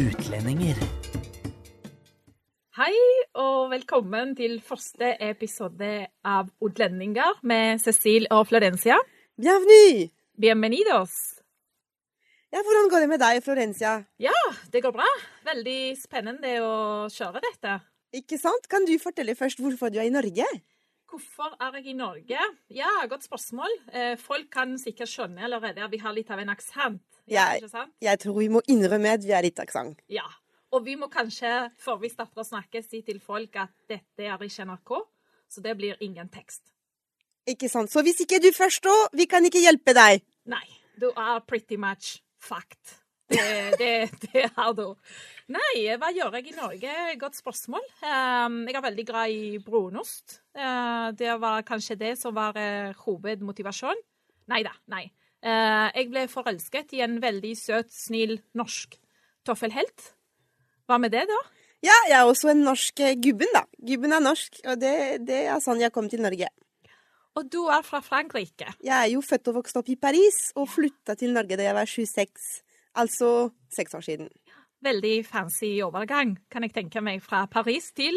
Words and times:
utlendinger. 0.00 0.78
Hei 2.78 2.94
og 3.36 3.68
velkommen 3.72 4.32
til 4.38 4.56
første 4.64 5.10
episode 5.26 5.90
av 6.24 6.48
Utlendinger 6.64 7.42
med 7.44 7.82
Cecil 7.82 8.28
og 8.32 8.46
Florencia. 8.48 8.96
Bienvenue! 9.36 10.08
Bienvenidos! 10.40 11.12
Ja, 12.50 12.62
hvordan 12.64 12.88
går 12.90 13.04
det 13.04 13.10
med 13.12 13.20
deg, 13.22 13.42
Florencia? 13.44 13.98
Ja, 14.22 14.38
det 14.72 14.80
går 14.86 14.94
bra. 14.96 15.08
Veldig 15.50 15.80
spennende 16.00 16.56
å 16.64 16.72
kjøre 17.12 17.44
dette. 17.44 17.76
Ikke 18.16 18.40
sant? 18.40 18.70
Kan 18.72 18.88
du 18.88 18.96
fortelle 19.02 19.36
først 19.38 19.60
hvorfor 19.60 19.92
du 19.92 20.00
er 20.00 20.08
i 20.08 20.14
Norge? 20.14 20.48
Hvorfor 21.10 21.56
er 21.58 21.74
jeg 21.80 21.86
i 21.90 21.92
Norge? 21.98 22.38
Ja, 22.70 22.90
godt 23.10 23.24
spørsmål. 23.26 23.72
Eh, 23.92 24.16
Folk 24.18 24.50
kan 24.52 24.76
sikkert 24.78 25.10
skjønne 25.10 25.42
allerede 25.42 25.82
at 25.82 25.90
vi 25.90 25.98
har 25.98 26.14
litt 26.14 26.30
av 26.30 26.38
en 26.38 26.52
aksent. 26.52 27.02
Ja, 27.26 27.48
Jeg-? 27.58 27.88
Jeg 28.00 28.18
tror 28.22 28.38
vi 28.38 28.48
må 28.48 28.62
innrømme 28.68 29.16
at 29.18 29.24
vi 29.26 29.34
har 29.34 29.42
litt 29.42 29.58
aksent. 29.58 29.98
Ja. 30.08 30.26
Og 30.70 30.84
vi 30.86 30.94
må 30.94 31.08
kanskje, 31.10 31.70
før 31.82 31.98
vi 31.98 32.08
starter 32.12 32.44
å 32.44 32.46
snakke, 32.46 32.82
si 32.86 33.02
til 33.02 33.18
folk 33.20 33.56
at 33.58 33.72
dette 33.90 34.22
er 34.22 34.38
ikke 34.46 34.66
NRK, 34.68 34.92
så 35.50 35.60
det 35.64 35.76
blir 35.76 35.98
ingen 36.00 36.28
tekst. 36.30 36.62
Ikke 37.50 37.68
sant? 37.68 37.90
Så 37.90 38.04
hvis 38.06 38.20
ikke 38.22 38.38
du 38.38 38.52
forstår, 38.54 39.08
vi 39.18 39.26
kan 39.26 39.42
ikke 39.44 39.62
hjelpe 39.64 39.94
deg. 39.96 40.22
Nei, 40.46 40.62
du 41.00 41.08
er 41.10 41.40
pretty 41.42 41.76
much 41.76 42.20
fact. 42.38 42.99
Det, 43.30 43.46
det, 43.78 43.90
det 44.26 44.44
er 44.48 44.72
da. 44.74 44.88
Nei, 45.54 45.74
hva 45.98 46.10
gjør 46.14 46.36
jeg 46.38 46.50
i 46.50 46.56
Norge? 46.56 46.94
Godt 47.20 47.38
spørsmål. 47.38 47.84
Um, 48.02 48.64
jeg 48.66 48.78
er 48.78 48.84
veldig 48.84 49.06
glad 49.06 49.34
i 49.34 49.58
brunost. 49.62 50.40
Uh, 50.54 51.10
det 51.18 51.32
var 51.42 51.62
kanskje 51.66 51.98
det 52.00 52.16
som 52.18 52.34
var 52.34 52.58
hovedmotivasjonen. 52.58 53.00
hovedmotivasjon. 53.06 54.06
Nei 54.50 54.64
da, 54.66 54.74
nei. 54.90 55.04
Uh, 55.40 55.88
jeg 55.94 56.10
ble 56.10 56.26
forelsket 56.28 56.96
i 56.98 57.04
en 57.06 57.20
veldig 57.22 57.54
søt, 57.56 57.92
snill 57.94 58.40
norsk 58.58 58.98
toffelhelt. 59.46 60.10
Hva 60.90 60.98
med 61.00 61.14
det, 61.14 61.24
da? 61.30 61.38
Ja, 61.86 61.96
jeg 62.10 62.16
er 62.18 62.28
også 62.28 62.50
en 62.52 62.64
norsk 62.66 63.00
eh, 63.00 63.16
gubben, 63.16 63.48
da. 63.54 63.62
Gubben 63.88 64.12
er 64.12 64.20
norsk, 64.20 64.58
og 64.68 64.80
det, 64.82 65.22
det 65.24 65.44
er 65.48 65.62
sånn 65.64 65.80
jeg 65.80 65.94
kom 65.94 66.10
til 66.12 66.20
Norge. 66.24 66.50
Og 67.38 67.46
du 67.48 67.62
er 67.72 67.84
fra 67.86 68.02
Frankrike. 68.04 68.74
Jeg 68.82 68.96
er 68.96 69.06
jo 69.14 69.22
født 69.24 69.48
og 69.52 69.60
vokst 69.60 69.78
opp 69.80 69.88
i 69.88 69.96
Paris, 69.96 70.50
og 70.58 70.68
flytta 70.68 71.16
til 71.16 71.32
Norge 71.32 71.56
da 71.56 71.68
jeg 71.68 71.76
var 71.78 71.88
26. 71.88 72.50
Altså 72.98 73.50
seks 73.72 73.94
år 73.94 74.04
siden. 74.06 74.28
Veldig 74.82 75.26
fancy 75.28 75.76
overgang, 75.84 76.38
kan 76.50 76.64
jeg 76.64 76.72
tenke 76.74 77.02
meg, 77.04 77.20
fra 77.22 77.44
Paris 77.50 77.90
til 77.92 78.16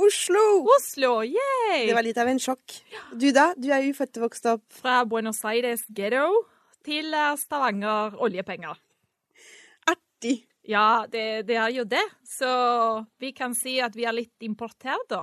Oslo! 0.00 0.64
Oslo. 0.74 1.20
Yay! 1.22 1.84
Det 1.86 1.94
var 1.94 2.02
litt 2.02 2.18
av 2.18 2.26
en 2.26 2.40
sjokk. 2.42 2.80
Du 3.14 3.28
da? 3.30 3.52
Du 3.54 3.68
er 3.70 3.84
jo 3.84 3.92
født 3.94 4.18
og 4.18 4.24
vokst 4.26 4.48
opp 4.50 4.64
fra 4.74 5.04
Buenos 5.06 5.38
Aires 5.46 5.84
ghetto 5.86 6.32
til 6.84 7.14
eh, 7.14 7.36
Stavanger 7.38 8.16
oljepenger. 8.18 8.80
artig. 9.86 10.48
Ja, 10.66 11.06
det, 11.12 11.46
det 11.46 11.60
er 11.60 11.70
jo 11.76 11.84
det. 11.84 12.02
Så 12.26 12.50
vi 13.20 13.30
kan 13.36 13.54
si 13.54 13.76
at 13.84 13.94
vi 13.94 14.08
er 14.08 14.16
litt 14.16 14.42
importert, 14.42 15.06
da. 15.12 15.22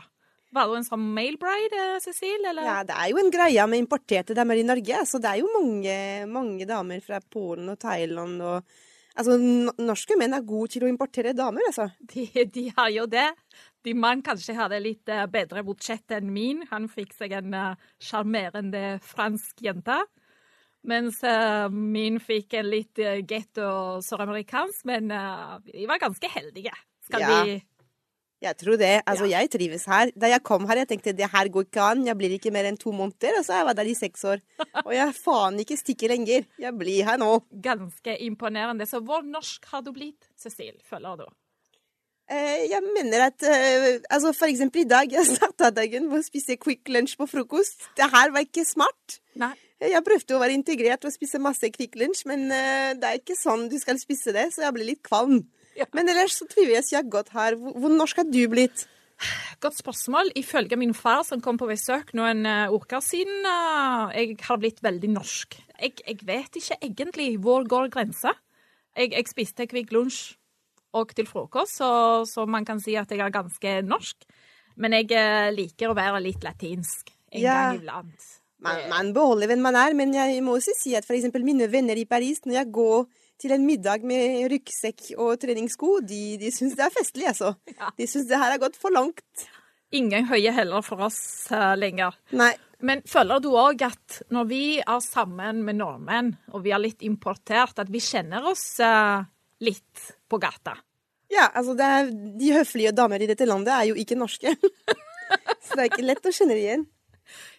Var 0.52 0.68
du 0.68 0.76
en 0.76 0.86
sånn 0.88 1.04
mailbride, 1.16 1.84
Cecil? 2.04 2.44
Eller? 2.50 2.66
Ja, 2.68 2.78
det 2.88 2.96
er 3.00 3.12
jo 3.14 3.20
en 3.22 3.32
greie 3.32 3.66
med 3.72 3.80
importerte 3.86 4.36
damer 4.36 4.60
i 4.60 4.66
Norge. 4.68 5.04
Så 5.08 5.22
det 5.24 5.30
er 5.32 5.42
jo 5.42 5.52
mange, 5.54 5.98
mange 6.28 6.68
damer 6.68 7.04
fra 7.06 7.22
Polen 7.24 7.72
og 7.74 7.80
Thailand 7.82 8.42
og 8.46 8.80
Altså, 9.12 9.34
norske 9.36 10.16
menn 10.16 10.32
er 10.32 10.46
gode 10.48 10.72
til 10.72 10.86
å 10.86 10.88
importere 10.88 11.34
damer, 11.36 11.66
altså. 11.68 11.90
De, 12.14 12.24
de 12.48 12.62
har 12.78 12.88
jo 12.96 13.04
det. 13.12 13.26
De 13.84 13.92
mann 13.92 14.22
kanskje 14.24 14.56
hadde 14.56 14.80
litt 14.80 15.12
eh, 15.12 15.26
bedre 15.28 15.66
budsjett 15.68 16.14
enn 16.16 16.30
min. 16.32 16.62
Han 16.70 16.88
fikk 16.88 17.12
seg 17.18 17.36
en 17.36 17.58
sjarmerende 18.00 18.84
uh, 18.94 19.02
fransk 19.04 19.66
jente. 19.68 19.98
Mens 20.88 21.20
uh, 21.28 21.68
min 21.68 22.22
fikk 22.24 22.56
en 22.62 22.72
litt 22.72 23.04
uh, 23.04 23.20
getto 23.28 24.00
søramerikansk, 24.08 24.88
men 24.88 25.12
uh, 25.12 25.60
de 25.68 25.84
var 25.92 26.00
ganske 26.02 26.32
heldige. 26.32 26.72
Skal 27.04 27.28
Ja. 27.28 27.44
vi 27.44 27.60
Jeg 28.42 28.58
tror 28.58 28.78
det. 28.82 28.94
Altså, 29.06 29.28
jeg 29.30 29.50
trives 29.54 29.84
her. 29.86 30.12
Da 30.18 30.32
jeg 30.32 30.42
kom 30.44 30.66
her, 30.70 30.82
jeg 30.82 30.90
tenkte 30.90 31.14
det 31.14 31.30
her 31.30 31.50
går 31.54 31.68
ikke 31.68 31.84
an. 31.92 32.06
Jeg 32.08 32.18
blir 32.18 32.34
ikke 32.38 32.54
mer 32.54 32.66
enn 32.70 32.80
to 32.80 32.94
måneder. 32.96 33.38
Og 33.38 33.46
så 33.46 33.54
har 33.54 33.62
jeg 33.62 33.68
vært 33.70 33.82
der 33.82 33.92
i 33.92 33.98
seks 34.00 34.26
år. 34.32 34.42
Og 34.88 34.96
jeg 34.96 35.18
faen 35.20 35.60
ikke 35.62 35.78
stikker 35.78 36.16
lenger. 36.16 36.48
Jeg 36.62 36.74
blir 36.80 37.06
her 37.06 37.22
nå. 37.22 37.36
Ganske 37.70 38.18
imponerende. 38.26 38.90
Så 38.90 39.04
hvor 39.06 39.22
norsk 39.26 39.70
har 39.70 39.86
du 39.86 39.94
blitt, 39.94 40.32
Cecil, 40.42 40.74
føler 40.90 41.22
du? 41.22 41.28
Eh, 42.32 42.66
jeg 42.72 42.80
mener 42.86 43.28
at 43.28 43.44
eh, 43.44 44.00
Altså, 44.10 44.32
for 44.34 44.50
eksempel 44.50 44.86
i 44.86 44.90
dag. 44.90 45.12
Jeg 45.12 45.36
starta 45.36 45.70
dagen 45.76 46.10
med 46.10 46.24
å 46.24 46.26
spise 46.26 46.58
Quick 46.58 46.90
Lunch 46.90 47.18
på 47.20 47.30
frokost. 47.30 47.92
Det 48.00 48.10
her 48.10 48.34
var 48.34 48.48
ikke 48.48 48.66
smart. 48.66 49.22
Nei. 49.38 49.54
Jeg 49.82 50.06
prøvde 50.06 50.38
å 50.38 50.42
være 50.42 50.54
integrert 50.54 51.06
og 51.06 51.14
spise 51.14 51.42
masse 51.42 51.70
Quick 51.74 51.96
Lunch, 51.98 52.22
men 52.30 52.50
eh, 52.54 52.92
det 52.98 53.08
er 53.08 53.22
ikke 53.22 53.38
sånn 53.38 53.66
du 53.70 53.80
skal 53.82 53.98
spise 54.02 54.34
det, 54.36 54.52
så 54.54 54.68
jeg 54.68 54.76
ble 54.76 54.86
litt 54.92 55.02
kvalm. 55.06 55.40
Ja. 55.80 55.86
Men 55.96 56.10
ellers 56.12 56.36
så 56.36 56.46
trives 56.52 56.92
jeg 56.92 57.08
godt 57.12 57.30
her. 57.32 57.56
Hvor, 57.56 57.94
norsk 57.94 58.18
har 58.20 58.28
du 58.28 58.42
blitt? 58.52 58.86
Godt 59.64 59.78
spørsmål. 59.78 60.34
Ifølge 60.36 60.76
min 60.76 60.94
far, 60.98 61.22
som 61.24 61.40
kom 61.42 61.60
på 61.62 61.70
besøk 61.70 62.12
noen 62.18 62.44
en 62.44 62.74
uke 62.74 63.00
siden, 63.06 63.46
uh, 63.46 64.12
jeg 64.18 64.36
har 64.44 64.60
blitt 64.60 64.82
veldig 64.84 65.12
norsk. 65.14 65.56
Jeg, 65.80 65.96
jeg 66.08 66.20
vet 66.28 66.60
ikke 66.60 66.78
egentlig 66.82 67.30
hvor 67.40 67.64
går 67.70 67.92
grensa. 67.94 68.34
Jeg, 68.98 69.14
jeg 69.14 69.30
spiste 69.32 69.68
Kvikk 69.72 69.94
Lunsj 69.96 70.34
og 70.98 71.14
til 71.16 71.28
frokost, 71.30 71.78
så, 71.80 71.90
så 72.28 72.44
man 72.50 72.66
kan 72.68 72.82
si 72.84 72.98
at 73.00 73.12
jeg 73.12 73.24
er 73.24 73.32
ganske 73.32 73.78
norsk. 73.88 74.28
Men 74.82 74.96
jeg 74.98 75.12
eh, 75.16 75.50
liker 75.56 75.92
å 75.92 75.96
være 75.98 76.20
litt 76.24 76.44
latinsk 76.44 77.14
en 77.32 77.42
Ja. 77.44 77.56
gang 77.70 77.80
iblant. 77.80 78.30
Man, 78.62 78.84
man 78.92 79.14
beholder 79.16 79.50
hvem 79.50 79.64
man 79.64 79.78
er, 79.80 79.96
men 79.98 80.12
jeg 80.14 80.42
må 80.46 80.58
også 80.58 80.76
si 80.78 80.94
at 80.98 81.08
eksempel 81.10 81.46
mine 81.48 81.66
venner 81.72 81.98
i 81.98 82.06
Paris, 82.06 82.44
når 82.46 82.60
jeg 82.60 82.72
går 82.76 83.08
til 83.42 83.56
en 83.56 83.66
middag 83.66 84.06
med 84.08 84.46
ryggsekk 84.52 85.12
og 85.18 85.40
treningssko, 85.42 85.98
de, 86.06 86.38
de 86.42 86.52
syns 86.54 86.78
det 86.78 86.86
er 86.86 86.94
festlig, 86.94 87.28
altså. 87.32 87.56
Ja. 87.74 87.90
De 87.98 88.08
syns 88.10 88.30
det 88.30 88.40
her 88.40 88.54
har 88.54 88.62
gått 88.62 88.78
for 88.80 88.94
langt. 88.94 89.48
Ingen 89.92 90.30
høye 90.30 90.54
heller 90.56 90.86
for 90.86 91.04
oss 91.10 91.22
uh, 91.52 91.74
lenger. 91.80 92.16
Nei. 92.38 92.54
Men 92.82 93.04
føler 93.06 93.38
du 93.44 93.52
òg 93.54 93.84
at 93.86 94.22
når 94.34 94.48
vi 94.50 94.64
er 94.82 95.02
sammen 95.06 95.60
med 95.68 95.78
nordmenn, 95.78 96.32
og 96.50 96.64
vi 96.66 96.72
er 96.74 96.82
litt 96.82 97.04
importert, 97.06 97.78
at 97.78 97.92
vi 97.94 98.02
kjenner 98.02 98.48
oss 98.50 98.64
uh, 98.82 99.22
litt 99.62 100.08
på 100.26 100.40
gata? 100.42 100.74
Ja, 101.32 101.46
altså 101.54 101.76
er, 101.78 102.10
de 102.10 102.50
høflige 102.56 102.94
damer 102.96 103.22
i 103.22 103.30
dette 103.30 103.46
landet 103.46 103.76
er 103.76 103.86
jo 103.92 104.00
ikke 104.02 104.18
norske. 104.18 104.56
Så 105.64 105.78
det 105.78 105.84
er 105.84 105.92
ikke 105.92 106.08
lett 106.08 106.26
å 106.26 106.34
kjenne 106.34 106.58
det 106.58 106.66
igjen. 106.66 106.88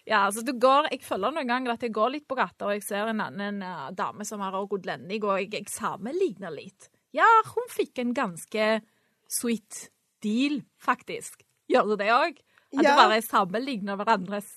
Ja, 0.09 0.25
altså 0.27 0.43
du 0.45 0.53
går, 0.59 0.89
Jeg 0.91 1.01
føler 1.05 1.31
noen 1.35 1.47
ganger 1.49 1.73
at 1.75 1.85
jeg 1.85 1.93
går 1.95 2.11
litt 2.15 2.27
på 2.27 2.35
gata, 2.39 2.67
og 2.67 2.73
jeg 2.75 2.83
ser 2.85 3.11
en 3.11 3.21
annen 3.23 3.61
uh, 3.63 3.91
dame 3.95 4.25
som 4.27 4.41
er 4.41 4.57
også 4.57 4.79
utlending, 4.79 5.23
og 5.23 5.39
jeg, 5.41 5.51
jeg 5.53 5.69
sammenligner 5.73 6.53
litt. 6.53 6.89
Ja, 7.13 7.27
hun 7.53 7.69
fikk 7.69 7.99
en 8.01 8.13
ganske 8.17 8.81
sweet 9.29 9.87
deal, 10.23 10.61
faktisk. 10.81 11.43
Gjør 11.71 11.93
du 11.93 11.95
det 12.01 12.11
òg? 12.13 12.37
At 12.73 12.83
Ja. 12.83 12.95
du 12.95 13.01
bare 13.03 13.21
sammenligner 13.21 13.97
hverandres 13.99 14.47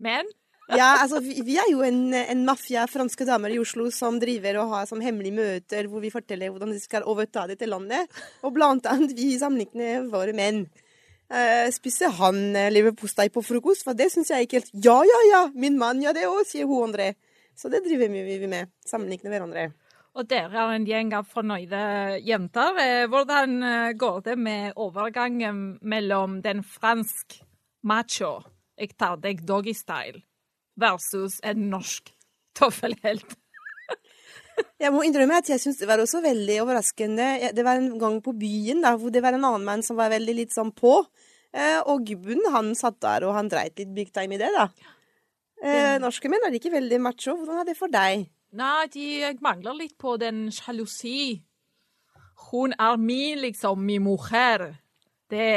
menn? 0.00 0.28
Ja, 0.68 0.98
altså 1.00 1.22
vi, 1.24 1.38
vi 1.44 1.54
er 1.56 1.68
jo 1.70 1.80
en, 1.80 2.12
en 2.12 2.42
mafia 2.44 2.82
franske 2.88 3.24
damer 3.24 3.48
i 3.54 3.58
Oslo 3.60 3.86
som 3.92 4.18
driver 4.20 4.58
og 4.60 4.74
har 4.74 4.88
som 4.88 5.00
hemmelige 5.00 5.32
møter 5.38 5.88
hvor 5.88 6.02
vi 6.04 6.10
forteller 6.12 6.52
hvordan 6.52 6.74
de 6.74 6.80
skal 6.82 7.06
overta 7.08 7.46
dette 7.48 7.64
landet. 7.68 8.08
Og 8.44 8.52
blant 8.56 8.84
annet 8.90 9.14
vi 9.16 9.30
sammenligner 9.40 10.04
våre 10.12 10.34
menn. 10.36 10.66
Uh, 11.28 11.68
spiser 11.74 12.14
han 12.16 12.38
uh, 12.56 12.68
leverpostei 12.72 13.28
på 13.32 13.42
frokost? 13.44 13.84
For 13.84 13.96
det 13.96 14.08
syns 14.14 14.30
jeg 14.32 14.46
ikke 14.46 14.62
helt 14.62 14.70
Ja, 14.84 14.96
ja, 15.04 15.18
ja! 15.32 15.42
Min 15.54 15.76
mann 15.80 16.00
gjør 16.00 16.16
det 16.16 16.28
òg, 16.30 16.40
sier 16.48 16.68
hun 16.70 16.88
André. 16.88 17.12
Så 17.58 17.68
det 17.68 17.82
driver 17.84 18.08
vi 18.08 18.46
med. 18.46 18.70
Sammenligner 18.86 19.34
hverandre. 19.34 19.68
Og 20.18 20.26
dere 20.26 20.50
er 20.50 20.72
en 20.74 20.86
gjeng 20.86 21.12
av 21.14 21.26
fornøyde 21.30 21.80
jenter. 22.26 22.78
Eh, 22.82 23.04
Hvordan 23.10 23.58
eh, 23.62 23.92
går 23.98 24.20
det 24.26 24.36
med 24.38 24.78
overgangen 24.78 25.78
mellom 25.82 26.40
den 26.42 26.64
fransk 26.66 27.38
macho, 27.86 28.40
jeg 28.78 28.96
tar 28.98 29.20
deg 29.22 29.44
doggy-style, 29.46 30.22
versus 30.78 31.38
en 31.46 31.68
norsk 31.70 32.10
toffelhelt? 32.58 33.36
Jeg 34.82 34.92
må 34.94 35.02
innrømme 35.06 35.40
at 35.40 35.48
jeg 35.50 35.60
syns 35.62 35.80
det 35.80 35.88
var 35.90 35.98
også 35.98 36.20
veldig 36.22 36.60
overraskende. 36.62 37.50
Det 37.54 37.64
var 37.66 37.80
en 37.80 37.90
gang 37.98 38.20
på 38.22 38.34
byen 38.38 38.84
da, 38.84 38.92
hvor 38.98 39.10
det 39.14 39.22
var 39.24 39.34
en 39.34 39.46
annen 39.48 39.66
mann 39.66 39.82
som 39.82 39.98
var 39.98 40.12
veldig 40.12 40.36
litt 40.38 40.54
sånn 40.54 40.70
på. 40.74 41.00
Eh, 41.50 41.80
og 41.82 42.04
gubben 42.06 42.44
han 42.54 42.70
satt 42.78 43.00
der 43.02 43.26
og 43.26 43.34
han 43.34 43.50
dreit 43.50 43.78
litt 43.80 43.90
big 43.96 44.12
time 44.14 44.36
i 44.36 44.40
det, 44.40 44.52
da. 44.54 44.68
Ja. 45.58 45.98
norske 45.98 46.30
menn 46.30 46.44
er 46.46 46.54
ikke 46.54 46.70
veldig 46.70 47.00
macho. 47.02 47.34
Hvordan 47.34 47.64
er 47.64 47.66
det 47.66 47.74
for 47.78 47.90
deg? 47.90 48.28
Nei, 48.58 48.86
de 48.94 49.32
mangler 49.44 49.74
litt 49.76 49.96
på 49.98 50.14
den 50.20 50.46
sjalusi. 50.54 51.42
Hun 52.48 52.72
er 52.78 52.96
min, 53.02 53.42
liksom, 53.42 53.82
min 53.84 54.06
mujer. 54.06 54.70
Det 55.28 55.50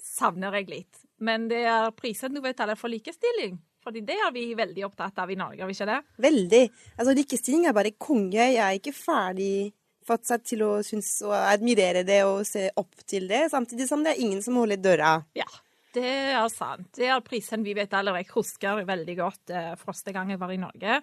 savner 0.00 0.60
jeg 0.60 0.70
litt. 0.70 1.02
Men 1.18 1.48
det 1.50 1.64
er 1.68 1.92
prisen 1.96 2.34
du 2.34 2.40
betaler 2.44 2.78
for 2.78 2.92
likestilling. 2.92 3.58
Fordi 3.84 4.02
det 4.06 4.16
er 4.16 4.32
vi 4.32 4.46
veldig 4.56 4.86
opptatt 4.86 5.18
av 5.20 5.30
i 5.30 5.38
Norge, 5.38 5.60
er 5.60 5.68
vi 5.68 5.76
ikke 5.76 5.90
det? 5.90 6.00
Veldig. 6.24 6.62
Altså, 6.96 7.16
likestilling 7.16 7.66
er 7.68 7.76
bare 7.76 7.92
konge. 8.00 8.40
Jeg 8.40 8.56
er 8.56 8.78
ikke 8.78 8.94
ferdig 8.96 9.72
fortsatt 10.04 10.44
til 10.48 10.64
å 10.64 10.72
synes 10.84 11.10
og 11.24 11.34
admirere 11.36 12.04
det 12.06 12.22
og 12.28 12.42
se 12.48 12.66
opp 12.80 13.04
til 13.08 13.28
det, 13.30 13.46
samtidig 13.52 13.86
som 13.88 14.04
det 14.04 14.14
er 14.14 14.24
ingen 14.24 14.42
som 14.44 14.58
holder 14.60 14.82
døra. 14.84 15.12
Ja, 15.36 15.48
det 15.94 16.10
er 16.34 16.48
sant. 16.52 16.90
Det 16.96 17.08
er 17.08 17.22
prisen 17.24 17.64
vi 17.64 17.76
vet 17.76 17.88
betaler. 17.88 18.18
Jeg 18.20 18.32
husker 18.34 18.84
veldig 18.88 19.16
godt 19.20 19.54
eh, 19.54 19.72
første 19.80 20.14
gang 20.14 20.32
jeg 20.32 20.42
var 20.42 20.52
i 20.52 20.60
Norge. 20.60 21.00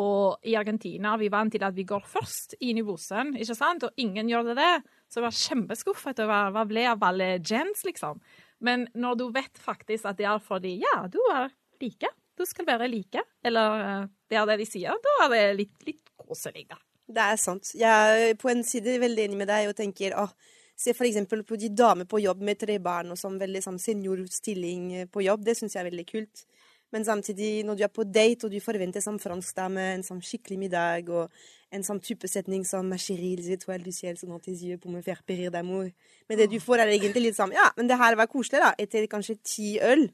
Og 0.00 0.48
i 0.48 0.54
Argentina 0.56 1.18
vi 1.20 1.28
vant 1.32 1.52
til 1.52 1.64
at 1.66 1.76
vi 1.76 1.84
går 1.84 2.04
først 2.08 2.56
inn 2.64 2.80
i 2.80 2.86
bussen, 2.86 3.34
ikke 3.36 3.56
sant? 3.58 3.84
og 3.84 4.00
ingen 4.00 4.30
gjør 4.30 4.54
det. 4.56 4.74
Så 5.12 5.20
jeg 5.20 5.26
var 5.26 5.40
kjempeskuffet 5.42 6.22
og 6.24 6.30
var, 6.30 6.54
var 6.54 6.70
ble 6.70 6.86
av 6.88 7.04
alle 7.04 7.34
gens, 7.44 7.84
liksom. 7.84 8.22
Men 8.64 8.86
når 8.94 9.18
du 9.18 9.26
vet 9.34 9.58
faktisk 9.60 10.06
at 10.08 10.16
det 10.20 10.28
er 10.30 10.40
fordi 10.40 10.78
ja, 10.80 11.02
du 11.12 11.18
er 11.34 11.50
like, 11.82 12.10
du 12.38 12.46
skal 12.48 12.66
være 12.68 12.88
like, 12.90 13.22
eller 13.44 13.84
eh, 13.84 14.08
det 14.30 14.38
er 14.40 14.48
det 14.48 14.58
de 14.62 14.68
sier, 14.68 15.04
da 15.04 15.18
er 15.26 15.34
det 15.34 15.44
litt, 15.60 15.76
litt 15.88 16.02
koselig, 16.16 16.66
da. 16.70 16.80
Det 17.12 17.28
er 17.28 17.38
sant. 17.40 17.74
Jeg 17.76 18.26
er 18.30 18.34
på 18.40 18.48
en 18.52 18.62
side 18.64 18.96
veldig 19.02 19.26
enig 19.26 19.38
med 19.42 19.50
deg 19.50 19.68
og 19.68 19.76
tenker 19.76 20.14
åh, 20.16 20.30
se 20.78 20.94
for 20.96 21.06
eksempel 21.06 21.42
på 21.44 21.58
de 21.60 21.68
damer 21.76 22.08
på 22.08 22.22
jobb 22.22 22.40
med 22.46 22.60
tre 22.62 22.78
barn 22.82 23.12
og 23.12 23.18
sånn 23.20 23.36
veldig 23.40 23.62
sånn 23.64 23.80
seniorstilling 23.82 25.10
på 25.12 25.24
jobb. 25.26 25.44
Det 25.44 25.56
syns 25.58 25.76
jeg 25.76 25.82
er 25.82 25.90
veldig 25.90 26.06
kult. 26.08 26.46
Men 26.92 27.04
samtidig, 27.04 27.64
når 27.64 27.78
du 27.78 27.82
er 27.86 27.92
på 27.92 28.04
date 28.04 28.46
og 28.46 28.52
du 28.52 28.60
forventer 28.60 29.00
som 29.00 29.18
fransk 29.20 29.56
dame 29.56 29.84
en 29.94 30.02
sånn 30.04 30.20
skikkelig 30.24 30.58
middag 30.60 31.08
og 31.08 31.30
en 31.72 31.84
sånn 31.86 32.02
type 32.04 32.28
setning 32.28 32.66
som 32.68 32.84
Ma 32.88 32.98
chérie, 33.00 33.38
les 33.38 33.54
étoiles 33.54 33.84
du 33.84 33.92
ciel 33.96 34.18
sont 34.18 34.28
dans 34.28 34.38
tes 34.38 34.52
yeux 34.52 34.76
pour 34.76 34.90
me. 34.90 35.00
Men 35.00 36.38
det 36.38 36.50
du 36.50 36.60
får, 36.60 36.78
er 36.78 36.92
egentlig 36.92 37.30
litt 37.30 37.36
sånn 37.36 37.52
Ja, 37.52 37.70
men 37.76 37.88
det 37.88 37.96
her 37.96 38.16
var 38.16 38.28
koselig, 38.28 38.60
da. 38.60 38.74
Etter 38.78 39.06
kanskje 39.06 39.38
ti 39.42 39.78
øl. 39.80 40.10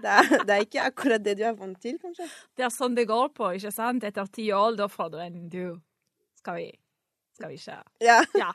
Det 0.00 0.08
er, 0.08 0.28
det 0.48 0.54
er 0.54 0.62
ikke 0.64 0.84
akkurat 0.88 1.22
det 1.24 1.34
du 1.36 1.42
er 1.44 1.56
vant 1.58 1.76
til, 1.82 1.98
kanskje. 2.00 2.24
Det 2.56 2.64
er 2.64 2.70
sånn 2.72 2.94
det 2.96 3.04
går 3.10 3.28
på, 3.36 3.50
ikke 3.58 3.72
sant? 3.74 4.04
Etter 4.08 4.30
ti 4.32 4.46
år, 4.56 4.76
da 4.78 4.86
får 4.88 5.10
du 5.12 5.18
en 5.20 5.40
Du, 5.52 5.64
skal 6.40 6.56
vi 6.62 6.68
Skal 7.36 7.52
vi 7.52 7.58
ikke 7.60 7.76
Ja, 8.00 8.22
Ja. 8.38 8.48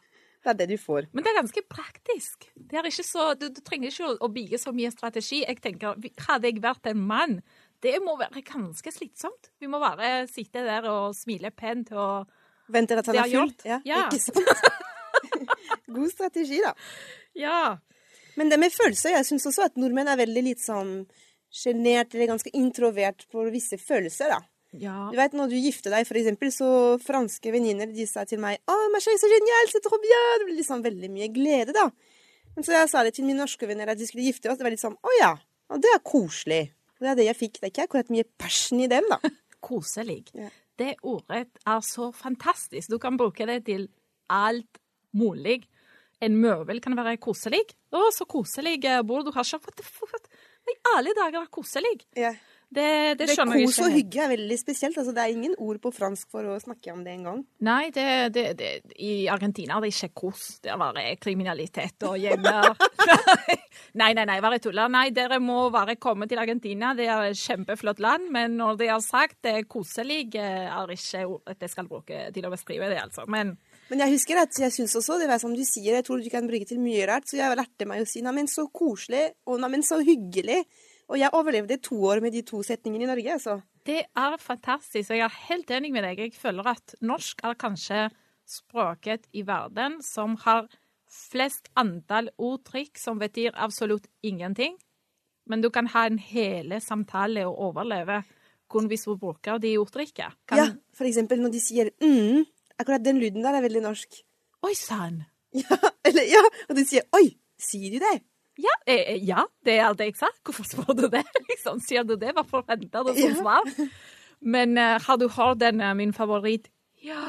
det 0.44 0.50
er 0.54 0.57
det 0.63 0.68
du 0.72 0.78
får. 0.81 1.07
Men 1.13 1.24
det 1.24 1.31
er 1.34 1.39
ganske 1.42 1.62
praktisk. 1.69 2.48
Det 2.56 2.80
er 2.80 2.89
ikke 2.89 3.06
så, 3.06 3.34
du, 3.38 3.50
du 3.54 3.62
trenger 3.62 3.92
ikke 3.92 4.10
å, 4.10 4.18
å 4.25 4.31
bygge 4.34 4.57
så 4.62 4.74
mye 4.74 4.92
strategi. 4.94 5.44
Jeg 5.45 5.62
tenker, 5.62 5.95
Hadde 6.28 6.48
jeg 6.50 6.62
vært 6.63 6.89
en 6.89 7.01
mann, 7.06 7.38
det 7.86 7.98
må 8.01 8.16
være 8.18 8.42
ganske 8.48 8.90
slitsomt. 8.95 9.51
Vi 9.62 9.68
må 9.69 9.78
bare 9.83 10.25
sitte 10.31 10.63
der 10.66 10.88
og 10.90 11.13
smile 11.18 11.51
pent 11.54 11.92
og 11.94 12.25
Venter 12.74 13.00
at 13.00 13.07
han 13.07 13.16
er 13.22 13.30
full. 13.31 13.54
Ja, 13.63 13.78
Ja. 13.86 14.00
Ikke 14.10 14.19
sant? 14.19 14.42
God 15.95 16.10
strategi, 16.12 16.57
da. 16.63 16.74
Ja. 17.38 17.60
Men 18.38 18.50
det 18.51 18.60
med 18.60 18.74
følelser, 18.75 19.13
jeg 19.16 19.25
syns 19.25 19.48
også 19.50 19.66
at 19.69 19.78
nordmenn 19.80 20.10
er 20.12 20.19
veldig 20.19 20.44
litt 20.45 20.62
sånn 20.62 21.06
sjenert 21.57 22.13
eller 22.13 22.31
ganske 22.31 22.54
introvert 22.57 23.25
på 23.33 23.48
visse 23.54 23.80
følelser, 23.81 24.36
da. 24.36 24.42
Ja. 24.77 25.07
Du 25.09 25.18
vet, 25.18 25.33
når 25.38 25.50
du 25.51 25.57
gifter 25.57 25.94
deg, 25.95 26.06
for 26.07 26.19
eksempel, 26.19 26.51
så 26.54 26.69
franske 27.01 27.51
venninner 27.54 27.89
de 27.89 28.06
sa 28.06 28.25
til 28.27 28.42
meg 28.44 28.59
'Å, 28.68 28.75
ma 28.92 29.00
chérie, 29.00 29.18
så 29.18 29.30
genial, 29.31 29.71
c'est 29.71 29.83
trop 29.83 30.01
bien'. 30.01 30.39
Det 30.39 30.48
ble 30.50 30.57
liksom 30.59 30.83
veldig 30.83 31.09
mye 31.09 31.30
glede, 31.33 31.74
da. 31.74 31.89
Men 32.56 32.63
så 32.63 32.74
jeg 32.75 32.89
sa 32.89 33.04
det 33.04 33.13
til 33.15 33.25
mine 33.25 33.42
norske 33.42 33.68
venner 33.68 33.89
at 33.89 33.98
de 33.98 34.06
skulle 34.06 34.27
gifte 34.27 34.50
oss, 34.51 34.57
det 34.57 34.65
var 34.65 34.75
litt 34.75 34.83
sånn 34.83 34.98
'Å 34.98 35.09
ja, 35.19 35.33
ja, 35.69 35.77
det 35.77 35.92
er 35.95 36.04
koselig'. 36.04 36.71
Og 36.98 37.06
det 37.06 37.09
er 37.09 37.15
det 37.15 37.27
jeg 37.27 37.38
fikk. 37.38 37.54
Det 37.59 37.63
er 37.63 37.74
ikke 37.74 37.88
akkurat 37.88 38.09
mye 38.09 38.25
passion 38.38 38.80
i 38.81 38.88
dem, 38.88 39.06
da. 39.09 39.19
Koselig. 39.68 40.25
Ja. 40.33 40.50
Det 40.77 40.95
ordet 41.04 41.48
er 41.65 41.81
så 41.81 42.12
fantastisk. 42.13 42.89
Du 42.89 42.98
kan 43.01 43.18
bruke 43.18 43.45
det 43.45 43.65
til 43.65 43.88
alt 44.30 44.80
mulig. 45.13 45.63
En 46.21 46.38
møbel 46.42 46.81
kan 46.81 46.95
være 46.98 47.18
koselig. 47.21 47.62
Å, 47.94 48.01
så 48.13 48.25
koselig 48.30 48.80
eh, 48.86 49.01
du 49.06 49.31
har 49.33 49.45
kjøpt. 49.45 49.69
What 49.69 49.77
the 49.77 49.86
fuck? 49.86 50.17
Alle 50.95 51.16
dager 51.18 51.44
er 51.44 51.51
koselig? 51.51 51.98
Yeah. 52.18 52.38
Det, 52.68 53.16
det 53.16 53.30
Det 53.30 53.36
kos 53.48 53.78
og 53.80 53.94
hygge 53.95 54.19
er 54.19 54.31
veldig 54.34 54.57
spesielt. 54.60 54.98
Altså, 55.00 55.13
det 55.16 55.24
er 55.24 55.31
ingen 55.31 55.54
ord 55.57 55.80
på 55.80 55.92
fransk 55.95 56.28
for 56.31 56.44
å 56.51 56.57
snakke 56.60 56.92
om 56.92 57.04
det 57.06 57.13
engang. 57.16 57.45
Nei, 57.63 57.89
det, 57.95 58.07
det, 58.36 58.44
det, 58.60 58.72
i 59.00 59.30
Argentina 59.31 59.78
er 59.78 59.86
det 59.86 59.94
ikke 59.94 60.12
kos. 60.25 60.60
Det 60.63 60.74
er 60.74 60.81
bare 60.81 61.06
kriminalitet 61.24 62.04
og 62.10 62.18
gjenger. 62.19 62.75
nei, 64.01 64.12
nei, 64.18 64.25
nei, 64.28 64.39
bare 64.44 64.60
tuller. 64.63 64.92
Nei, 64.92 65.07
dere 65.16 65.39
må 65.39 65.69
bare 65.72 65.95
komme 65.95 66.28
til 66.28 66.44
Argentina. 66.44 66.92
Det 66.98 67.07
er 67.07 67.30
et 67.30 67.40
kjempeflott 67.40 68.04
land. 68.04 68.28
Men 68.36 68.60
når 68.60 68.81
det 68.83 68.92
er 68.92 69.06
sagt 69.06 69.40
det 69.48 69.56
er 69.62 69.69
koselig, 69.72 70.25
er 70.36 70.92
ikke 70.98 71.24
ordet 71.24 71.63
jeg 71.63 71.72
skal 71.72 71.88
bruke 71.88 72.28
til 72.36 72.50
å 72.50 72.51
beskrive 72.51 72.92
det, 72.92 73.00
altså. 73.00 73.24
Men 73.31 73.56
Men 73.88 74.04
jeg 74.04 74.18
husker 74.18 74.42
at 74.42 74.60
jeg 74.60 74.74
syns 74.75 74.98
også, 75.00 75.16
det 75.22 75.30
var 75.30 75.39
som 75.39 75.54
du 75.56 75.63
sier, 75.63 75.95
jeg 75.95 76.06
tror 76.07 76.19
du 76.19 76.28
kan 76.31 76.48
bruke 76.50 76.68
til 76.68 76.80
mye 76.84 77.06
rart, 77.07 77.28
så 77.30 77.39
jeg 77.39 77.56
lærte 77.56 77.88
meg 77.88 78.04
å 78.04 78.10
si 78.10 78.24
neimen 78.25 78.50
så 78.51 78.68
koselig, 78.68 79.30
og 79.48 79.62
neimen 79.63 79.86
så 79.86 80.01
hyggelig. 80.04 80.60
Og 81.07 81.19
jeg 81.22 81.31
overlevde 81.38 81.80
to 81.80 82.01
år 82.10 82.19
med 82.24 82.36
de 82.36 82.44
to 82.48 82.60
setningene 82.68 83.07
i 83.07 83.12
Norge, 83.12 83.38
altså. 83.38 83.62
det 83.88 84.01
er 84.12 84.36
fantastisk. 84.44 85.12
og 85.12 85.16
Jeg 85.16 85.24
er 85.24 85.38
helt 85.48 85.72
enig 85.72 85.94
med 85.95 86.04
deg. 86.04 86.19
Jeg 86.19 86.36
føler 86.36 86.74
at 86.74 86.98
norsk 87.00 87.45
er 87.48 87.56
kanskje 87.56 88.01
språket 88.48 89.28
i 89.31 89.45
verden 89.48 90.01
som 90.04 90.36
har 90.44 90.68
flest 91.07 91.69
antall 91.80 92.28
ordtrykk 92.36 93.00
som 93.00 93.19
betyr 93.19 93.56
absolutt 93.56 94.10
ingenting. 94.22 94.75
Men 95.48 95.63
du 95.63 95.69
kan 95.72 95.88
ha 95.94 96.06
en 96.07 96.19
hele 96.19 96.81
samtale 96.83 97.45
og 97.48 97.60
overleve 97.69 98.22
kun 98.68 98.90
hvis 98.92 99.07
du 99.07 99.16
bruker 99.16 99.62
de 99.63 99.78
ordtrykkene. 99.80 100.36
Kan... 100.48 100.60
Ja, 100.60 100.68
for 100.92 101.07
eksempel 101.07 101.40
når 101.40 101.56
de 101.56 101.63
sier 101.63 101.92
mm, 102.04 102.44
akkurat 102.79 103.03
den 103.06 103.19
lyden 103.21 103.45
der 103.45 103.57
er 103.57 103.65
veldig 103.65 103.83
norsk. 103.85 104.19
Oi 104.68 104.74
sann! 104.77 105.24
Ja, 105.56 105.77
eller 106.06 106.25
ja, 106.27 106.41
og 106.68 106.75
de 106.75 106.83
sier 106.85 107.06
oi, 107.15 107.29
sier 107.62 107.94
de 107.94 108.01
det? 108.03 108.18
Ja, 108.59 108.74
eh, 108.89 109.13
eh, 109.13 109.19
ja, 109.25 109.45
det 109.65 109.77
er 109.79 109.95
det 109.97 110.09
jeg 110.09 110.18
sa. 110.19 110.29
Hvorfor 110.45 110.65
spør 110.68 110.95
du 110.97 111.06
det? 111.13 111.24
Liksom, 111.51 111.79
sier 111.85 112.06
du 112.06 112.15
det? 112.19 112.33
Hva 112.35 112.44
forventer 112.45 113.06
du 113.07 113.13
som 113.15 113.35
svar? 113.39 113.69
Men 114.41 114.75
uh, 114.77 114.97
har 115.01 115.18
du 115.21 115.27
hørt 115.33 115.62
den, 115.62 115.81
uh, 115.81 115.94
min 115.97 116.13
favoritt? 116.13 116.68
Ja. 117.06 117.21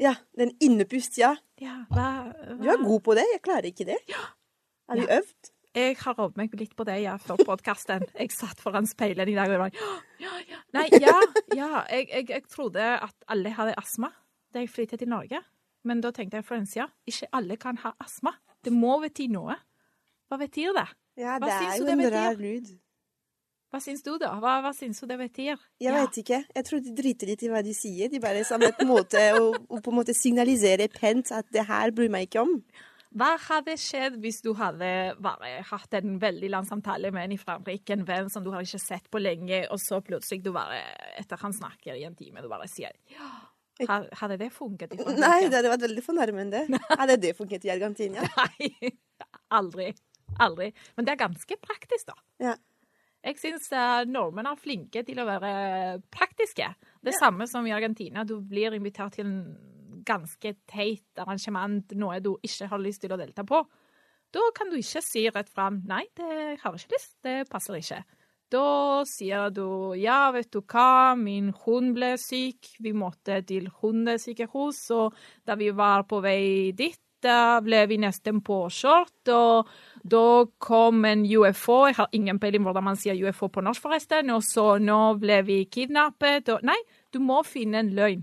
Ja, 0.00 0.14
den 0.36 0.54
innepust, 0.64 1.18
ja. 1.20 1.34
ja 1.60 1.76
hva, 1.92 2.08
Du 2.58 2.68
er 2.72 2.80
god 2.82 3.04
på 3.04 3.16
det, 3.16 3.26
jeg 3.34 3.42
klarer 3.44 3.68
ikke 3.70 3.86
det. 3.92 4.00
Er 4.08 4.98
du 4.98 5.04
Ja. 5.04 5.20
øvd? 5.20 5.52
Jeg 5.74 5.96
har 5.98 6.20
øvd 6.22 6.36
meg 6.38 6.52
litt 6.54 6.74
på 6.78 6.84
det 6.86 7.00
ja, 7.02 7.16
før 7.18 7.40
podkasten. 7.44 8.04
Jeg 8.20 8.30
satt 8.30 8.60
foran 8.62 8.86
speilet 8.86 9.28
i 9.28 9.34
dag 9.34 9.50
og 9.50 9.64
var 9.64 9.72
«Ja, 9.80 9.94
ja, 10.22 10.34
ja. 10.52 10.60
Nei, 10.76 10.84
ja, 11.02 11.16
ja. 11.56 11.70
Jeg, 11.90 12.08
jeg, 12.12 12.28
jeg 12.30 12.44
trodde 12.50 12.82
at 12.82 13.14
alle 13.28 13.50
hadde 13.56 13.74
astma 13.80 14.12
da 14.54 14.62
jeg 14.62 14.70
flyttet 14.72 15.02
til 15.02 15.10
Norge. 15.10 15.42
Men 15.84 16.00
da 16.00 16.10
tenkte 16.16 16.40
jeg 16.40 16.68
ja, 16.78 16.86
ikke 17.10 17.28
alle 17.36 17.58
kan 17.60 17.76
ha 17.82 17.92
astma. 18.00 18.32
Det 18.64 18.72
må 18.72 18.96
bety 19.02 19.26
noe. 19.28 19.58
Hva 20.30 20.38
betyr 20.40 20.72
det? 20.76 20.86
Ja, 21.20 21.36
det 21.38 21.52
er 21.52 21.76
jo 21.78 21.84
det 21.84 21.98
en 21.98 22.10
rar 22.14 22.40
lyd. 22.40 22.70
Hva 23.74 23.80
syns 23.82 24.04
du, 24.06 24.12
da? 24.22 24.30
Hva, 24.38 24.60
hva 24.62 24.70
syns 24.74 25.00
du 25.02 25.06
det 25.10 25.18
betyr? 25.18 25.58
Jeg 25.82 25.90
Ja. 25.90 25.94
vet 25.98 26.16
ikke. 26.22 26.38
Jeg 26.54 26.64
tror 26.64 26.80
de 26.80 26.94
driter 26.94 27.26
litt 27.26 27.42
i 27.42 27.48
hva 27.50 27.62
de 27.66 27.74
sier. 27.74 28.08
De 28.08 28.20
bare 28.22 28.44
på 28.46 28.82
en 28.84 28.88
måte 28.88 29.18
å, 29.34 29.48
å 29.68 29.80
på 29.82 29.90
en 29.90 29.98
måte 29.98 30.14
signalisere 30.14 30.88
pent 30.88 31.32
at 31.32 31.50
det 31.50 31.66
her 31.66 31.90
bryr 31.90 32.08
meg 32.08 32.28
ikke 32.28 32.44
om. 32.46 32.60
Hva 33.14 33.36
hadde 33.38 33.76
skjedd 33.78 34.16
hvis 34.22 34.40
du 34.42 34.52
hadde 34.58 35.14
bare 35.22 35.60
hatt 35.68 35.92
en 35.94 36.18
veldig 36.22 36.50
lang 36.50 36.64
samtale 36.66 37.12
med 37.14 37.24
en 37.28 37.34
i 37.36 37.38
Frankrike, 37.38 37.94
en 37.94 38.06
venn 38.06 38.30
som 38.30 38.42
du 38.42 38.50
har 38.50 38.62
ikke 38.62 38.80
sett 38.82 39.10
på 39.10 39.20
lenge, 39.22 39.68
og 39.70 39.78
så 39.78 40.00
plutselig 40.02 40.42
du 40.42 40.50
bare, 40.54 40.80
etter 41.18 41.38
han 41.42 41.52
snakker 41.54 41.94
i 41.94 42.02
en 42.08 42.16
time, 42.18 42.42
du 42.42 42.48
bare 42.50 42.66
sier 42.70 42.90
ja. 43.14 43.28
Ha- 43.88 44.04
Hadde 44.20 44.36
det 44.38 44.50
funket 44.54 44.92
i 44.94 44.96
Frankrike? 45.00 45.20
Nei, 45.20 45.48
det 45.48 45.56
hadde 45.58 45.70
vært 45.72 45.84
veldig 45.88 46.04
fornærmende. 46.06 46.60
Hadde 47.00 47.16
det 47.22 47.32
funket 47.38 47.64
i 47.66 47.72
Argentina? 47.74 48.22
Nei, 48.38 48.70
aldri. 49.50 49.88
Aldri. 50.44 50.68
Men 50.96 51.06
det 51.06 51.12
er 51.14 51.22
ganske 51.24 51.56
praktisk, 51.62 52.06
da. 52.12 52.14
Ja. 52.42 52.54
Jeg 53.24 53.38
syns 53.40 53.70
nordmenn 54.10 54.46
er 54.50 54.58
flinke 54.60 55.00
til 55.06 55.18
å 55.22 55.24
være 55.26 55.50
praktiske. 56.12 56.66
Det 57.02 57.14
samme 57.16 57.46
som 57.48 57.64
i 57.66 57.72
Argentina. 57.72 58.22
Du 58.28 58.36
blir 58.44 58.74
invitert 58.76 59.16
til 59.16 59.26
en 59.26 59.38
ganske 60.04 60.50
teit 60.68 61.22
arrangement, 61.22 61.94
noe 61.96 62.18
du 62.20 62.34
ikke 62.44 62.68
har 62.68 62.82
lyst 62.82 63.00
til 63.00 63.14
å 63.14 63.18
delta 63.20 63.42
på. 63.48 63.62
Da 64.34 64.42
kan 64.54 64.68
du 64.70 64.76
ikke 64.76 65.00
si 65.06 65.22
rett 65.30 65.48
fram 65.48 65.80
'nei, 65.86 66.02
det 66.18 66.26
har 66.60 66.74
jeg 66.74 66.84
ikke 66.84 66.94
lyst, 66.94 67.14
det 67.22 67.48
passer 67.48 67.74
ikke'. 67.78 68.02
Da 68.54 69.02
sier 69.08 69.50
du 69.50 69.94
'ja, 69.98 70.30
vet 70.30 70.52
du 70.52 70.60
hva, 70.60 71.16
min 71.18 71.50
hund 71.64 71.94
ble 71.96 72.12
syk, 72.18 72.68
vi 72.78 72.92
måtte 72.92 73.40
til 73.42 73.66
hundesykehus', 73.80 74.90
og 74.94 75.14
da 75.46 75.56
vi 75.58 75.70
var 75.70 76.04
på 76.04 76.20
vei 76.22 76.70
dit, 76.70 77.00
da 77.24 77.60
ble 77.64 77.80
vi 77.88 77.96
nesten 77.98 78.42
påkjørt, 78.44 79.30
og 79.32 79.70
da 80.04 80.44
kom 80.58 81.04
en 81.08 81.24
UFO, 81.24 81.86
jeg 81.88 81.96
har 81.96 82.08
ingen 82.12 82.38
peiling 82.38 82.62
hvordan 82.62 82.84
man 82.84 83.00
sier 83.00 83.18
UFO 83.26 83.48
på 83.48 83.64
norsk 83.64 83.82
forresten, 83.82 84.30
og 84.30 84.44
så 84.46 84.78
nå 84.78 85.18
ble 85.18 85.40
vi 85.42 85.64
kidnappet, 85.64 86.48
og 86.54 86.62
nei, 86.62 86.78
du 87.10 87.18
må 87.18 87.42
finne 87.42 87.80
en 87.80 87.90
løgn. 87.96 88.22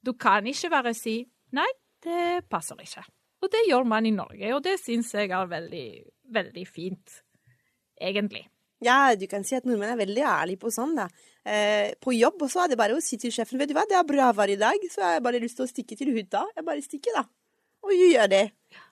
Du 0.00 0.14
kan 0.14 0.46
ikke 0.46 0.70
bare 0.70 0.94
si 0.94 1.18
nei, 1.52 1.68
det 2.00 2.46
passer 2.48 2.80
ikke. 2.80 3.04
Og 3.42 3.52
det 3.52 3.66
gjør 3.68 3.84
man 3.84 4.06
i 4.06 4.14
Norge, 4.14 4.54
og 4.54 4.64
det 4.64 4.78
syns 4.80 5.12
jeg 5.12 5.28
er 5.32 5.52
veldig, 5.52 5.88
veldig 6.32 6.66
fint, 6.68 7.20
egentlig. 8.00 8.46
Ja, 8.84 9.14
du 9.14 9.26
kan 9.28 9.44
si 9.44 9.56
at 9.58 9.66
nordmenn 9.68 9.92
er 9.92 9.98
veldig 10.00 10.22
ærlige 10.24 10.60
på 10.62 10.70
sånn, 10.72 10.94
da. 10.96 11.08
Eh, 11.44 11.92
på 12.00 12.14
jobb 12.16 12.40
også 12.46 12.64
er 12.64 12.72
det 12.72 12.78
bare 12.80 12.96
å 12.96 13.02
si 13.04 13.18
til 13.20 13.32
sjefen 13.34 13.60
vet 13.60 13.68
du 13.68 13.74
hva, 13.76 13.84
det 13.88 13.98
er 13.98 14.06
bra 14.08 14.30
vær 14.36 14.52
i 14.52 14.56
dag, 14.60 14.80
så 14.92 15.04
har 15.04 15.18
jeg 15.18 15.24
bare 15.26 15.42
lyst 15.42 15.58
til 15.60 15.66
å 15.66 15.70
stikke 15.70 15.98
til 15.98 16.12
hytta. 16.16 16.46
Jeg 16.56 16.64
bare 16.64 16.84
stikker, 16.84 17.18
da. 17.18 17.26
Og 17.84 17.92
du 17.92 18.06
gjør 18.12 18.30
det. 18.32 18.46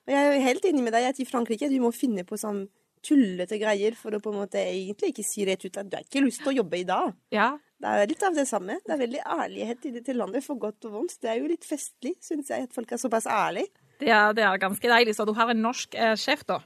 Og 0.06 0.12
jeg 0.12 0.28
er 0.34 0.44
helt 0.44 0.68
enig 0.68 0.84
med 0.84 0.94
deg 0.96 1.08
at 1.10 1.20
i 1.20 1.26
Frankrike 1.28 1.68
du 1.72 1.78
må 1.80 1.92
finne 1.96 2.24
på 2.28 2.36
sånn 2.40 2.66
tullete 3.04 3.58
greier 3.60 3.94
for 3.96 4.12
å 4.16 4.20
på 4.20 4.32
en 4.32 4.40
måte 4.40 4.58
egentlig 4.60 5.12
ikke 5.12 5.24
si 5.26 5.44
rett 5.46 5.64
ut 5.64 5.76
at 5.78 5.88
du 5.88 5.96
har 5.96 6.06
ikke 6.06 6.24
lyst 6.24 6.42
til 6.42 6.52
å 6.52 6.56
jobbe 6.60 6.80
i 6.80 6.86
dag. 6.88 7.12
Ja, 7.32 7.52
Det 7.78 7.90
er 7.94 8.08
litt 8.10 8.22
av 8.26 8.34
det 8.34 8.48
samme. 8.50 8.80
Det 8.82 8.90
er 8.90 8.98
veldig 8.98 9.20
ærlighet 9.22 9.84
i 9.86 9.92
dette 9.94 10.16
landet, 10.16 10.42
for 10.42 10.58
godt 10.58 10.88
og 10.88 10.96
vondt. 10.96 11.20
Det 11.22 11.30
er 11.30 11.36
jo 11.38 11.46
litt 11.46 11.62
festlig, 11.64 12.16
syns 12.24 12.50
jeg, 12.50 12.66
at 12.66 12.74
folk 12.74 12.90
er 12.90 12.98
såpass 12.98 13.28
ærlige. 13.30 13.70
det 14.00 14.10
er, 14.10 14.32
det 14.34 14.42
er 14.42 14.58
ganske 14.58 14.90
deilig. 14.90 15.14
Så 15.14 15.24
du 15.28 15.32
har 15.38 15.52
en 15.52 15.62
norsk 15.62 15.94
eh, 15.94 16.16
sjef, 16.18 16.42
da. 16.48 16.58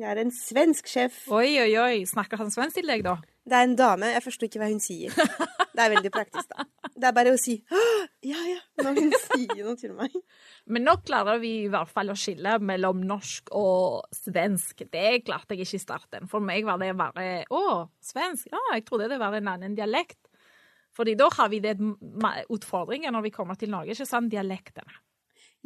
Jeg 0.00 0.08
er 0.08 0.20
en 0.22 0.30
svensk 0.32 0.88
sjef. 0.88 1.16
Oi, 1.28 1.58
oi, 1.60 1.72
oi. 1.76 1.96
Snakker 2.08 2.40
han 2.40 2.52
svensk 2.52 2.78
til 2.78 2.88
deg, 2.88 3.02
da? 3.04 3.18
Det 3.44 3.56
er 3.56 3.66
en 3.66 3.74
dame. 3.76 4.08
Jeg 4.14 4.22
forstår 4.24 4.48
ikke 4.48 4.60
hva 4.62 4.68
hun 4.70 4.80
sier. 4.80 5.12
Det 5.12 5.82
er 5.84 5.92
veldig 5.92 6.12
praktisk, 6.14 6.48
da. 6.54 6.64
Det 7.00 7.08
er 7.08 7.14
bare 7.16 7.32
å 7.32 7.40
si 7.40 7.54
ja, 8.26 8.40
ja, 8.44 8.58
når 8.84 8.98
hun 8.98 9.12
sier 9.26 9.60
noe 9.64 9.76
til 9.80 9.92
meg. 9.96 10.16
Men 10.72 10.84
nå 10.88 10.96
klarer 11.06 11.40
vi 11.42 11.52
i 11.62 11.68
hvert 11.72 11.92
fall 11.92 12.12
å 12.12 12.16
skille 12.18 12.56
mellom 12.64 13.00
norsk 13.08 13.52
og 13.56 14.08
svensk. 14.16 14.86
Det 14.92 15.20
klarte 15.26 15.56
jeg 15.56 15.66
ikke 15.66 15.78
i 15.78 15.84
starten. 15.84 16.28
For 16.32 16.44
meg 16.44 16.68
var 16.68 16.80
det 16.82 16.90
bare 16.98 17.28
Å, 17.48 17.62
svensk? 18.04 18.50
Ja, 18.52 18.60
jeg 18.74 18.86
trodde 18.88 19.08
det 19.12 19.20
var 19.20 19.36
en 19.36 19.52
annen 19.52 19.76
dialekt. 19.78 20.20
Fordi 20.96 21.14
da 21.16 21.28
har 21.36 21.52
vi 21.52 21.62
det 21.64 21.76
utfordringen 22.50 23.14
når 23.14 23.28
vi 23.28 23.34
kommer 23.36 23.56
til 23.60 23.72
Norge, 23.72 23.94
ikke 23.94 24.08
sant? 24.08 24.32
Dialektene. 24.32 24.96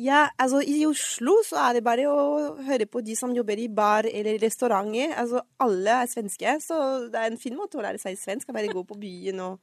Ja, 0.00 0.24
altså 0.42 0.58
i 0.66 0.80
Oslo 0.88 1.36
så 1.46 1.60
er 1.68 1.76
det 1.76 1.84
bare 1.86 2.08
å 2.10 2.54
høre 2.66 2.86
på 2.90 3.02
de 3.06 3.14
som 3.14 3.34
jobber 3.34 3.60
i 3.62 3.68
bar 3.70 4.08
eller 4.10 4.40
restauranter. 4.42 5.12
Altså 5.20 5.44
alle 5.62 6.00
er 6.02 6.10
svenske, 6.10 6.56
så 6.64 6.78
det 7.12 7.20
er 7.20 7.30
en 7.30 7.38
fin 7.38 7.54
måte 7.54 7.78
å 7.78 7.84
lære 7.84 8.02
seg 8.02 8.18
svensk. 8.18 8.50
Bare 8.54 8.72
gå 8.72 8.82
på 8.88 8.98
byen 8.98 9.42
og 9.44 9.60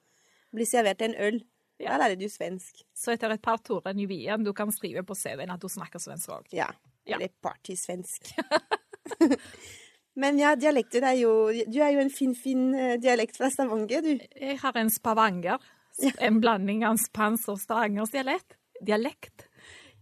bli 0.55 0.67
servert 0.67 1.03
en 1.03 1.17
øl. 1.27 1.41
Da 1.81 1.97
lærer 1.97 2.15
du 2.15 2.27
svensk. 2.29 2.83
Så 2.95 3.11
etter 3.15 3.33
et 3.33 3.43
par 3.43 3.59
turer 3.65 3.97
i 3.97 4.07
byen, 4.07 4.45
du 4.45 4.53
kan 4.55 4.71
skrive 4.71 5.03
på 5.03 5.17
CV-en 5.17 5.51
at 5.51 5.61
du 5.61 5.67
snakker 5.71 5.99
svensk 5.99 6.31
òg. 6.31 6.47
Ja. 6.55 6.69
Ja. 7.09 7.17
Eller 7.17 7.33
partysvensk. 7.43 8.31
Men 10.21 10.39
ja, 10.39 10.53
dialekter 10.59 11.05
er 11.07 11.15
jo 11.17 11.31
Du 11.71 11.79
er 11.81 11.93
jo 11.95 12.01
en 12.03 12.11
fin, 12.13 12.35
fin 12.35 12.73
eh, 12.75 12.97
dialekt 13.01 13.39
fra 13.39 13.49
Stavanger, 13.49 14.03
du. 14.05 14.25
Jeg 14.37 14.59
har 14.61 14.77
en 14.77 14.91
spavanger. 14.91 15.63
En 16.23 16.39
blanding 16.43 16.85
av 16.87 16.99
spansk 17.01 17.49
og 17.51 17.59
stavangersdialekt. 17.59 18.55
dialekt. 18.79 19.41
dialekt. 19.41 19.50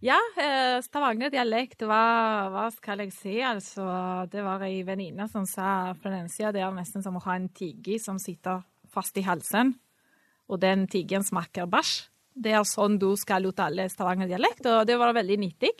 Ja, 0.00 0.16
eh, 0.40 0.78
Stavanger-dialekt, 0.80 1.82
hva, 1.84 2.04
hva 2.48 2.66
skal 2.72 3.02
jeg 3.04 3.12
si? 3.12 3.34
Altså, 3.44 3.84
det 4.32 4.40
var 4.46 4.62
ei 4.64 4.80
venninne 4.86 5.26
som 5.28 5.44
sa 5.48 5.92
på 6.00 6.12
den 6.12 6.30
sida 6.32 6.54
det 6.56 6.62
er 6.64 6.72
nesten 6.72 7.04
som 7.04 7.18
å 7.18 7.24
ha 7.26 7.36
en 7.36 7.50
tigge 7.52 7.98
som 8.00 8.16
sitter 8.20 8.62
fast 8.90 9.20
i 9.20 9.26
halsen, 9.26 9.74
og 10.48 10.62
den 10.62 10.86
tiggen 10.90 11.26
smaker 11.26 11.68
bæsj. 11.70 11.92
Det 12.40 12.54
er 12.56 12.64
sånn 12.64 12.96
du 13.00 13.10
skal 13.20 13.44
uttale 13.50 13.90
Stavanger-dialekt, 13.92 14.64
og 14.72 14.86
det 14.88 14.96
var 14.96 15.12
veldig 15.12 15.38
nyttig. 15.44 15.74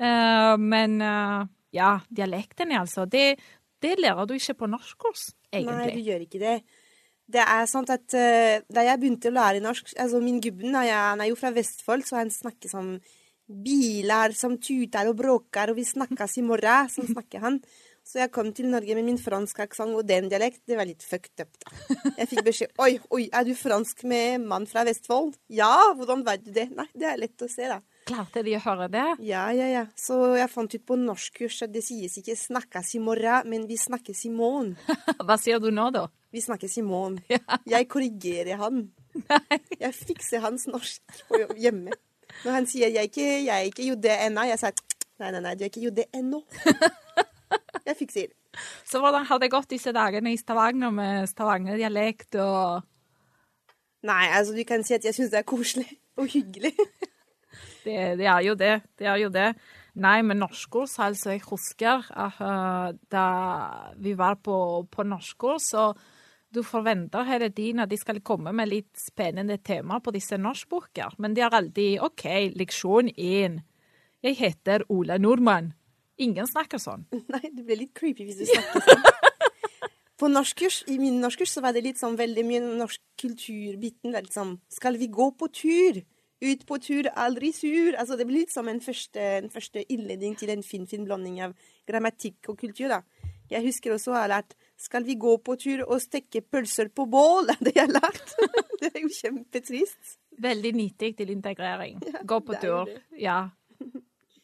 Eh, 0.00 0.54
men 0.56 0.96
eh, 1.04 1.42
ja, 1.76 1.92
er 2.00 2.78
altså, 2.80 3.04
det, 3.04 3.36
det 3.84 3.98
lærer 4.00 4.26
du 4.26 4.34
ikke 4.38 4.62
på 4.62 4.72
norskkurs, 4.72 5.28
egentlig. 5.52 5.76
Nei, 5.92 5.96
du 5.98 6.08
gjør 6.08 6.24
ikke 6.24 6.40
det. 6.40 6.60
Det 7.32 7.42
er 7.44 7.68
sant 7.70 7.90
at 7.92 8.16
eh, 8.16 8.64
da 8.72 8.84
jeg 8.86 9.00
begynte 9.00 9.30
å 9.30 9.36
lære 9.36 9.62
norsk 9.62 9.92
altså 10.00 10.20
Min 10.20 10.40
gubben 10.42 10.74
han 10.74 11.20
er, 11.20 11.28
jo 11.30 11.36
fra 11.38 11.52
Vestfold, 11.54 12.04
så 12.08 12.18
han 12.18 12.32
snakker 12.32 12.72
som 12.72 12.96
biler 13.46 14.34
som 14.36 14.58
tuter 14.58 15.08
og 15.10 15.16
bråker, 15.18 15.72
og 15.72 15.80
vi 15.80 15.86
snakkes 15.86 16.38
i 16.38 16.44
morgen, 16.46 16.90
sånn 16.92 17.10
snakker 17.10 17.42
han. 17.42 17.62
Så 18.02 18.18
jeg 18.18 18.32
kom 18.34 18.48
til 18.50 18.66
Norge 18.66 18.96
med 18.98 19.06
min 19.06 19.18
franske 19.20 19.62
aksent 19.62 19.94
og 19.94 20.06
den 20.08 20.26
dialekt. 20.30 20.64
Det 20.66 20.74
var 20.74 20.88
litt 20.88 21.04
fucked 21.06 21.44
up, 21.44 21.52
da. 21.62 21.70
Jeg 22.16 22.28
fikk 22.32 22.42
beskjed 22.48 22.82
Oi, 22.82 22.96
oi, 23.14 23.28
er 23.30 23.46
du 23.46 23.52
fransk 23.54 24.02
med 24.10 24.42
mann 24.50 24.66
fra 24.66 24.82
Vestfold? 24.88 25.36
Ja, 25.54 25.92
hvordan 25.94 26.24
vet 26.26 26.42
du 26.42 26.50
det? 26.56 26.66
Nei, 26.74 26.88
det 26.98 27.12
er 27.12 27.20
lett 27.22 27.46
å 27.46 27.50
se, 27.50 27.68
da. 27.70 27.78
Klarte 28.10 28.42
de 28.42 28.56
å 28.58 28.62
høre 28.64 28.88
det? 28.90 29.06
Ja, 29.22 29.44
ja, 29.54 29.68
ja. 29.70 29.84
Så 29.94 30.18
jeg 30.34 30.50
fant 30.50 30.74
ut 30.74 30.86
på 30.88 30.98
norskkurs 30.98 31.60
at 31.68 31.70
det 31.74 31.84
sies 31.86 32.18
ikke 32.18 32.34
'snakkes 32.34 32.96
i 32.98 33.04
morgen', 33.06 33.46
men 33.46 33.68
'vi 33.70 33.78
snakkes 33.78 34.26
i 34.26 34.34
morgen'. 34.34 34.74
Hva 35.26 35.38
sier 35.38 35.62
du 35.62 35.70
nå, 35.70 35.90
da? 35.94 36.08
Vi 36.32 36.42
snakkes 36.42 36.78
i 36.78 36.82
morgen. 36.82 37.20
Jeg 37.72 37.88
korrigerer 37.88 38.58
han. 38.58 38.88
Jeg 39.78 39.94
fikser 39.94 40.40
hans 40.42 40.66
norsk 40.66 41.02
hjemme. 41.54 41.92
Når 42.44 42.52
han 42.52 42.66
sier 42.66 42.88
'jeg 42.88 42.96
er 42.96 43.08
ikke, 43.10 43.44
jeg 43.44 43.54
er 43.56 43.66
ikke 43.70 43.88
jodde 43.88 44.16
ennå', 44.26 44.46
jeg 44.48 44.58
sier 44.58 44.72
'nei, 45.20 45.30
nei, 45.30 45.40
nei, 45.40 45.54
du 45.54 45.64
er 45.64 45.70
ikke 45.70 45.84
jodde 45.84 46.04
ennå'. 46.14 46.42
Jeg 47.86 47.96
fikser. 47.96 48.26
Så 48.84 49.00
hvordan 49.00 49.24
har 49.26 49.38
det 49.38 49.50
gått 49.50 49.70
disse 49.70 49.92
dagene 49.92 50.32
i 50.32 50.36
Stavanger 50.36 50.90
med 50.90 51.26
Stavanger-dialekt 51.26 52.36
og 52.40 52.82
Nei, 54.02 54.26
altså 54.34 54.54
du 54.54 54.64
kan 54.66 54.82
si 54.82 54.96
at 54.96 55.04
jeg 55.04 55.14
syns 55.14 55.30
det 55.30 55.38
er 55.38 55.46
koselig 55.46 55.86
og 56.18 56.26
hyggelig. 56.26 56.72
det, 57.84 58.18
det 58.18 58.26
er 58.26 58.40
jo 58.42 58.54
det. 58.58 58.74
Det 58.98 59.06
er 59.06 59.20
jo 59.22 59.28
det. 59.30 59.52
Nei, 60.02 60.22
men 60.26 60.40
norskkurs, 60.40 60.96
altså. 61.04 61.30
Jeg 61.30 61.44
husker 61.46 62.08
at 62.16 62.40
øh, 62.42 62.98
da 63.12 63.26
vi 64.00 64.16
var 64.18 64.40
på, 64.42 64.56
på 64.90 65.04
norskkurs, 65.06 65.68
så 65.74 65.92
du 66.52 66.62
forventer 66.66 67.26
hele 67.28 67.48
tiden 67.50 67.82
at 67.82 67.90
de 67.90 67.98
skal 68.00 68.20
komme 68.24 68.52
med 68.56 68.70
litt 68.70 68.90
spennende 69.00 69.58
tema 69.64 70.00
på 70.00 70.12
disse 70.14 70.38
norskbøker. 70.38 71.16
Men 71.18 71.34
de 71.36 71.44
er 71.44 71.56
alltid 71.56 72.02
OK, 72.04 72.26
leksjon 72.56 73.12
én. 73.16 73.60
Jeg 74.22 74.38
heter 74.38 74.84
Ola 74.92 75.18
Nordmann. 75.18 75.72
Ingen 76.22 76.46
snakker 76.46 76.78
sånn. 76.82 77.06
Nei, 77.32 77.48
det 77.48 77.64
blir 77.64 77.80
litt 77.84 77.94
creepy 77.96 78.28
hvis 78.28 78.42
du 78.42 78.46
snakker 78.52 78.86
sånn. 78.86 79.08
På 80.22 80.28
norskkurs, 80.30 80.84
I 80.86 81.00
min 81.02 81.16
norskkurs 81.18 81.56
så 81.56 81.62
var 81.64 81.74
det 81.74 81.82
litt 81.82 81.98
sånn 81.98 82.14
veldig 82.14 82.44
mye 82.46 82.62
norsk 82.62 83.00
kulturbiten. 83.18 84.12
Litt 84.14 84.36
sånn 84.36 84.54
Skal 84.70 85.00
vi 85.00 85.08
gå 85.10 85.32
på 85.34 85.48
tur? 85.50 85.98
Ut 86.42 86.62
på 86.66 86.78
tur, 86.82 87.08
aldri 87.18 87.50
sur. 87.54 87.96
Altså 87.98 88.18
Det 88.18 88.28
blir 88.28 88.44
litt 88.44 88.54
som 88.54 88.70
en 88.70 88.78
første, 88.82 89.18
en 89.40 89.50
første 89.50 89.82
innledning 89.90 90.36
til 90.38 90.52
en 90.54 90.62
fin, 90.62 90.86
fin 90.86 91.02
blanding 91.08 91.40
av 91.48 91.56
grammatikk 91.90 92.52
og 92.52 92.60
kultur. 92.60 92.92
da. 92.92 93.02
Jeg 93.50 93.66
husker 93.66 93.96
også 93.96 94.14
å 94.14 94.20
ha 94.20 94.28
lært 94.30 94.54
Skal 94.82 95.04
vi 95.06 95.14
gå 95.14 95.36
på 95.38 95.54
tur 95.60 95.84
og 95.84 96.00
stekke 96.02 96.42
pølser 96.42 96.90
på 96.90 97.06
bål? 97.10 97.52
Det 97.64 97.74
jeg 97.76 97.86
har 97.86 97.92
lært. 98.00 98.32
Det 98.82 98.90
er 98.90 99.04
jo 99.04 99.12
kjempetrist. 99.14 100.16
Veldig 100.42 100.72
nyttig 100.74 101.12
til 101.20 101.30
integrering. 101.30 102.00
Gå 102.26 102.40
på 102.42 102.58
tur. 102.58 102.90
Ja. 103.20 103.44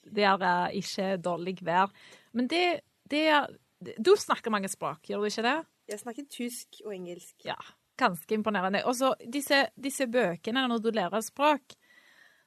Det 0.08 0.24
er 0.24 0.44
eh, 0.46 0.78
ikke 0.78 1.16
dårlig 1.24 1.56
vær. 1.66 1.90
Men 2.36 2.46
det, 2.50 2.84
det 3.10 3.24
er 3.32 3.50
Du 3.98 4.14
snakker 4.18 4.50
mange 4.50 4.68
språk, 4.70 5.10
gjør 5.10 5.24
du 5.24 5.30
ikke 5.32 5.46
det? 5.46 5.58
Jeg 5.88 6.02
snakker 6.04 6.30
tysk 6.30 6.80
og 6.84 6.94
engelsk. 6.94 7.34
Ja. 7.46 7.58
Ganske 7.98 8.34
imponerende. 8.34 8.84
Og 8.86 8.94
så 8.94 9.14
disse, 9.26 9.64
disse 9.74 10.06
bøkene, 10.06 10.68
når 10.70 10.82
du 10.84 10.90
lærer 10.94 11.24
språk 11.24 11.74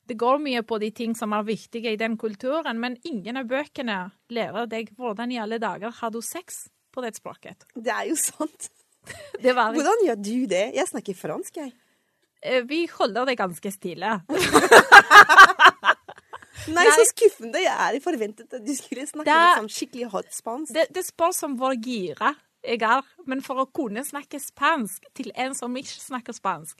Det 0.07 0.17
går 0.17 0.39
mye 0.39 0.63
på 0.63 0.79
de 0.79 0.89
ting 0.91 1.13
som 1.15 1.33
er 1.33 1.43
viktige 1.43 1.91
i 1.91 1.99
den 1.99 2.17
kulturen, 2.17 2.79
men 2.79 2.97
ingen 3.03 3.37
av 3.37 3.49
bøkene 3.51 4.11
lærer 4.29 4.67
deg 4.67 4.95
hvordan 4.97 5.31
i 5.31 5.39
alle 5.39 5.59
dager 5.59 5.91
har 5.99 6.11
du 6.11 6.21
sex 6.21 6.69
på 6.93 7.03
det 7.05 7.13
språket. 7.17 7.65
Det 7.75 7.91
er 7.93 8.09
jo 8.11 8.17
sant. 8.19 8.69
Det 9.41 9.55
var, 9.57 9.73
Hvordan 9.73 10.03
gjør 10.05 10.19
du 10.21 10.35
det? 10.51 10.65
Jeg 10.77 10.85
snakker 10.91 11.15
fransk, 11.17 11.55
jeg. 11.57 11.71
Eh, 12.45 12.61
vi 12.69 12.83
holder 12.91 13.25
det 13.31 13.37
ganske 13.39 13.71
stille. 13.73 14.11
Nei, 16.69 16.75
Nei. 16.85 16.85
så 16.93 17.05
skuffende. 17.09 17.61
Jeg 17.63 17.73
er 17.97 17.99
forventet 18.03 18.53
at 18.53 18.63
du 18.65 18.71
skulle 18.77 19.07
snakke 19.09 19.25
Det- 19.31 19.57
sånn 19.57 19.71
skikkelig 19.73 20.11
hot 20.13 20.29
spansk. 20.35 20.73
Det, 20.75 20.85
det 20.93 21.03
spørs 21.07 21.41
om 21.47 21.57
hvor 21.57 21.73
gira 21.81 22.35
jeg 22.61 22.81
er, 22.85 23.01
men 23.25 23.41
for 23.41 23.57
å 23.63 23.65
kunne 23.73 24.03
snakke 24.05 24.37
spansk 24.39 25.07
til 25.17 25.31
en 25.33 25.55
som 25.57 25.73
ikke 25.81 25.97
snakker 25.97 26.35
spansk, 26.37 26.77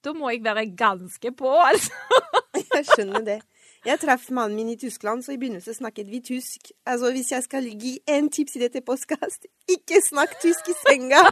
da 0.00 0.14
må 0.16 0.30
jeg 0.32 0.40
være 0.46 0.64
ganske 0.72 1.28
på, 1.36 1.50
altså. 1.60 1.92
Jeg 2.70 2.86
skjønner 2.88 3.20
det. 3.26 3.38
Jeg 3.86 3.96
traff 4.02 4.26
mannen 4.36 4.58
min 4.58 4.74
i 4.74 4.76
Tyskland, 4.76 5.22
så 5.24 5.32
i 5.32 5.38
begynnelsen 5.40 5.74
snakket 5.78 6.10
vi 6.10 6.20
tysk. 6.20 6.68
Altså, 6.86 7.12
Hvis 7.14 7.30
jeg 7.32 7.42
skal 7.46 7.64
gi 7.64 7.94
en 8.08 8.28
tips 8.28 8.58
i 8.58 8.60
dette 8.60 8.82
postkast, 8.84 9.46
ikke 9.72 10.02
snakk 10.04 10.36
tysk 10.42 10.68
i 10.68 10.76
senga! 10.82 11.22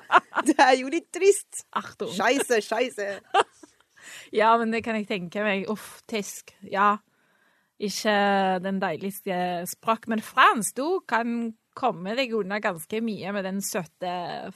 Det 0.48 0.56
er 0.56 0.78
jo 0.80 0.88
litt 0.88 1.10
trist. 1.12 1.66
Achtung. 1.76 2.12
Scheisse, 2.16 2.62
scheisse. 2.64 3.10
Ja, 4.32 4.54
men 4.56 4.72
det 4.72 4.80
kan 4.86 4.96
jeg 4.96 5.08
tenke 5.10 5.44
meg. 5.44 5.68
Uff, 5.68 6.00
tysk. 6.08 6.54
Ja. 6.64 6.96
Ikke 7.78 8.14
den 8.64 8.80
deiligste 8.80 9.66
språk. 9.68 10.08
Men 10.08 10.24
fransk, 10.24 10.76
du 10.78 11.00
kan 11.08 11.52
komme 11.78 12.16
deg 12.18 12.32
unna 12.34 12.62
ganske 12.62 13.02
mye 13.04 13.32
med 13.36 13.44
den 13.44 13.60
søte 13.62 14.14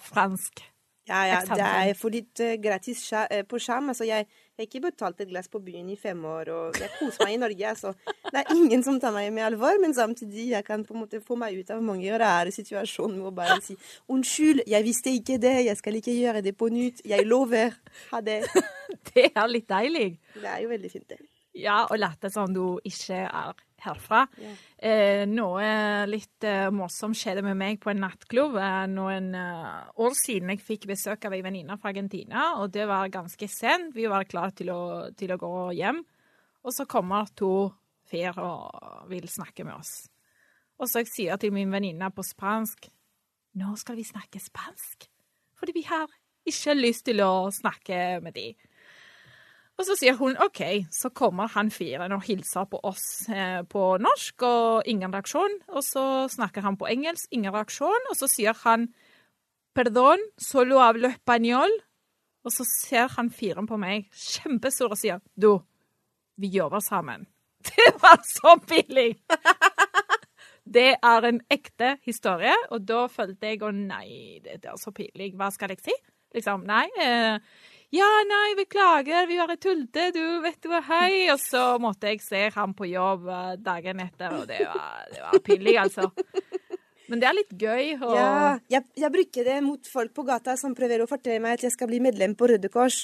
fransk. 0.08 0.64
Ja, 1.10 1.24
ja, 1.26 1.38
det 1.42 1.66
er 1.66 1.96
for 1.98 2.14
litt 2.14 2.38
eh, 2.40 2.56
gratis 2.62 3.02
eh, 3.18 3.42
på 3.46 3.58
skjerm. 3.58 3.90
Altså, 3.90 4.06
jeg 4.06 4.28
jeg 4.62 4.68
har 4.68 4.78
ikke 4.78 4.90
betalt 4.92 5.20
et 5.24 5.30
glass 5.32 5.48
på 5.50 5.58
byen 5.58 5.88
i 5.90 5.96
fem 5.98 6.20
år, 6.22 6.50
og 6.54 6.76
jeg 6.78 6.90
koser 6.94 7.24
meg 7.26 7.34
i 7.34 7.40
Norge. 7.42 7.70
Altså. 7.72 7.90
Det 8.28 8.42
er 8.42 8.52
ingen 8.54 8.84
som 8.86 9.00
tar 9.02 9.10
meg 9.14 9.32
med 9.34 9.42
alvor, 9.48 9.74
men 9.82 9.94
samtidig 9.96 10.52
jeg 10.52 10.66
kan 10.66 10.84
på 10.86 10.94
en 10.94 11.02
måte 11.02 11.18
få 11.24 11.34
meg 11.40 11.58
ut 11.58 11.72
av 11.74 11.82
mange 11.82 12.20
rare 12.22 12.52
situasjoner 12.54 13.18
med 13.18 13.32
å 13.32 13.34
bare 13.34 13.58
si 13.64 13.74
'Unnskyld, 14.06 14.62
jeg 14.66 14.86
visste 14.86 15.10
ikke 15.10 15.40
det, 15.42 15.56
jeg 15.66 15.76
skal 15.76 15.98
ikke 15.98 16.14
gjøre 16.14 16.44
det 16.46 16.54
på 16.56 16.70
nytt. 16.70 17.02
Jeg 17.04 17.26
lover. 17.26 17.74
Ha 18.12 18.20
det.' 18.20 18.46
Det 19.14 19.32
er 19.34 19.46
litt 19.48 19.68
deilig. 19.68 20.18
Det 20.34 20.46
er 20.46 20.62
jo 20.62 20.68
veldig 20.68 20.90
fint, 20.92 21.08
det. 21.08 21.31
Ja, 21.52 21.82
og 21.84 21.98
late 22.00 22.30
som 22.32 22.52
du 22.54 22.80
ikke 22.88 23.26
er 23.26 23.58
herfra. 23.82 24.22
Yeah. 24.38 24.60
Eh, 24.78 25.24
noe 25.28 25.66
litt 26.08 26.46
eh, 26.46 26.70
morsomt 26.72 27.18
skjedde 27.18 27.42
med 27.44 27.58
meg 27.58 27.80
på 27.82 27.90
en 27.92 28.00
nattklubb 28.04 28.56
eh, 28.56 28.86
noen 28.92 29.32
eh, 29.36 29.90
år 30.00 30.16
siden. 30.16 30.52
Jeg 30.54 30.62
fikk 30.64 30.86
besøk 30.92 31.26
av 31.28 31.36
ei 31.36 31.42
venninne 31.44 31.76
fra 31.80 31.92
Argentina, 31.92 32.52
og 32.62 32.72
det 32.74 32.86
var 32.88 33.12
ganske 33.12 33.48
sent. 33.50 33.92
Vi 33.96 34.08
var 34.10 34.28
klare 34.30 34.54
til 34.62 34.72
til 35.18 35.34
å 35.34 35.40
gå 35.40 35.52
hjem. 35.76 36.02
Og 36.62 36.74
så 36.74 36.86
kommer 36.86 37.28
to 37.36 37.72
fyr 38.08 38.38
og 38.38 39.08
vil 39.10 39.28
snakke 39.28 39.66
med 39.66 39.76
oss. 39.80 39.94
Og 40.78 40.88
så 40.90 41.02
jeg 41.02 41.12
sier 41.12 41.40
til 41.42 41.54
min 41.54 41.70
venninne 41.72 42.10
på 42.14 42.24
spansk 42.26 42.90
Nå 43.60 43.74
skal 43.76 43.98
vi 43.98 44.04
snakke 44.08 44.40
spansk. 44.40 45.04
Fordi 45.60 45.74
vi 45.76 45.82
har 45.84 46.08
ikke 46.48 46.72
lyst 46.78 47.04
til 47.04 47.20
å 47.20 47.50
snakke 47.52 48.22
med 48.24 48.32
de. 48.32 48.46
Og 49.80 49.86
så 49.88 49.96
sier 49.98 50.18
hun 50.18 50.36
OK, 50.42 50.60
så 50.92 51.10
kommer 51.16 51.48
han 51.54 51.70
fyren 51.72 52.12
og 52.14 52.26
hilser 52.26 52.68
på 52.70 52.78
oss 52.86 53.06
eh, 53.32 53.62
på 53.66 53.84
norsk, 54.02 54.44
og 54.46 54.90
ingen 54.90 55.14
reaksjon. 55.14 55.56
Og 55.72 55.82
så 55.86 56.04
snakker 56.30 56.64
han 56.66 56.76
på 56.78 56.90
engelsk, 56.92 57.30
ingen 57.32 57.54
reaksjon. 57.54 58.10
Og 58.12 58.18
så 58.18 58.28
sier 58.30 58.56
han 58.66 58.90
perdon, 59.76 60.22
solo 60.40 60.78
hablo 60.82 61.10
español. 61.10 61.72
Og 62.44 62.52
så 62.52 62.66
ser 62.68 63.12
han 63.16 63.30
fyren 63.32 63.68
på 63.70 63.78
meg 63.80 64.08
kjempesur, 64.12 64.92
og 64.92 65.00
sier 65.00 65.22
du, 65.34 65.54
vi 66.36 66.52
jobber 66.52 66.82
sammen. 66.84 67.26
Det 67.68 67.92
var 68.02 68.20
så 68.26 68.58
billig! 68.68 69.14
Det 70.72 70.92
er 70.94 71.24
en 71.26 71.40
ekte 71.50 71.96
historie, 72.06 72.54
og 72.70 72.84
da 72.86 73.08
følte 73.10 73.50
jeg 73.50 73.58
å 73.66 73.72
nei, 73.74 74.38
det 74.44 74.60
er 74.62 74.76
så 74.78 74.92
pinlig. 74.94 75.32
Hva 75.34 75.48
skal 75.50 75.74
jeg 75.74 75.82
si? 75.82 75.96
Liksom, 76.36 76.62
nei. 76.68 76.84
Eh, 77.02 77.42
ja, 77.92 78.08
nei, 78.24 78.54
beklager, 78.56 79.26
vi 79.28 79.36
bare 79.36 79.58
tulte, 79.60 80.08
du, 80.16 80.24
vet 80.40 80.56
du 80.64 80.70
hva, 80.72 80.80
hei. 80.86 81.28
Og 81.34 81.40
så 81.42 81.76
måtte 81.82 82.08
jeg 82.08 82.22
se 82.24 82.46
ham 82.54 82.72
på 82.76 82.88
jobb 82.88 83.28
eh, 83.28 83.50
dagen 83.60 84.00
etter, 84.00 84.32
og 84.38 84.46
det 84.48 84.62
var, 84.64 85.02
det 85.12 85.20
var 85.26 85.42
pinlig, 85.44 85.76
altså. 85.82 86.08
Men 87.12 87.20
det 87.20 87.26
er 87.28 87.36
litt 87.36 87.52
gøy. 87.52 87.90
Og... 87.98 88.14
Ja, 88.16 88.28
jeg, 88.72 88.86
jeg, 88.96 89.12
bruker 89.12 89.44
det 89.44 89.58
mot 89.66 89.90
folk 89.92 90.14
på 90.16 90.24
gata 90.24 90.54
som 90.56 90.72
prøver 90.76 91.02
å 91.04 91.08
fortelle 91.10 91.42
meg 91.44 91.58
at 91.58 91.66
jeg 91.66 91.74
skal 91.74 91.90
bli 91.90 91.98
medlem 92.00 92.32
på 92.38 92.48
Røde 92.48 92.70
Kors. 92.72 93.02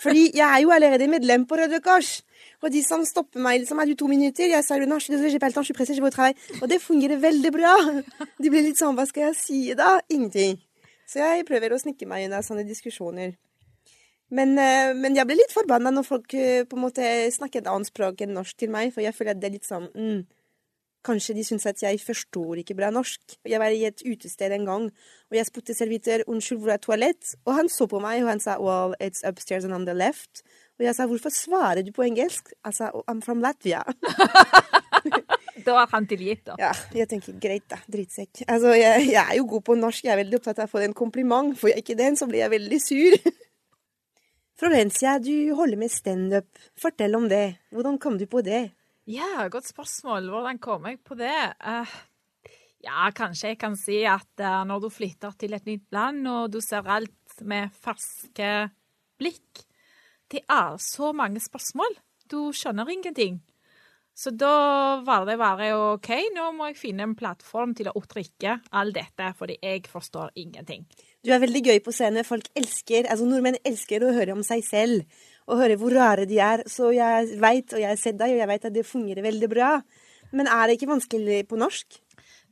Fordi 0.00 0.30
jeg 0.30 0.46
er 0.46 0.62
jo 0.64 0.72
allerede 0.72 1.10
medlem 1.12 1.44
på 1.50 1.58
Røde 1.60 1.82
Kors. 1.84 2.22
Og 2.64 2.72
de 2.72 2.80
som 2.86 3.04
stopper 3.04 3.44
meg 3.44 3.60
liksom, 3.60 3.82
er 3.82 3.92
du 3.92 3.98
to 4.00 4.08
minutter? 4.08 4.48
Jeg 4.48 4.64
sa 4.64 4.80
non, 4.80 4.96
je 4.96 5.12
suis 5.12 5.42
pas 5.42 5.52
le 5.52 5.58
temps, 5.58 5.66
je 5.66 5.74
suis 5.74 5.76
pressée, 5.76 5.94
je 5.94 6.00
vais. 6.00 6.40
Og 6.62 6.66
det 6.72 6.80
fungerer 6.80 7.20
veldig 7.20 7.52
bra. 7.52 7.76
De 8.40 8.48
blir 8.48 8.64
litt 8.64 8.80
sånn, 8.80 8.96
hva 8.96 9.04
skal 9.04 9.28
jeg 9.28 9.36
si 9.36 9.60
da? 9.76 9.98
Ingenting. 10.08 10.56
Så 11.04 11.20
jeg 11.20 11.44
prøver 11.44 11.74
å 11.74 11.82
snikke 11.84 12.08
meg 12.08 12.30
unna 12.30 12.40
sånne 12.40 12.64
diskusjoner. 12.64 13.36
Men, 14.30 14.54
eh, 14.58 14.92
men, 14.94 15.16
jeg 15.18 15.26
blir 15.26 15.40
litt 15.40 15.54
forbanna 15.54 15.90
når 15.94 16.06
folk 16.06 16.34
eh, 16.38 16.62
på 16.68 16.78
en 16.78 16.84
måte 16.84 17.06
snakker 17.34 17.62
et 17.62 17.70
annet 17.70 17.90
språk 17.90 18.22
enn 18.22 18.36
norsk 18.36 18.60
til 18.62 18.70
meg, 18.70 18.92
for 18.94 19.02
jeg 19.02 19.16
føler 19.16 19.34
at 19.34 19.40
det 19.42 19.50
er 19.50 19.56
litt 19.58 19.68
sånn 19.68 19.88
mm, 19.90 20.20
Kanskje 21.00 21.32
de 21.32 21.42
syns 21.46 21.64
at 21.64 21.80
jeg 21.80 21.96
forstår 22.04 22.58
ikke 22.60 22.74
bra 22.76 22.90
norsk. 22.92 23.38
Jeg 23.48 23.56
var 23.56 23.72
i 23.72 23.86
et 23.88 24.02
utested 24.04 24.52
en 24.52 24.66
gang, 24.68 24.82
og 25.30 25.38
jeg 25.38 25.48
spurte 25.48 25.72
servitør 25.72 26.26
'Unnskyld, 26.26 26.60
hvor 26.60 26.74
er 26.74 26.76
toalett?' 26.76 27.30
Og 27.46 27.54
han 27.56 27.70
så 27.72 27.86
på 27.88 28.02
meg, 28.04 28.20
og 28.20 28.28
han 28.28 28.40
sa 28.44 28.58
'Well, 28.60 28.92
it's 29.00 29.24
upstairs 29.24 29.64
and 29.64 29.72
on 29.72 29.86
the 29.88 29.96
left'. 29.96 30.44
Og 30.78 30.84
jeg 30.84 30.94
sa 30.94 31.06
'Hvorfor 31.06 31.32
svarer 31.32 31.80
du 31.82 31.90
på 31.92 32.04
engelsk?' 32.04 32.52
Han 32.64 32.72
sa 32.72 32.90
'I'm 32.92 33.24
from 33.24 33.40
Latvia'. 33.40 33.80
da 35.64 35.72
var 35.72 35.88
han 35.92 36.06
tilgitt, 36.06 36.44
da. 36.46 36.54
Ja, 36.58 36.72
jeg 36.92 37.08
tenker 37.08 37.32
greit, 37.40 37.64
da. 37.70 37.80
Drittsekk. 37.88 38.44
Altså, 38.46 38.76
jeg, 38.76 39.08
jeg, 39.12 39.26
er 39.30 39.36
jo 39.36 39.46
god 39.46 39.60
på 39.60 39.74
norsk, 39.74 40.04
jeg 40.04 40.12
er 40.12 40.20
veldig 40.20 40.36
opptatt 40.36 40.58
av 40.58 40.68
å 40.68 40.72
få 40.76 40.84
en 40.84 40.92
kompliment. 40.92 41.56
Får 41.58 41.68
jeg 41.68 41.78
ikke 41.78 41.96
den, 41.96 42.16
så 42.16 42.28
blir 42.28 42.44
jeg 42.44 42.50
veldig 42.50 42.80
sur. 42.82 43.16
Florencia, 44.60 45.14
du 45.18 45.54
holder 45.56 45.78
med 45.80 45.88
standup. 45.88 46.58
Fortell 46.76 47.16
om 47.16 47.30
det. 47.30 47.54
Hvordan 47.72 47.96
kom 47.96 48.18
du 48.20 48.26
på 48.28 48.42
det? 48.44 48.66
Ja, 49.08 49.46
godt 49.48 49.70
spørsmål. 49.70 50.26
Hvordan 50.28 50.58
kom 50.60 50.84
jeg 50.84 50.98
på 51.00 51.16
det? 51.16 51.32
Uh, 51.64 51.88
ja, 52.84 53.06
kanskje 53.16 53.54
jeg 53.54 53.58
kan 53.62 53.78
si 53.80 54.02
at 54.04 54.28
uh, 54.44 54.60
når 54.68 54.82
du 54.84 54.90
flytter 54.92 55.32
til 55.40 55.56
et 55.56 55.64
nytt 55.64 55.86
land, 55.96 56.28
og 56.28 56.52
du 56.52 56.60
ser 56.60 56.84
alt 56.92 57.40
med 57.40 57.72
ferske 57.72 58.68
blikk 59.16 59.64
Det 60.28 60.44
er 60.44 60.76
så 60.76 61.14
mange 61.16 61.40
spørsmål. 61.40 61.96
Du 62.28 62.52
skjønner 62.52 62.92
ingenting. 62.92 63.40
Så 64.14 64.32
da 64.36 65.00
var 65.06 65.24
det 65.28 65.38
bare 65.40 65.70
OK, 65.94 66.10
nå 66.34 66.50
må 66.56 66.70
jeg 66.70 66.80
finne 66.80 67.06
en 67.06 67.16
plattform 67.16 67.72
til 67.76 67.88
å 67.88 67.94
uttrykke 67.96 68.58
all 68.76 68.92
dette, 68.92 69.30
fordi 69.38 69.56
jeg 69.62 69.86
forstår 69.88 70.34
ingenting. 70.40 70.84
Du 71.24 71.32
er 71.32 71.40
veldig 71.40 71.62
gøy 71.64 71.80
på 71.84 71.94
scenen. 71.94 72.26
Folk 72.28 72.50
elsker, 72.56 73.08
altså 73.08 73.28
Nordmenn 73.28 73.60
elsker 73.64 74.04
å 74.04 74.12
høre 74.16 74.36
om 74.36 74.44
seg 74.44 74.64
selv 74.66 75.24
og 75.50 75.58
høre 75.60 75.78
hvor 75.80 75.96
rare 75.96 76.28
de 76.28 76.38
er. 76.42 76.64
Så 76.68 76.92
jeg 76.96 77.40
veit, 77.40 77.72
og 77.72 77.80
jeg 77.80 77.90
har 77.90 78.00
sett 78.00 78.20
deg, 78.20 78.36
og 78.36 78.42
jeg 78.42 78.50
veit 78.52 78.68
at 78.68 78.76
det 78.76 78.86
fungerer 78.88 79.26
veldig 79.26 79.50
bra. 79.52 79.72
Men 80.36 80.48
er 80.50 80.68
det 80.68 80.78
ikke 80.78 80.92
vanskelig 80.92 81.42
på 81.50 81.58
norsk? 81.58 82.00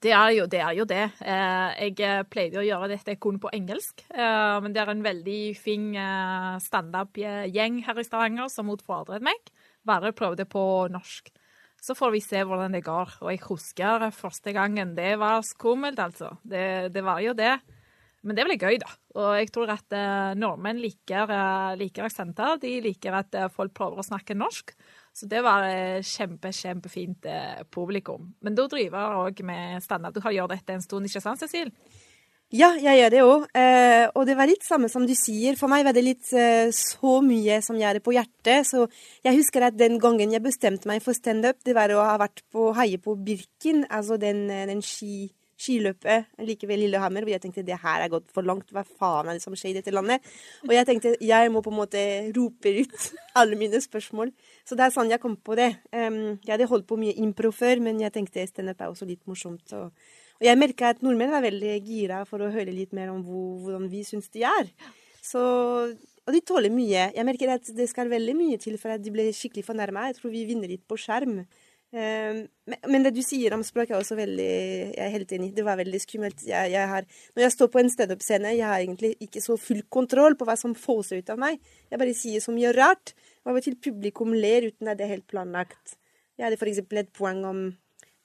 Det 0.03 0.13
er 0.15 0.31
jo 0.37 0.47
det. 0.47 0.61
Er 0.63 0.75
jo 0.79 0.87
det. 0.87 1.05
Eh, 1.27 1.71
jeg 1.83 1.97
eh, 2.07 2.23
pleide 2.31 2.61
å 2.61 2.67
gjøre 2.67 2.91
dette 2.93 3.17
kun 3.19 3.41
på 3.43 3.51
engelsk, 3.55 4.05
eh, 4.15 4.59
men 4.63 4.75
det 4.75 4.83
er 4.83 4.93
en 4.93 5.03
veldig 5.03 5.43
fin 5.59 5.91
standup-gjeng 6.63 7.83
her 7.87 7.99
i 7.99 8.07
Stavanger 8.07 8.53
som 8.53 8.71
utfordret 8.71 9.25
meg. 9.27 9.51
Bare 9.87 10.15
prøvde 10.15 10.47
på 10.47 10.63
norsk. 10.95 11.33
Så 11.83 11.95
får 11.95 12.15
vi 12.15 12.21
se 12.25 12.43
hvordan 12.43 12.75
det 12.75 12.85
går. 12.87 13.19
Og 13.23 13.33
jeg 13.33 13.43
husker 13.47 14.09
første 14.15 14.55
gangen. 14.57 14.97
Det 14.97 15.15
var 15.21 15.45
skummelt, 15.47 16.01
altså. 16.03 16.35
Det, 16.43 16.93
det 16.95 17.05
var 17.07 17.23
jo 17.23 17.37
det. 17.39 17.57
Men 18.27 18.35
det 18.35 18.45
blir 18.49 18.59
gøy, 18.59 18.79
da. 18.83 18.91
Og 19.19 19.37
jeg 19.39 19.51
tror 19.55 19.71
at 19.73 19.95
eh, 19.95 20.33
nordmenn 20.39 20.81
liker, 20.83 21.31
eh, 21.31 21.77
liker 21.79 22.09
aksenter. 22.09 22.59
De 22.63 22.73
liker 22.83 23.15
at 23.15 23.37
eh, 23.39 23.51
folk 23.55 23.73
prøver 23.79 24.03
å 24.03 24.07
snakke 24.07 24.37
norsk. 24.37 24.75
Så 25.15 25.29
det 25.31 25.45
var 25.47 25.67
eh, 25.69 26.03
kjempe, 26.03 26.51
kjempefint 26.55 27.29
publikum. 27.75 28.33
Men 28.43 28.59
da 28.59 28.67
driver 28.71 28.99
jeg 28.99 29.23
òg 29.23 29.43
med 29.47 29.87
standard. 29.87 30.19
Du 30.19 30.25
har 30.27 30.35
gjort 30.35 30.57
dette 30.57 30.75
en 30.75 30.85
stund, 30.85 31.07
ikke 31.07 31.23
sant, 31.23 31.41
Cecil? 31.45 31.73
Ja, 32.49 32.71
jeg 32.81 32.97
gjør 32.97 33.11
det 33.13 33.23
òg. 33.27 33.43
Eh, 33.61 34.07
og 34.17 34.25
det 34.25 34.35
var 34.39 34.49
litt 34.49 34.63
samme 34.65 34.89
som 34.89 35.05
du 35.05 35.13
sier. 35.13 35.57
For 35.61 35.69
meg 35.69 35.83
var 35.85 35.93
det 35.93 36.05
litt 36.07 36.31
eh, 36.33 36.71
så 36.73 37.19
mye 37.21 37.59
som 37.65 37.77
gjør 37.77 37.99
det 37.99 38.05
på 38.07 38.15
hjertet. 38.17 38.65
Så 38.65 38.87
jeg 39.27 39.37
husker 39.37 39.67
at 39.67 39.77
den 39.77 39.99
gangen 40.01 40.33
jeg 40.33 40.45
bestemte 40.45 40.89
meg 40.89 41.05
for 41.05 41.17
standup, 41.17 41.61
det 41.69 41.77
var 41.77 41.93
å 41.93 42.01
ha 42.01 42.17
vært 42.21 42.41
på 42.49 42.71
Heie 42.79 43.01
på 43.05 43.19
Birken, 43.21 43.85
altså 43.93 44.17
den, 44.17 44.47
den 44.49 44.81
ski 44.81 45.29
skiløpet 45.59 46.39
like 46.47 46.69
ved 46.71 46.79
Lillehammer, 46.79 47.25
hvor 47.27 47.33
jeg 47.33 47.43
tenkte 47.43 47.65
det 47.67 47.81
her 47.83 48.05
er 48.05 48.13
gått 48.13 48.31
for 48.35 48.47
langt. 48.47 48.71
Hva 48.73 48.85
faen 48.87 49.29
er 49.29 49.39
det 49.39 49.45
som 49.45 49.57
skjer 49.59 49.73
i 49.73 49.79
dette 49.81 49.95
landet? 49.95 50.25
Og 50.67 50.73
jeg 50.75 50.87
tenkte 50.89 51.17
jeg 51.25 51.51
må 51.53 51.63
på 51.65 51.73
en 51.73 51.81
måte 51.81 52.05
rope 52.37 52.73
ut 52.79 53.09
alle 53.41 53.59
mine 53.59 53.83
spørsmål. 53.83 54.33
Så 54.65 54.79
det 54.79 54.87
er 54.87 54.95
sånn 54.95 55.13
jeg 55.13 55.23
kom 55.23 55.37
på 55.37 55.59
det. 55.59 55.73
Um, 55.91 56.39
jeg 56.47 56.55
hadde 56.55 56.71
holdt 56.71 56.89
på 56.89 57.01
mye 57.01 57.17
impro 57.21 57.53
før, 57.55 57.83
men 57.85 58.01
jeg 58.05 58.15
tenkte 58.15 58.47
standup 58.49 58.81
er 58.81 58.95
også 58.95 59.09
litt 59.09 59.25
morsomt. 59.29 59.75
Og, 59.77 59.91
og 60.39 60.47
jeg 60.47 60.59
merka 60.61 60.93
at 60.93 61.03
nordmenn 61.03 61.35
var 61.35 61.43
veldig 61.43 61.75
gira 61.83 62.23
for 62.29 62.43
å 62.43 62.53
høre 62.55 62.75
litt 62.75 62.95
mer 62.95 63.11
om 63.11 63.25
hvor, 63.27 63.57
hvordan 63.65 63.89
vi 63.91 64.05
syns 64.07 64.31
de 64.35 64.45
er. 64.47 64.71
Så, 65.25 65.41
og 65.91 66.35
de 66.35 66.43
tåler 66.47 66.73
mye. 66.73 67.09
Jeg 67.17 67.27
merker 67.27 67.57
at 67.57 67.71
det 67.75 67.89
skal 67.91 68.11
veldig 68.13 68.37
mye 68.39 68.59
til 68.63 68.79
for 68.81 68.95
at 68.95 69.03
de 69.03 69.13
blir 69.13 69.33
skikkelig 69.35 69.67
fornærma. 69.67 70.07
Jeg 70.09 70.21
tror 70.21 70.33
vi 70.33 70.45
vinner 70.49 70.71
litt 70.71 70.87
på 70.89 70.99
skjerm. 71.01 71.41
Ehm, 71.97 72.43
men 72.93 73.05
det 73.07 73.15
du 73.17 73.23
sier 73.25 73.55
om 73.57 73.65
språk, 73.65 73.89
er 73.91 73.97
også 73.97 74.19
veldig 74.19 74.45
Jeg 74.45 75.05
er 75.07 75.15
helt 75.15 75.33
enig. 75.33 75.55
Det 75.57 75.65
var 75.65 75.81
veldig 75.81 76.01
skummelt. 76.05 76.45
Jeg, 76.47 76.73
jeg 76.75 76.89
har, 76.93 77.09
når 77.35 77.47
jeg 77.47 77.55
står 77.57 77.73
på 77.73 77.83
en 77.83 77.93
standup-scene, 77.93 78.55
jeg 78.59 78.69
har 78.69 78.83
egentlig 78.83 79.15
ikke 79.25 79.43
så 79.45 79.57
full 79.61 79.83
kontroll 79.89 80.37
på 80.37 80.49
hva 80.49 80.57
som 80.61 80.77
fåser 80.77 81.23
ut 81.23 81.33
av 81.33 81.41
meg. 81.41 81.59
Jeg 81.91 82.01
bare 82.01 82.17
sier 82.17 82.45
så 82.45 82.55
mye 82.55 82.75
rart. 82.77 83.15
Og 83.45 83.55
av 83.55 83.61
og 83.61 83.65
til 83.65 83.79
publikum 83.81 84.37
ler 84.37 84.69
uten 84.69 84.91
at 84.93 85.01
det 85.01 85.09
er 85.09 85.17
helt 85.17 85.29
planlagt. 85.31 85.97
Jeg 86.39 86.47
hadde 86.47 86.61
f.eks. 86.61 86.85
et 86.85 87.15
poeng 87.17 87.43
om 87.49 87.63
eh, 87.67 87.79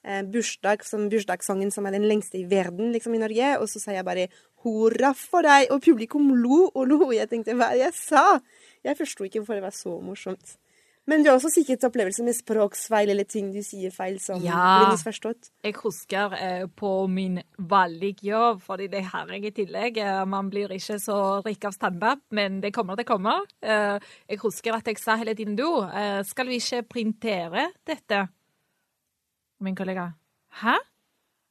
bursdag, 0.04 0.84
som 0.84 1.08
bursdagssangen 1.08 1.70
som 1.72 1.86
er 1.86 1.94
den 1.96 2.04
lengste 2.04 2.36
i 2.36 2.44
verden 2.50 2.92
liksom 2.92 3.14
i 3.16 3.22
Norge. 3.22 3.54
Og 3.60 3.70
så 3.72 3.80
sa 3.80 3.94
jeg 3.94 4.04
bare 4.04 4.28
'hurra 4.64 5.14
for 5.16 5.42
deg', 5.42 5.70
og 5.70 5.82
publikum 5.82 6.34
lo 6.34 6.70
og 6.74 6.88
lo. 6.88 7.12
Jeg 7.12 7.30
tenkte 7.30 7.56
hva 7.56 7.72
jeg 7.76 7.92
sa? 7.94 8.40
Jeg 8.84 8.96
forsto 8.96 9.24
ikke 9.24 9.40
hvorfor 9.40 9.54
det 9.54 9.62
var 9.62 9.76
så 9.76 10.00
morsomt. 10.00 10.56
Men 11.04 11.20
du 11.20 11.28
har 11.28 11.36
også 11.36 11.50
sikkert 11.52 11.84
opplevelser 11.84 12.24
med 12.24 12.36
språksfeil 12.36 13.12
eller 13.12 13.26
ting 13.28 13.50
du 13.52 13.60
sier 13.64 13.92
feil 13.92 14.16
som 14.24 14.40
ja, 14.40 14.60
blir 14.80 14.94
misforstått? 14.94 15.50
Jeg 15.66 15.76
husker 15.82 16.36
eh, 16.38 16.64
på 16.80 16.92
min 17.12 17.42
valgjobb, 17.58 18.62
fordi 18.64 18.88
det 18.92 19.02
har 19.10 19.28
jeg 19.34 19.50
i 19.50 19.52
tillegg. 19.58 20.00
Eh, 20.00 20.22
man 20.24 20.48
blir 20.52 20.72
ikke 20.72 20.96
så 21.02 21.18
rik 21.44 21.66
av 21.68 21.76
standup, 21.76 22.24
men 22.32 22.62
det 22.64 22.72
kommer, 22.76 22.96
det 22.96 23.04
kommer. 23.08 23.44
Eh, 23.60 23.98
jeg 24.32 24.40
husker 24.46 24.78
at 24.78 24.88
jeg 24.88 25.02
sa 25.02 25.18
hele 25.20 25.36
tiden 25.36 25.58
du, 25.60 25.68
eh, 25.84 26.22
skal 26.24 26.48
vi 26.48 26.62
ikke 26.62 26.86
printere 26.96 27.68
dette? 27.84 28.24
Min 29.62 29.76
kollega 29.78 30.10
hæ? 30.62 30.74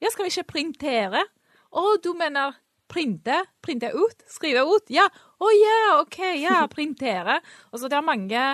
Ja, 0.04 0.12
skal 0.12 0.28
vi 0.28 0.34
ikke 0.34 0.52
printere? 0.52 1.24
Å, 1.72 1.84
du 2.04 2.12
mener 2.18 2.58
printe? 2.92 3.39
Printe 3.63 3.89
ut? 3.96 4.26
Skrive 4.30 4.66
ut? 4.68 4.92
Ja. 4.94 5.08
Å 5.39 5.52
ja, 5.56 5.80
OK, 6.02 6.20
ja, 6.42 6.60
printere. 6.76 7.39
Og 7.72 7.80
så 7.80 7.92
det 7.92 8.00
er 8.00 8.08
mange 8.08 8.46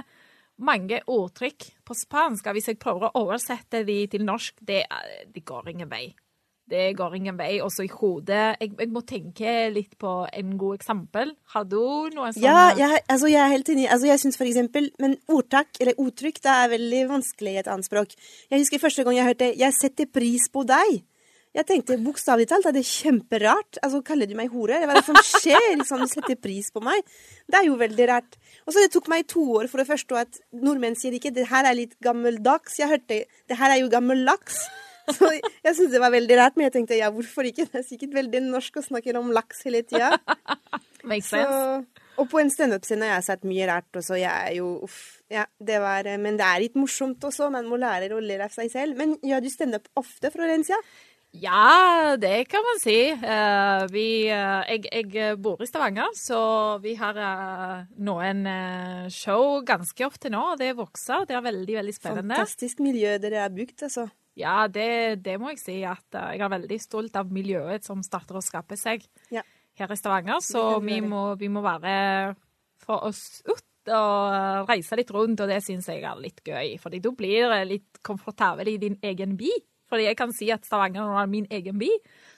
mange 0.60 1.00
ordtrykk 1.08 1.70
på 1.88 1.96
spansk. 1.96 2.50
Hvis 2.56 2.72
jeg 2.72 2.80
prøver 2.82 3.08
å 3.08 3.24
oversette 3.24 3.84
de 3.88 4.02
til 4.12 4.26
norsk, 4.28 4.58
det, 4.60 4.84
det 5.32 5.46
går 5.48 5.72
ingen 5.74 5.92
vei. 5.92 6.10
Det 6.70 6.86
går 6.98 7.16
ingen 7.18 7.38
vei. 7.40 7.52
Også 7.66 7.86
i 7.86 7.92
hodet 7.92 8.40
jeg, 8.62 8.72
jeg, 8.78 8.90
må 8.94 9.02
tenke 9.08 9.54
litt 9.74 9.98
på 10.02 10.14
en 10.28 10.56
god 10.62 10.80
eksempel. 10.80 11.34
Har 11.56 11.68
du 11.70 12.10
noe 12.14 12.32
sånt? 12.32 12.44
Ja, 12.44 12.70
jeg, 12.78 13.02
altså 13.10 13.32
jeg 13.32 13.42
er 13.44 13.54
helt 13.56 13.74
enig. 13.74 13.88
Altså 13.90 14.12
jeg 14.12 14.24
syns 14.24 14.40
for 14.40 14.50
eksempel 14.50 14.92
Men 15.02 15.18
ordtak, 15.32 15.72
eller 15.82 15.98
uttrykk, 16.00 16.42
det 16.46 16.56
er 16.56 16.74
veldig 16.76 17.06
vanskelig 17.16 17.56
i 17.56 17.62
et 17.64 17.72
annet 17.72 17.90
språk. 17.90 18.18
Jeg 18.50 18.64
husker 18.64 18.82
første 18.82 19.06
gang 19.06 19.18
jeg 19.18 19.32
hørte 19.32 19.54
'Jeg 19.60 19.74
setter 19.74 20.06
pris 20.06 20.50
på 20.54 20.66
deg'. 20.68 21.02
Jeg 21.50 21.66
tenkte 21.66 21.96
bokstavelig 21.98 22.46
talt 22.52 22.68
at 22.70 22.76
det 22.78 22.84
er 22.84 22.90
kjemperart. 22.90 23.80
Altså, 23.82 24.04
kaller 24.06 24.30
du 24.30 24.36
meg 24.38 24.52
hore? 24.54 24.78
Hva 24.84 24.94
er 24.94 25.00
det 25.00 25.08
som 25.08 25.18
skjer? 25.18 25.72
Liksom, 25.80 26.04
du 26.06 26.12
setter 26.12 26.38
pris 26.38 26.70
på 26.70 26.84
meg? 26.86 27.02
Det 27.50 27.58
er 27.58 27.66
jo 27.66 27.80
veldig 27.80 28.06
rart. 28.12 28.38
Og 28.68 28.76
så 28.76 28.84
det 28.84 28.92
tok 28.94 29.10
meg 29.10 29.26
to 29.32 29.42
år 29.58 29.66
for 29.72 29.82
å 29.82 29.88
forstå 29.88 30.20
at 30.22 30.38
nordmenn 30.54 30.98
sier 31.00 31.18
ikke 31.18 31.34
'det 31.34 31.50
her 31.50 31.66
er 31.66 31.74
litt 31.74 31.98
gammeldags'. 32.06 32.78
Jeg 32.78 32.94
hørte 32.94 33.26
'det 33.26 33.58
her 33.58 33.72
er 33.72 33.82
jo 33.82 33.90
gammel 33.90 34.22
laks'. 34.30 34.62
Så 35.16 35.32
jeg 35.36 35.76
syntes 35.76 35.94
det 35.94 36.04
var 36.04 36.14
veldig 36.14 36.38
rart, 36.40 36.58
men 36.58 36.68
jeg 36.68 36.76
tenkte 36.78 37.00
ja, 37.00 37.12
hvorfor 37.14 37.48
ikke? 37.50 37.68
Det 37.70 37.82
er 37.82 37.88
sikkert 37.88 38.16
veldig 38.18 38.44
norsk 38.50 38.82
å 38.82 38.86
snakke 38.86 39.16
om 39.20 39.34
laks 39.36 39.66
hele 39.68 39.84
tida. 39.88 40.14
Og 42.20 42.28
på 42.28 42.42
en 42.42 42.50
standup-scene 42.52 43.08
har 43.08 43.20
jeg 43.20 43.30
sett 43.30 43.46
mye 43.48 43.68
rart 43.70 43.96
også. 43.96 44.18
Jeg 44.20 44.30
er 44.30 44.58
jo 44.58 44.74
uff. 44.84 45.22
Ja, 45.32 45.46
det 45.62 45.78
var 45.80 46.08
eh, 46.10 46.18
Men 46.20 46.40
det 46.40 46.48
er 46.48 46.66
litt 46.66 46.76
morsomt 46.76 47.24
også. 47.24 47.48
Man 47.54 47.70
må 47.70 47.80
lære 47.80 48.12
å 48.16 48.24
le 48.24 48.42
av 48.44 48.52
seg 48.52 48.72
selv. 48.74 48.98
Men 49.00 49.16
gjør 49.24 49.46
du 49.46 49.54
standup 49.54 49.88
ofte, 50.00 50.34
Florencia? 50.34 50.80
Ja, 51.38 52.18
det 52.18 52.48
kan 52.50 52.64
man 52.66 52.80
si. 52.82 52.98
Uh, 53.14 53.86
vi, 53.94 54.06
uh, 54.34 54.66
jeg, 54.66 54.88
jeg 54.90 55.36
bor 55.38 55.62
i 55.62 55.68
Stavanger, 55.70 56.10
så 56.18 56.40
vi 56.82 56.96
har 56.98 57.20
uh, 57.22 57.84
noen 58.02 58.48
show 59.14 59.60
ganske 59.66 60.08
ofte 60.08 60.32
nå. 60.34 60.42
og 60.56 60.62
Det 60.62 60.72
vokser. 60.80 61.28
Det 61.30 61.38
er 61.38 61.46
veldig, 61.46 61.76
veldig 61.84 61.96
spennende. 61.96 62.40
Fantastisk 62.40 62.82
miljø 62.82 63.20
dere 63.22 63.46
har 63.46 63.54
bygd, 63.54 63.86
altså. 63.88 64.10
Ja, 64.40 64.68
det, 64.72 65.22
det 65.26 65.38
må 65.42 65.52
jeg 65.54 65.60
si. 65.62 65.78
at 65.84 66.16
eh, 66.16 66.36
Jeg 66.38 66.46
er 66.48 66.54
veldig 66.56 66.80
stolt 66.82 67.16
av 67.20 67.32
miljøet 67.36 67.84
som 67.88 68.02
starter 68.06 68.40
å 68.40 68.44
skape 68.46 68.78
seg 68.80 69.04
Ja. 69.36 69.44
her 69.80 69.92
i 69.92 69.98
Stavanger. 70.00 70.40
Så 70.44 70.80
vi 70.84 71.02
må, 71.04 71.36
vi 71.40 71.50
må 71.52 71.62
være 71.66 72.36
for 72.80 73.04
oss 73.10 73.42
ut 73.48 73.66
og 73.90 74.34
eh, 74.36 74.62
reise 74.70 74.96
litt 75.00 75.12
rundt, 75.16 75.40
og 75.42 75.50
det 75.50 75.62
syns 75.66 75.88
jeg 75.90 76.04
er 76.06 76.20
litt 76.22 76.42
gøy. 76.46 76.78
fordi 76.80 77.00
da 77.04 77.12
blir 77.12 77.56
litt 77.66 78.00
komfortabel 78.06 78.68
i 78.74 78.78
din 78.82 78.98
egen 79.04 79.36
by. 79.40 79.50
Fordi 79.90 80.04
jeg 80.06 80.18
kan 80.20 80.32
si 80.36 80.52
at 80.54 80.66
Stavanger 80.68 81.16
er 81.18 81.26
min 81.32 81.48
egen 81.50 81.80
by, 81.82 81.90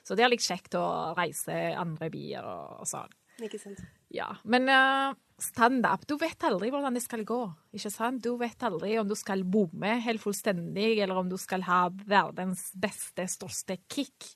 så 0.07 0.15
det 0.15 0.23
er 0.23 0.31
litt 0.31 0.45
kjekt 0.45 0.77
å 0.79 0.85
reise 1.17 1.51
andre 1.75 2.07
byer 2.13 2.45
og, 2.47 2.77
og 2.81 2.87
sånn. 2.87 3.11
Ikke 3.43 3.59
sant? 3.59 3.81
Ja, 4.11 4.27
men 4.43 4.67
uh, 4.67 5.13
standup, 5.41 6.03
du 6.09 6.17
vet 6.19 6.43
aldri 6.43 6.69
hvordan 6.73 6.97
det 6.97 7.03
skal 7.05 7.23
gå. 7.27 7.41
ikke 7.73 7.91
sant? 7.93 8.21
Du 8.23 8.35
vet 8.39 8.63
aldri 8.67 8.97
om 8.99 9.07
du 9.07 9.15
skal 9.15 9.43
bomme 9.47 9.93
helt 10.03 10.21
fullstendig, 10.23 10.97
eller 10.99 11.21
om 11.21 11.29
du 11.31 11.37
skal 11.39 11.63
ha 11.67 11.85
verdens 11.89 12.69
beste, 12.75 13.27
største 13.31 13.77
kick. 13.89 14.33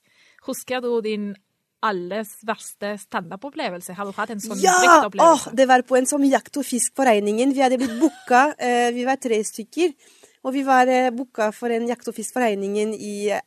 Husker 0.48 0.80
du 0.84 0.94
din 1.04 1.34
alles 1.84 2.38
verste 2.48 2.94
standup-opplevelse? 2.98 3.92
Har 3.94 4.08
du 4.08 4.16
hatt 4.16 4.32
en 4.32 4.40
sånn 4.40 4.62
Ja! 4.64 4.78
opplevelse? 5.04 5.50
Ja! 5.52 5.56
det 5.60 5.66
var 5.68 5.84
på 5.86 5.98
en 6.00 6.08
sånn 6.08 6.24
jakt- 6.26 6.56
og 6.56 6.64
fisk 6.66 6.94
på 6.96 7.04
regningen. 7.06 7.52
Vi 7.52 7.60
hadde 7.62 7.78
blitt 7.78 7.98
booka. 8.00 8.46
uh, 8.56 8.88
vi 8.96 9.04
var 9.04 9.20
tre 9.20 9.42
stykker. 9.44 9.92
Og 10.46 10.52
vi 10.54 10.62
var 10.62 10.86
eh, 10.86 11.10
booka 11.10 11.48
for 11.52 11.72
en 11.74 11.88
jakt- 11.90 12.06
og 12.06 12.14
fisk 12.14 12.36
for 12.36 12.44
regningen 12.46 12.92
i 12.94 13.30
eh, 13.34 13.40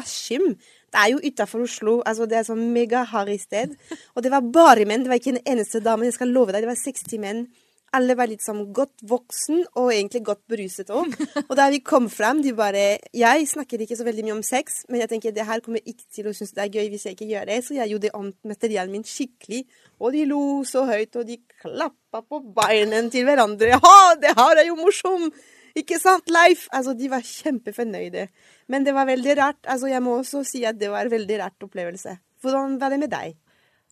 Askim. 0.00 0.54
Det 0.88 1.00
er 1.02 1.12
jo 1.12 1.22
utafor 1.22 1.64
Oslo. 1.66 2.00
altså 2.06 2.26
Det 2.28 2.38
er 2.38 2.48
sånn 2.48 2.68
megaharry 2.72 3.38
sted. 3.40 3.76
Og 4.16 4.24
det 4.24 4.32
var 4.32 4.44
bare 4.44 4.86
menn. 4.88 5.04
Det 5.04 5.12
var 5.12 5.20
ikke 5.20 5.36
en 5.36 5.46
eneste 5.54 5.82
dame. 5.84 6.08
Jeg 6.08 6.16
skal 6.16 6.32
love 6.32 6.54
deg, 6.54 6.64
det 6.64 6.70
var 6.70 6.80
60 6.80 7.20
menn. 7.22 7.48
Alle 7.96 8.12
var 8.18 8.28
litt 8.28 8.44
sånn 8.44 8.66
godt 8.76 9.00
voksen 9.08 9.62
og 9.80 9.92
egentlig 9.94 10.20
godt 10.26 10.42
beruset 10.50 10.90
òg. 10.92 11.14
Og 11.46 11.54
da 11.56 11.70
vi 11.72 11.80
kom 11.80 12.10
fram, 12.12 12.42
de 12.44 12.52
bare 12.56 12.98
Jeg 13.16 13.46
snakker 13.48 13.80
ikke 13.80 13.96
så 13.96 14.04
veldig 14.04 14.26
mye 14.26 14.36
om 14.36 14.42
sex, 14.44 14.82
men 14.92 15.00
jeg 15.00 15.12
tenker 15.14 15.32
det 15.32 15.46
her 15.48 15.62
kommer 15.64 15.80
ikke 15.80 16.04
til 16.12 16.28
å 16.28 16.34
synes 16.36 16.52
det 16.56 16.66
er 16.66 16.74
gøy 16.76 16.90
hvis 16.92 17.06
jeg 17.08 17.16
ikke 17.16 17.30
gjør 17.30 17.48
det, 17.48 17.60
så 17.64 17.78
jeg 17.78 17.94
gjorde 17.94 18.12
om 18.18 18.32
materialen 18.44 18.92
min 18.92 19.06
skikkelig. 19.08 19.64
Og 20.04 20.12
de 20.12 20.26
lo 20.28 20.42
så 20.68 20.84
høyt, 20.88 21.16
og 21.16 21.28
de 21.28 21.40
klappa 21.62 22.20
på 22.20 22.42
beina 22.60 23.00
til 23.08 23.24
hverandre. 23.28 23.78
Ja, 23.78 23.96
det 24.20 24.36
her 24.36 24.60
er 24.60 24.68
jo 24.68 24.76
morsom! 24.76 25.30
Ikke 25.78 25.98
sant, 26.02 26.30
Leif? 26.32 26.66
Altså, 26.74 26.94
de 26.98 27.10
var 27.10 27.26
kjempefornøyde. 27.26 28.28
Men 28.68 28.86
det 28.86 28.94
var 28.96 29.08
veldig 29.08 29.36
rart. 29.38 29.60
Altså, 29.66 29.90
jeg 29.90 30.02
må 30.02 30.16
også 30.18 30.42
si 30.46 30.64
at 30.66 30.78
det 30.80 30.90
var 30.90 31.06
en 31.06 31.14
veldig 31.14 31.38
rart 31.42 31.68
opplevelse. 31.68 32.16
Hvordan 32.42 32.80
var 32.80 32.94
det 32.94 32.98
med 33.02 33.12
deg? 33.12 33.36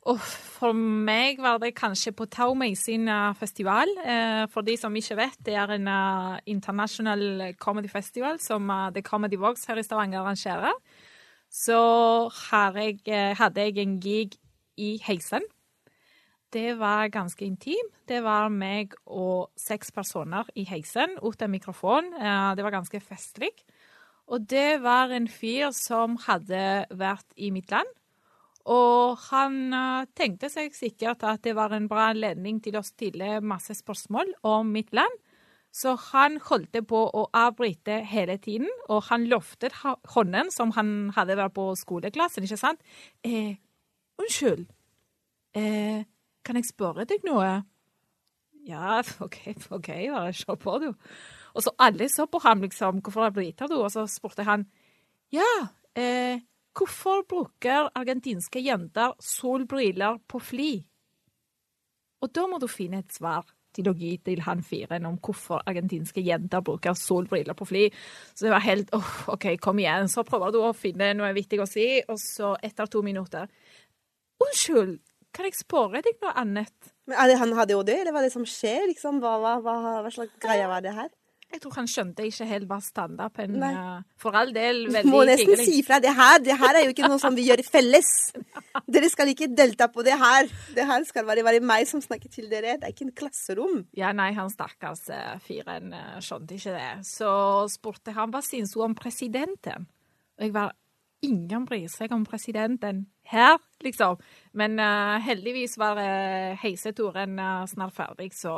Oh, 0.06 0.22
for 0.22 0.70
meg 0.76 1.40
var 1.42 1.58
det 1.58 1.72
kanskje 1.74 2.12
på 2.14 2.28
Taumei 2.30 2.76
sin 2.78 3.08
eh, 3.10 3.32
festival. 3.34 3.90
Eh, 4.06 4.44
for 4.52 4.62
de 4.66 4.76
som 4.78 4.94
ikke 4.94 5.16
vet, 5.18 5.38
det 5.46 5.56
er 5.58 5.72
en 5.74 5.88
internasjonal 6.46 6.46
international 6.46 7.56
comedy 7.58 7.90
festival 7.90 8.38
som 8.38 8.70
eh, 8.70 8.92
The 8.94 9.02
Comedy 9.02 9.38
Vox 9.42 9.66
her 9.66 9.82
i 9.82 9.82
Stavanger 9.82 10.22
arrangerer. 10.22 10.78
Så 11.50 11.80
jeg, 12.52 13.00
eh, 13.06 13.34
hadde 13.34 13.66
jeg 13.66 13.78
en 13.78 13.98
gig 14.00 14.38
i 14.76 14.96
Heisen. 15.02 15.42
Det 16.56 16.78
var 16.80 17.10
ganske 17.12 17.44
intim. 17.44 17.90
Det 18.08 18.22
var 18.24 18.48
meg 18.48 18.94
og 19.04 19.50
seks 19.60 19.92
personer 19.92 20.48
i 20.56 20.64
heisen 20.64 21.18
uten 21.20 21.52
mikrofon. 21.52 22.14
Eh, 22.16 22.54
Det 22.56 22.64
var 22.64 22.72
ganske 22.78 23.00
festlig. 23.00 23.52
Og 24.26 24.48
det 24.48 24.82
var 24.82 25.12
en 25.12 25.28
fyr 25.28 25.70
som 25.76 26.16
hadde 26.24 26.86
vært 26.90 27.28
i 27.36 27.50
mitt 27.54 27.70
land. 27.70 27.92
Og 28.66 29.18
han 29.28 29.72
eh, 29.72 30.06
tenkte 30.18 30.50
seg 30.50 30.74
sikkert 30.74 31.22
at 31.22 31.44
det 31.46 31.54
var 31.54 31.74
en 31.76 31.86
bra 31.90 32.08
anledning 32.10 32.58
til 32.64 32.78
å 32.78 32.82
stille 32.86 33.38
masse 33.44 33.76
spørsmål 33.78 34.32
om 34.42 34.72
mitt 34.74 34.92
land. 34.96 35.22
Så 35.76 35.92
han 36.10 36.40
holdt 36.48 36.78
på 36.88 37.02
å 37.04 37.26
avbryte 37.36 38.00
hele 38.08 38.38
tiden, 38.40 38.70
og 38.88 39.04
han 39.10 39.26
løftet 39.28 39.76
hånden, 40.14 40.50
som 40.50 40.72
han 40.72 41.10
hadde 41.14 41.36
vært 41.36 41.54
på 41.54 41.68
skoleklassen, 41.76 42.46
ikke 42.48 42.56
sant? 42.58 42.80
Eh, 43.22 43.58
unnskyld, 44.18 44.64
eh, 45.54 46.06
kan 46.46 46.58
jeg 46.58 46.68
spørre 46.70 47.06
deg 47.08 47.24
noe? 47.26 47.50
Ja, 48.66 49.00
OK, 49.24 49.40
OK, 49.74 49.90
bare 50.12 50.34
kjør 50.34 50.60
på, 50.62 50.76
du. 50.82 50.90
Og 51.56 51.64
så 51.64 51.72
alle 51.80 52.08
så 52.12 52.26
på 52.28 52.40
ham, 52.44 52.64
liksom, 52.66 53.00
hvorfor 53.04 53.28
avbryter 53.28 53.70
du? 53.70 53.78
Og 53.80 53.90
så 53.94 54.06
spurte 54.10 54.46
han, 54.46 54.66
ja, 55.34 55.48
eh, 55.98 56.42
hvorfor 56.76 57.24
bruker 57.28 57.90
argentinske 57.96 58.60
jenter 58.64 59.14
solbriller 59.22 60.20
på 60.28 60.42
fly? 60.42 60.72
Og 62.24 62.32
da 62.34 62.46
må 62.48 62.58
du 62.60 62.68
finne 62.68 63.02
et 63.02 63.14
svar 63.14 63.46
til 63.76 63.90
å 63.90 63.96
gi 63.96 64.14
til 64.24 64.40
han 64.46 64.62
firen 64.64 65.04
om 65.08 65.18
hvorfor 65.20 65.64
argentinske 65.68 66.22
jenter 66.24 66.62
bruker 66.64 66.96
solbriller 66.96 67.56
på 67.56 67.68
fly. 67.68 67.82
Så 68.32 68.46
det 68.46 68.54
var 68.54 68.64
helt 68.64 68.92
åh, 68.96 69.10
OK, 69.34 69.50
kom 69.62 69.80
igjen. 69.82 70.08
Så 70.12 70.24
prøver 70.26 70.54
du 70.54 70.62
å 70.64 70.76
finne 70.76 71.12
noe 71.16 71.34
viktig 71.36 71.60
å 71.60 71.68
si, 71.68 71.86
og 72.08 72.20
så 72.22 72.54
etter 72.64 72.88
to 72.90 73.04
minutter 73.04 73.50
Unnskyld, 74.36 74.98
kan 75.36 75.48
jeg 75.48 75.58
spørre 75.60 76.00
deg 76.04 76.16
noe 76.24 76.32
annet? 76.40 76.90
Men 77.06 77.20
er 77.22 77.30
det 77.30 77.38
han 77.42 77.52
hadde 77.58 77.76
jo 77.76 77.84
det, 77.86 78.00
eller 78.02 78.14
hva 78.16 78.24
er 78.24 78.30
det 78.30 78.34
som 78.34 78.48
skjer? 78.48 78.88
Liksom? 78.90 79.20
Hva, 79.22 79.36
hva, 79.42 79.54
hva, 79.62 79.76
hva 80.02 80.10
slags 80.14 80.34
greie 80.42 80.66
var 80.70 80.82
det 80.84 80.96
her? 80.96 81.12
Jeg 81.46 81.60
tror 81.62 81.76
han 81.76 81.86
skjønte 81.86 82.24
ikke 82.26 82.46
helt 82.50 82.66
hva 82.66 82.76
standupen 82.82 83.52
For 84.18 84.34
all 84.34 84.50
del, 84.52 84.80
veldig 84.90 85.12
må 85.12 85.20
nesten 85.28 85.52
hyggelig. 85.52 85.66
si 85.68 85.82
fra. 85.86 86.00
Det 86.02 86.10
her, 86.18 86.40
det 86.42 86.56
her 86.58 86.78
er 86.80 86.88
jo 86.88 86.90
ikke 86.90 87.06
noe 87.06 87.20
som 87.22 87.36
vi 87.38 87.44
gjør 87.46 87.62
felles. 87.68 88.08
Dere 88.90 89.10
skal 89.12 89.30
ikke 89.30 89.48
delta 89.54 89.86
på 89.94 90.02
det 90.04 90.16
her. 90.18 90.50
Det 90.74 90.84
her 90.88 91.06
skal 91.06 91.24
være, 91.28 91.44
være 91.46 91.62
meg 91.62 91.86
som 91.88 92.02
snakker 92.02 92.32
til 92.34 92.50
dere. 92.50 92.74
Det 92.82 92.88
er 92.90 92.94
ikke 92.96 93.06
en 93.06 93.14
klasserom. 93.22 93.78
Ja, 93.96 94.10
nei, 94.16 94.32
han 94.36 94.50
stakkars 94.52 95.06
eh, 95.14 95.36
fyren 95.46 95.94
eh, 95.94 96.18
skjønte 96.26 96.58
ikke 96.58 96.74
det. 96.74 96.90
Så 97.06 97.30
spurte 97.72 98.16
han 98.18 98.34
hva 98.34 98.42
syns 98.44 98.74
hun 98.74 98.90
om 98.90 98.98
presidenten. 98.98 99.86
Og 100.40 100.48
jeg 100.48 100.56
var 100.56 100.74
Ingen 101.24 101.64
bryr 101.64 101.86
seg 101.88 102.12
om 102.12 102.26
presidenten 102.28 103.06
her, 103.30 103.56
liksom. 103.84 104.20
Men 104.56 104.78
uh, 104.80 105.16
heldigvis 105.22 105.76
var 105.78 105.98
uh, 106.00 106.56
heiseturen 106.62 107.38
uh, 107.38 107.64
snart 107.70 107.96
ferdig, 107.96 108.32
så 108.34 108.56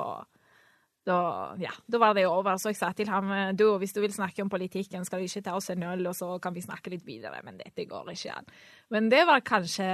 da, 1.08 1.54
ja, 1.58 1.72
da 1.86 1.98
var 1.98 2.14
det 2.16 2.26
over. 2.28 2.58
Så 2.60 2.72
jeg 2.72 2.78
sa 2.78 2.90
til 2.96 3.08
ham 3.08 3.30
eh, 3.32 3.52
du, 3.56 3.64
hvis 3.80 3.94
du 3.96 4.02
vil 4.02 4.12
snakke 4.12 4.44
om 4.44 4.50
politikken, 4.52 5.06
skal 5.08 5.22
vi 5.22 5.28
ikke 5.30 5.46
ta 5.46 5.54
oss 5.56 5.70
en 5.72 5.86
øl, 5.88 6.04
og 6.10 6.16
så 6.16 6.34
kan 6.42 6.56
vi 6.56 6.64
snakke 6.64 6.92
litt 6.92 7.06
videre. 7.06 7.40
Men 7.46 7.60
dette 7.60 7.86
går 7.88 8.12
ikke 8.12 8.34
an. 8.34 8.50
Men 8.92 9.08
det 9.12 9.22
var 9.28 9.44
kanskje 9.46 9.88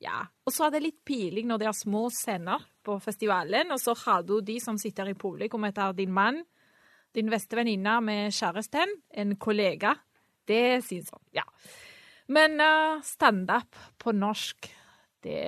ja. 0.00 0.22
Og 0.48 0.54
så 0.54 0.66
er 0.66 0.76
det 0.76 0.84
litt 0.86 1.00
piling 1.04 1.50
når 1.50 1.60
det 1.60 1.68
er 1.68 1.76
små 1.76 2.06
scener 2.14 2.64
på 2.86 2.96
festivalen, 3.04 3.74
og 3.74 3.82
så 3.82 3.92
har 4.06 4.24
du 4.24 4.38
de 4.40 4.56
som 4.62 4.80
sitter 4.80 5.12
i 5.12 5.18
publikum, 5.18 5.66
etter 5.68 5.92
din 5.98 6.14
mann, 6.16 6.40
din 7.12 7.28
beste 7.28 7.58
venninne 7.58 7.98
med 8.06 8.32
kjæresten, 8.32 8.96
en 9.12 9.36
kollega. 9.36 9.92
Det 10.48 10.80
syns 10.86 11.12
jeg. 11.12 11.42
Ja. 11.42 11.44
Men 12.30 12.60
uh, 12.62 13.00
standup 13.06 13.78
på 13.98 14.14
norsk 14.14 14.70
det, 15.24 15.40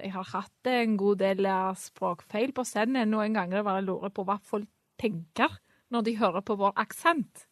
Jeg 0.00 0.12
har 0.14 0.28
hatt 0.32 0.68
en 0.70 0.96
god 0.96 1.20
del 1.20 1.44
uh, 1.44 1.74
språkfeil 1.76 2.54
på 2.56 2.64
scenen. 2.64 3.10
Noen 3.12 3.34
ganger 3.36 3.66
bare 3.66 3.84
lurer 3.84 4.12
på 4.14 4.24
hva 4.24 4.38
folk 4.40 4.70
tenker 5.00 5.58
når 5.92 6.06
de 6.06 6.20
hører 6.20 6.44
på 6.46 6.56
vår 6.56 6.72
aksent. 6.80 7.48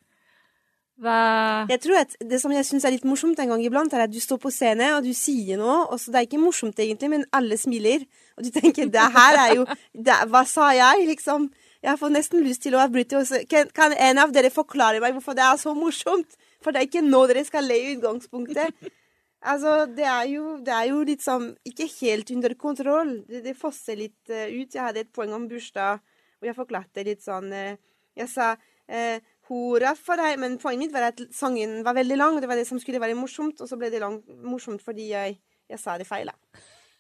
Hva 1.01 1.67
Jeg 1.69 1.81
tror 1.85 1.99
at 2.01 2.15
Det 2.21 2.41
som 2.41 2.53
jeg 2.53 2.67
syns 2.69 2.85
er 2.85 2.95
litt 2.95 3.09
morsomt 3.09 3.39
en 3.41 3.53
gang 3.53 3.65
iblant, 3.65 3.93
er 3.93 4.07
at 4.07 4.13
du 4.13 4.21
står 4.21 4.41
på 4.41 4.53
scenen 4.53 4.99
og 4.99 5.05
du 5.05 5.13
sier 5.17 5.61
noe, 5.61 5.83
og 5.89 6.01
så 6.01 6.13
det 6.13 6.21
er 6.21 6.29
ikke 6.29 6.43
morsomt 6.43 6.81
egentlig, 6.81 7.11
men 7.13 7.27
alle 7.37 7.59
smiler. 7.61 8.07
Og 8.39 8.47
du 8.47 8.53
tenker 8.55 8.89
det 8.89 9.09
her 9.17 9.41
er 9.47 9.57
jo 9.59 9.67
det, 9.93 10.17
Hva 10.31 10.45
sa 10.49 10.71
jeg, 10.77 11.09
liksom? 11.11 11.51
Jeg 11.81 11.97
får 11.97 12.13
nesten 12.13 12.45
lyst 12.45 12.63
til 12.65 12.77
å 12.77 12.83
avbryte. 12.85 13.25
Kan, 13.49 13.69
kan 13.73 13.97
en 13.97 14.21
av 14.21 14.33
dere 14.37 14.53
forklare 14.53 15.01
meg 15.01 15.17
hvorfor 15.17 15.37
det 15.37 15.45
er 15.47 15.61
så 15.61 15.73
morsomt? 15.77 16.37
For 16.61 16.73
det 16.73 16.81
er 16.81 16.89
ikke 16.89 17.07
nå 17.07 17.23
dere 17.31 17.45
skal 17.49 17.67
le 17.69 17.79
i 17.79 17.93
utgangspunktet. 17.97 18.91
Altså, 19.41 19.87
det 19.89 20.05
er 20.05 20.27
jo, 20.29 20.59
det 20.61 20.73
er 20.77 20.91
jo 20.91 21.01
liksom 21.09 21.47
ikke 21.65 21.87
helt 22.01 22.31
under 22.35 22.55
kontroll. 22.61 23.13
Det, 23.29 23.41
det 23.47 23.57
fosser 23.57 23.97
litt 23.97 24.33
eh, 24.33 24.53
ut. 24.53 24.75
Jeg 24.75 24.83
hadde 24.85 25.07
et 25.07 25.13
poeng 25.17 25.33
om 25.33 25.47
bursdag, 25.49 26.03
og 26.41 26.49
jeg 26.51 26.57
forklarte 26.59 27.07
litt 27.07 27.25
sånn 27.25 27.49
eh, 27.57 27.79
Jeg 28.19 28.29
sa 28.29 28.51
eh, 28.91 29.23
hurra 29.49 29.95
for 29.97 30.21
deg, 30.21 30.37
men 30.43 30.59
poenget 30.61 30.91
mitt 30.91 30.95
var 30.95 31.09
at 31.09 31.23
sangen 31.35 31.81
var 31.87 31.97
veldig 31.97 32.19
lang, 32.19 32.37
det 32.43 32.51
var 32.51 32.61
det 32.61 32.67
som 32.69 32.79
skulle 32.83 33.01
være 33.01 33.17
morsomt, 33.19 33.63
og 33.63 33.71
så 33.71 33.79
ble 33.81 33.89
det 33.91 34.03
lang, 34.03 34.21
morsomt 34.45 34.83
fordi 34.85 35.09
jeg, 35.15 35.39
jeg 35.71 35.81
sa 35.81 35.97
det 35.99 36.09
feil. 36.09 36.31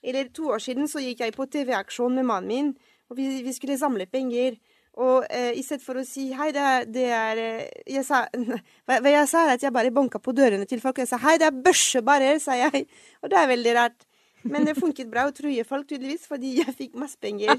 Eller 0.00 0.30
to 0.34 0.48
år 0.54 0.62
siden 0.64 0.88
så 0.88 1.02
gikk 1.02 1.20
jeg 1.26 1.36
på 1.36 1.46
TV-aksjon 1.50 2.16
med 2.16 2.26
mannen 2.30 2.50
min, 2.50 2.72
og 3.10 3.18
vi, 3.20 3.28
vi 3.44 3.52
skulle 3.52 3.78
samle 3.78 4.06
penger. 4.08 4.56
Og 4.98 5.26
eh, 5.30 5.52
i 5.54 5.62
stedet 5.62 5.84
for 5.84 6.00
å 6.00 6.04
si 6.04 6.32
hei, 6.34 6.48
det 6.52 6.62
er, 6.66 6.86
det 6.90 7.04
er 7.14 7.40
eh, 7.40 7.82
jeg 7.94 8.04
sa, 8.04 8.24
hva, 8.86 8.98
jeg 9.06 9.28
sa, 9.30 9.44
er 9.46 9.54
at 9.54 9.62
jeg 9.62 9.74
bare 9.74 9.92
banka 9.94 10.18
på 10.18 10.34
dørene 10.34 10.66
til 10.66 10.82
folk. 10.82 10.98
Og 10.98 11.04
jeg 11.06 11.12
sa 11.12 11.20
hei, 11.22 11.36
det 11.38 11.46
er 11.46 11.60
børsebarer, 11.68 12.40
sa 12.42 12.58
jeg. 12.58 12.88
Og 13.22 13.30
det 13.30 13.38
er 13.38 13.52
veldig 13.52 13.76
rart. 13.78 14.06
Men 14.42 14.64
det 14.64 14.78
funket 14.78 15.10
bra 15.12 15.26
å 15.28 15.34
true 15.36 15.64
folk, 15.68 15.86
tydeligvis, 15.90 16.26
fordi 16.26 16.56
jeg 16.62 16.74
fikk 16.76 16.98
masse 16.98 17.20
penger. 17.20 17.54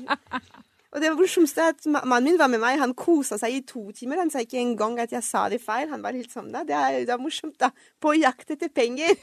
Og 0.92 1.00
det 1.00 1.12
morsomste 1.16 1.64
er 1.64 1.72
at 1.72 1.86
mannen 1.88 2.34
min 2.34 2.40
var 2.42 2.50
med 2.52 2.60
meg. 2.60 2.80
Han 2.82 2.92
kosa 3.00 3.38
seg 3.40 3.54
i 3.56 3.62
to 3.64 3.86
timer. 3.96 4.20
Han 4.20 4.32
sa 4.34 4.42
ikke 4.44 4.60
engang 4.60 4.98
at 5.00 5.14
jeg 5.16 5.24
sa 5.24 5.46
det 5.54 5.62
feil. 5.64 5.88
Han 5.94 6.04
var 6.04 6.18
helt 6.18 6.34
sånn 6.34 6.50
da. 6.52 6.66
Det 6.68 6.76
er, 6.76 6.98
det 7.08 7.14
er 7.16 7.22
morsomt, 7.22 7.56
da. 7.62 7.70
På 8.02 8.12
jakt 8.18 8.52
etter 8.58 8.74
penger. 8.76 9.16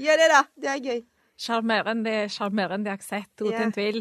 Gjør 0.00 0.22
det, 0.22 0.28
da. 0.32 0.40
Det 0.56 0.70
er 0.72 0.80
gøy. 0.86 1.02
Sjarmerende 1.40 2.14
sjarmerende 2.32 2.94
aksent, 2.96 3.34
uten 3.42 3.68
Ja. 3.68 3.68
tvil. 3.74 4.00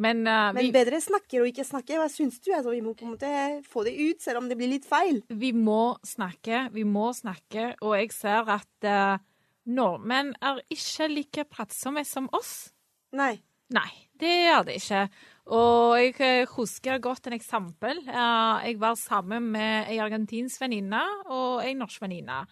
Men, 0.00 0.24
eh, 0.26 0.52
Men 0.56 0.72
bedre 0.72 1.00
snakker 1.00 1.42
og 1.42 1.50
ikke 1.50 1.66
snakke. 1.66 1.98
Hva 2.00 2.08
syns 2.08 2.40
du? 2.40 2.50
Altså, 2.56 2.72
vi 2.72 2.80
må 2.84 2.94
på 2.96 3.04
en 3.04 3.14
måte 3.14 3.32
få 3.68 3.84
det 3.84 3.92
ut, 3.98 4.22
selv 4.22 4.40
om 4.40 4.48
det 4.48 4.56
blir 4.56 4.72
litt 4.72 4.86
feil. 4.88 5.22
vi 5.28 5.52
må 5.52 5.98
snakke, 6.04 6.70
vi 6.72 6.84
må 6.84 7.12
snakke, 7.12 7.74
og 7.82 7.96
jeg 7.98 8.12
ser 8.12 8.48
at 8.48 8.88
uh, 8.88 9.18
nordmenn 9.66 10.32
er 10.40 10.62
ikke 10.70 11.08
like 11.08 11.44
pratsomme 11.44 12.04
som 12.04 12.30
oss. 12.32 12.72
Nei. 13.12 13.42
Nei, 13.70 13.90
det 14.18 14.32
er 14.50 14.64
det 14.64 14.80
ikke. 14.80 15.08
Og 15.50 15.98
jeg 15.98 16.14
eh, 16.20 16.46
husker 16.56 16.98
godt 16.98 17.26
en 17.26 17.36
eksempel. 17.36 18.00
Uh, 18.08 18.64
Jeg 18.64 18.80
var 18.80 18.96
sammen 18.96 19.52
med 19.52 19.90
ei 19.90 19.98
argentinsk 19.98 20.60
venninne 20.60 21.02
og 21.26 21.60
ei 21.62 21.74
norsk 21.74 22.00
venninne. 22.02 22.46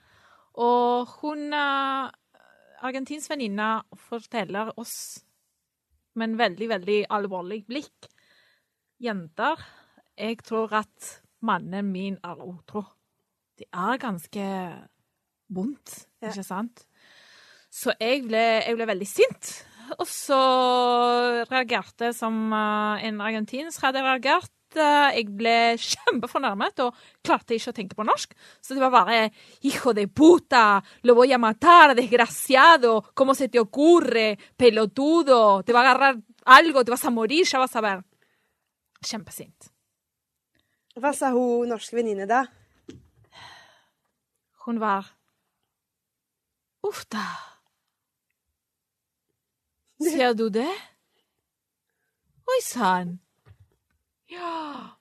Og 0.58 1.08
hun 1.22 1.54
argentinsk 1.54 3.30
venninne 3.30 3.82
forteller 3.96 4.72
oss 4.76 5.24
med 6.18 6.32
en 6.32 6.38
veldig, 6.40 6.68
veldig 6.74 6.98
alvorlig 7.14 7.62
blikk 7.70 8.08
Jenter, 8.98 9.60
jeg 10.18 10.40
tror 10.42 10.72
at 10.80 11.10
mannen 11.46 11.86
min 11.94 12.16
er 12.26 12.40
utro. 12.42 12.82
Det 13.58 13.68
er 13.70 14.00
ganske 14.02 14.46
vondt, 15.54 16.06
Ja. 16.20 16.32
ikke 16.32 16.42
sant? 16.44 16.82
Så 17.70 17.94
jeg 18.00 18.24
ble, 18.26 18.42
jeg 18.66 18.74
ble 18.74 18.88
veldig 18.90 19.06
sint. 19.06 19.52
Og 20.00 20.06
så 20.10 20.38
reagerte 21.48 22.10
som 22.16 22.50
eh, 22.52 23.06
en 23.08 23.20
argentinsk 23.22 23.86
hadde 23.86 24.02
reagert. 24.02 24.50
Eh, 24.78 25.16
Jeg 25.18 25.28
ble 25.34 25.54
kjempefornærmet 25.82 26.80
og 26.84 26.94
klarte 27.24 27.56
ikke 27.56 27.72
å 27.72 27.76
tenke 27.76 27.96
på 27.98 28.04
norsk. 28.06 28.34
Så 28.62 28.74
det 28.76 28.82
var 28.84 28.92
bare 28.94 29.30
Hijo 29.64 29.92
de 29.96 30.06
puta, 30.06 30.80
lo 31.02 31.14
voy 31.18 31.32
a 31.32 31.38
matar, 31.38 31.94
desgraciado, 31.98 33.02
como 33.14 33.34
se 33.34 33.48
te 33.48 33.58
ocurre, 33.58 34.36
pelotudo, 34.56 35.62
te 35.64 35.72
va 35.72 35.80
a 35.82 35.86
agarrar 35.88 36.20
algo, 36.46 36.84
te 36.84 36.90
vas 36.90 37.04
a 37.04 37.10
morir, 37.10 37.44
ya 37.44 37.58
vas 37.58 37.74
a 37.76 37.80
ver. 37.80 38.02
Kjempesint. 39.02 39.70
Hva 40.98 41.12
sa 41.14 41.30
hun 41.30 41.68
norske 41.70 41.94
venninne 41.96 42.26
da? 42.26 42.44
Hun 44.66 44.78
var 44.80 45.06
Uff 46.82 47.04
da. 47.10 47.24
Ser 50.02 50.34
du 50.34 50.48
det? 50.50 50.70
Oi 52.48 52.60
sann. 52.62 53.18
Ja 54.32 54.96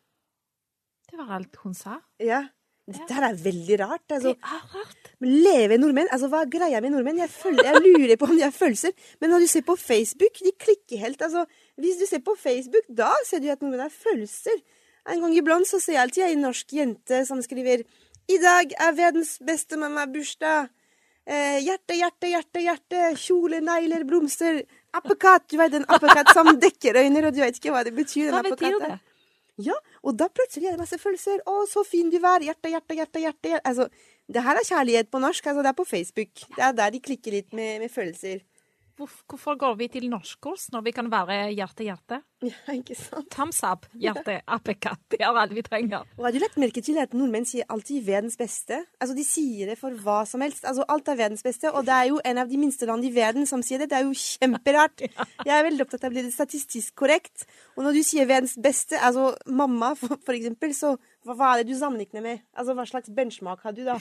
Det 1.09 1.17
var 1.19 1.33
alt 1.39 1.55
hun 1.63 1.73
sa. 1.75 1.99
Ja. 2.19 2.45
Dette 2.87 3.15
her 3.17 3.25
er 3.27 3.35
veldig 3.35 3.77
rart. 3.81 4.05
Altså, 4.15 4.31
Det 4.31 4.37
er 4.43 4.67
rart. 4.75 5.09
Men 5.19 5.33
leve 5.43 5.77
nordmenn? 5.77 6.07
Altså, 6.11 6.29
Hva 6.31 6.45
er 6.45 6.51
greia 6.51 6.79
med 6.81 6.93
nordmenn? 6.93 7.19
Jeg, 7.19 7.29
føler, 7.29 7.63
jeg 7.67 7.81
lurer 7.83 8.15
på 8.15 8.29
om 8.29 8.35
de 8.37 8.45
har 8.45 8.55
følelser. 8.55 8.93
Men 9.19 9.33
når 9.33 9.43
du 9.43 9.47
ser 9.51 9.65
på 9.67 9.75
Facebook, 9.75 10.39
de 10.39 10.53
klikker 10.59 11.01
helt. 11.03 11.21
Altså, 11.21 11.45
Hvis 11.75 11.99
du 11.99 12.05
ser 12.07 12.23
på 12.23 12.35
Facebook, 12.39 12.87
da 12.87 13.11
ser 13.27 13.43
du 13.43 13.49
at 13.51 13.61
nordmenn 13.61 13.83
har 13.83 13.91
følelser. 13.91 14.55
En 15.11 15.21
gang 15.23 15.35
iblant 15.35 15.67
så 15.67 15.79
ser 15.79 15.97
jeg 15.97 16.01
alltid 16.01 16.23
en 16.29 16.41
norsk 16.47 16.73
jente 16.73 17.25
som 17.27 17.41
skriver 17.43 17.83
I 18.27 18.37
dag 18.43 18.73
er 18.79 18.95
verdens 18.95 19.37
beste 19.39 19.79
mamma-bursdag. 19.79 20.67
Eh, 21.27 21.59
hjerte, 21.63 21.95
hjerte, 21.95 22.27
hjerte, 22.31 22.63
hjerte. 22.63 23.03
Kjole, 23.19 23.59
negler, 23.63 24.03
blomster. 24.07 24.61
Apekatt. 24.95 25.49
Du 25.51 25.57
vet 25.59 25.75
en 25.75 25.85
apekatt 25.91 26.31
som 26.35 26.53
dekker 26.59 26.99
øyne, 27.03 27.25
og 27.27 27.35
du 27.35 27.39
vet 27.43 27.59
ikke 27.59 27.71
hva 27.75 27.83
det 27.83 27.95
betyr. 27.95 28.31
Hva 28.31 28.43
betyr 28.47 28.79
det? 28.83 28.93
Ja, 29.57 29.73
og 30.05 30.17
da 30.19 30.27
plutselig 30.29 30.67
er 30.69 30.75
det 30.75 30.83
masse 30.83 30.99
følelser. 31.01 31.41
'Å, 31.41 31.65
så 31.69 31.83
fin 31.85 32.11
du 32.13 32.19
var'. 32.21 32.45
Hjerte, 32.45 32.69
hjerte, 32.69 32.93
hjerte. 32.99 33.19
hjerte. 33.23 33.49
hjerte. 33.49 33.61
Altså, 33.65 33.89
det 34.29 34.43
her 34.43 34.55
er 34.59 34.69
kjærlighet 34.69 35.09
på 35.09 35.19
norsk. 35.19 35.47
Altså, 35.47 35.63
det 35.65 35.71
er 35.71 35.79
på 35.81 35.85
Facebook. 35.85 36.33
Det 36.55 36.63
er 36.63 36.71
der 36.77 36.91
de 36.91 36.99
klikker 37.01 37.31
litt 37.31 37.53
med, 37.53 37.79
med 37.81 37.89
følelser. 37.89 38.43
Hvorf- 38.97 39.21
Hvorfor 39.29 39.55
går 39.61 39.75
vi 39.77 39.87
til 39.93 40.07
norskkurs 40.09 40.71
når 40.73 40.81
vi 40.87 40.91
kan 40.91 41.09
være 41.11 41.51
hjerte-hjerte? 41.53 42.17
Ja, 42.41 42.73
ikke 42.73 42.95
sant? 42.97 43.27
Thumbs 43.33 43.59
up, 43.65 43.85
hjerte, 43.97 44.39
apekatt. 44.47 44.99
Det 45.13 45.19
er 45.21 45.37
alt 45.37 45.53
vi 45.53 45.61
trenger. 45.65 46.05
Og 46.17 46.25
har 46.25 46.33
du 46.33 46.39
lagt 46.41 46.57
merke 46.57 46.81
til 46.85 46.97
at 47.01 47.13
nordmenn 47.13 47.45
sier 47.45 47.65
alltid 47.69 48.03
'verdens 48.05 48.37
beste'? 48.37 48.79
Altså, 49.01 49.15
De 49.15 49.23
sier 49.23 49.67
det 49.69 49.77
for 49.77 49.91
hva 49.91 50.25
som 50.25 50.41
helst. 50.41 50.63
Altså, 50.65 50.83
Alt 50.89 51.07
er 51.09 51.15
verdens 51.15 51.43
beste. 51.43 51.71
Og 51.73 51.85
det 51.85 51.93
er 51.93 52.07
jo 52.09 52.19
en 52.25 52.37
av 52.37 52.49
de 52.49 52.57
minste 52.57 52.85
land 52.85 53.05
i 53.05 53.09
verden 53.13 53.45
som 53.45 53.61
sier 53.61 53.77
det. 53.79 53.89
Det 53.89 53.97
er 53.97 54.03
jo 54.05 54.13
kjemperart. 54.13 54.97
Jeg 55.45 55.53
er 55.59 55.63
veldig 55.69 55.81
opptatt 55.85 56.03
av 56.03 56.11
å 56.11 56.13
bli 56.13 56.31
statistisk 56.31 56.95
korrekt. 56.95 57.45
Og 57.77 57.83
når 57.83 57.93
du 57.93 58.03
sier 58.03 58.25
'verdens 58.25 58.57
beste', 58.57 58.97
altså 59.01 59.35
mamma 59.45 59.93
for, 59.95 60.17
for 60.25 60.33
eksempel, 60.33 60.73
så 60.73 60.97
hva, 61.25 61.35
hva 61.35 61.53
er 61.53 61.63
det 61.63 61.73
du 61.73 61.79
sammenligner 61.79 62.21
med? 62.21 62.39
Altså, 62.57 62.73
Hva 62.73 62.85
slags 62.85 63.09
benchmark 63.13 63.61
har 63.61 63.71
du 63.73 63.83
da? 63.85 63.97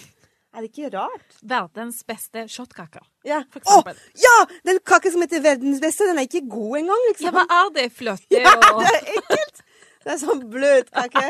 Er 0.57 0.65
det 0.65 0.71
ikke 0.73 0.89
rart? 0.97 1.35
Verdens 1.45 1.99
beste 2.09 2.47
shotkaker. 2.49 3.05
Ja. 3.29 3.43
For 3.53 3.61
Å, 3.61 3.83
eksempel. 3.83 3.99
ja! 4.23 4.37
Den 4.65 4.79
kaka 4.89 5.11
som 5.13 5.21
heter 5.21 5.43
verdens 5.45 5.83
beste, 5.83 6.07
den 6.09 6.17
er 6.23 6.25
ikke 6.31 6.47
god 6.49 6.79
engang, 6.81 7.03
Ja, 7.05 7.11
liksom. 7.13 7.37
hva 7.37 7.45
er 7.59 7.73
det? 7.77 7.85
Fløte 7.93 8.41
Ja, 8.41 8.55
og 8.73 8.81
det 8.81 8.93
er 8.95 9.11
ekkelt! 9.19 9.61
Det 10.07 10.15
er 10.15 10.21
sånn 10.23 10.43
bløtkake. 10.49 11.27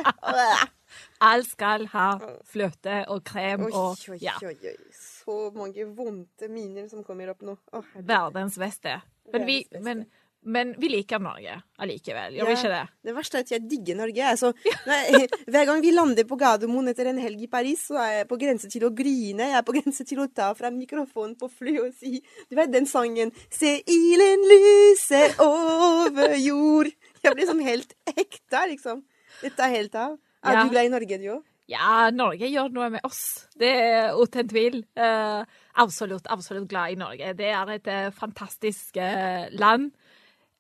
Alt 1.26 1.48
skal 1.48 1.86
ha 1.94 2.06
fløte 2.46 3.00
og 3.12 3.22
krem 3.26 3.64
og 3.70 3.96
oi, 4.12 4.18
oi, 4.18 4.30
oi, 4.50 4.54
oi. 4.70 4.76
Så 4.96 5.36
mange 5.56 5.86
vonde 5.96 6.48
miner 6.52 6.86
som 6.92 7.02
kommer 7.04 7.32
opp 7.32 7.42
nå. 7.44 7.56
Å, 7.74 7.82
verdens 8.06 8.58
beste. 8.60 8.98
Men 9.32 9.46
vi, 9.48 9.62
Verdens 9.64 9.72
beste. 9.72 9.84
men, 9.88 10.06
men 10.46 10.70
vi 10.78 10.88
liker 10.92 11.18
Norge 11.22 11.56
allikevel, 11.82 12.36
gjør 12.38 12.46
vi 12.46 12.52
Ja. 12.54 12.58
ikke 12.60 12.70
det? 12.72 12.82
Det 13.08 13.14
verste 13.16 13.38
er 13.38 13.44
at 13.44 13.50
jeg 13.50 13.64
digger 13.68 13.96
Norge. 13.98 14.22
Altså, 14.30 14.52
nei, 14.90 15.26
hver 15.50 15.66
gang 15.68 15.82
vi 15.82 15.90
lander 15.92 16.24
på 16.30 16.38
Gardermoen 16.40 16.88
etter 16.92 17.10
en 17.10 17.18
helg 17.18 17.42
i 17.42 17.48
Paris, 17.50 17.82
så 17.90 17.98
er 18.00 18.12
jeg 18.20 18.28
på 18.30 18.38
grense 18.40 18.70
til 18.72 18.86
å 18.86 18.92
grine. 18.94 19.48
Jeg 19.50 19.58
er 19.58 19.66
på 19.66 19.74
grense 19.76 20.06
til 20.06 20.22
å 20.22 20.28
ta 20.32 20.52
fra 20.54 20.70
mikrofonen 20.70 21.34
på 21.40 21.50
fly 21.50 21.74
og 21.82 21.92
si 21.98 22.20
Du 22.48 22.54
vet 22.56 22.70
den 22.72 22.86
sangen 22.86 23.32
'Se 23.50 23.82
ilen 23.86 24.46
lyser 24.52 25.34
over 25.42 26.36
jord'. 26.38 26.94
Jeg 27.24 27.34
blir 27.34 27.46
sånn 27.50 27.62
helt 27.66 27.92
ekte, 28.06 28.62
liksom. 28.70 29.02
Dette 29.42 29.60
er 29.66 29.74
helt 29.76 29.94
av. 29.94 30.16
Er 30.44 30.52
Ja. 30.52 30.62
du 30.64 30.70
glad 30.70 30.86
i 30.86 30.88
Norge, 30.94 31.18
du 31.18 31.28
òg? 31.34 31.42
Ja, 31.68 32.10
Norge 32.14 32.46
gjør 32.46 32.70
noe 32.70 32.88
med 32.90 33.00
oss. 33.02 33.48
Det 33.58 33.66
er 33.74 34.12
uten 34.14 34.46
tvil. 34.48 34.84
Uh, 34.96 35.42
absolutt, 35.74 36.22
absolutt 36.30 36.68
glad 36.70 36.92
i 36.92 36.94
Norge. 36.94 37.32
Det 37.34 37.48
er 37.50 37.72
et 37.74 37.88
uh, 37.88 38.10
fantastisk 38.14 38.96
uh, 38.96 39.48
land. 39.50 39.90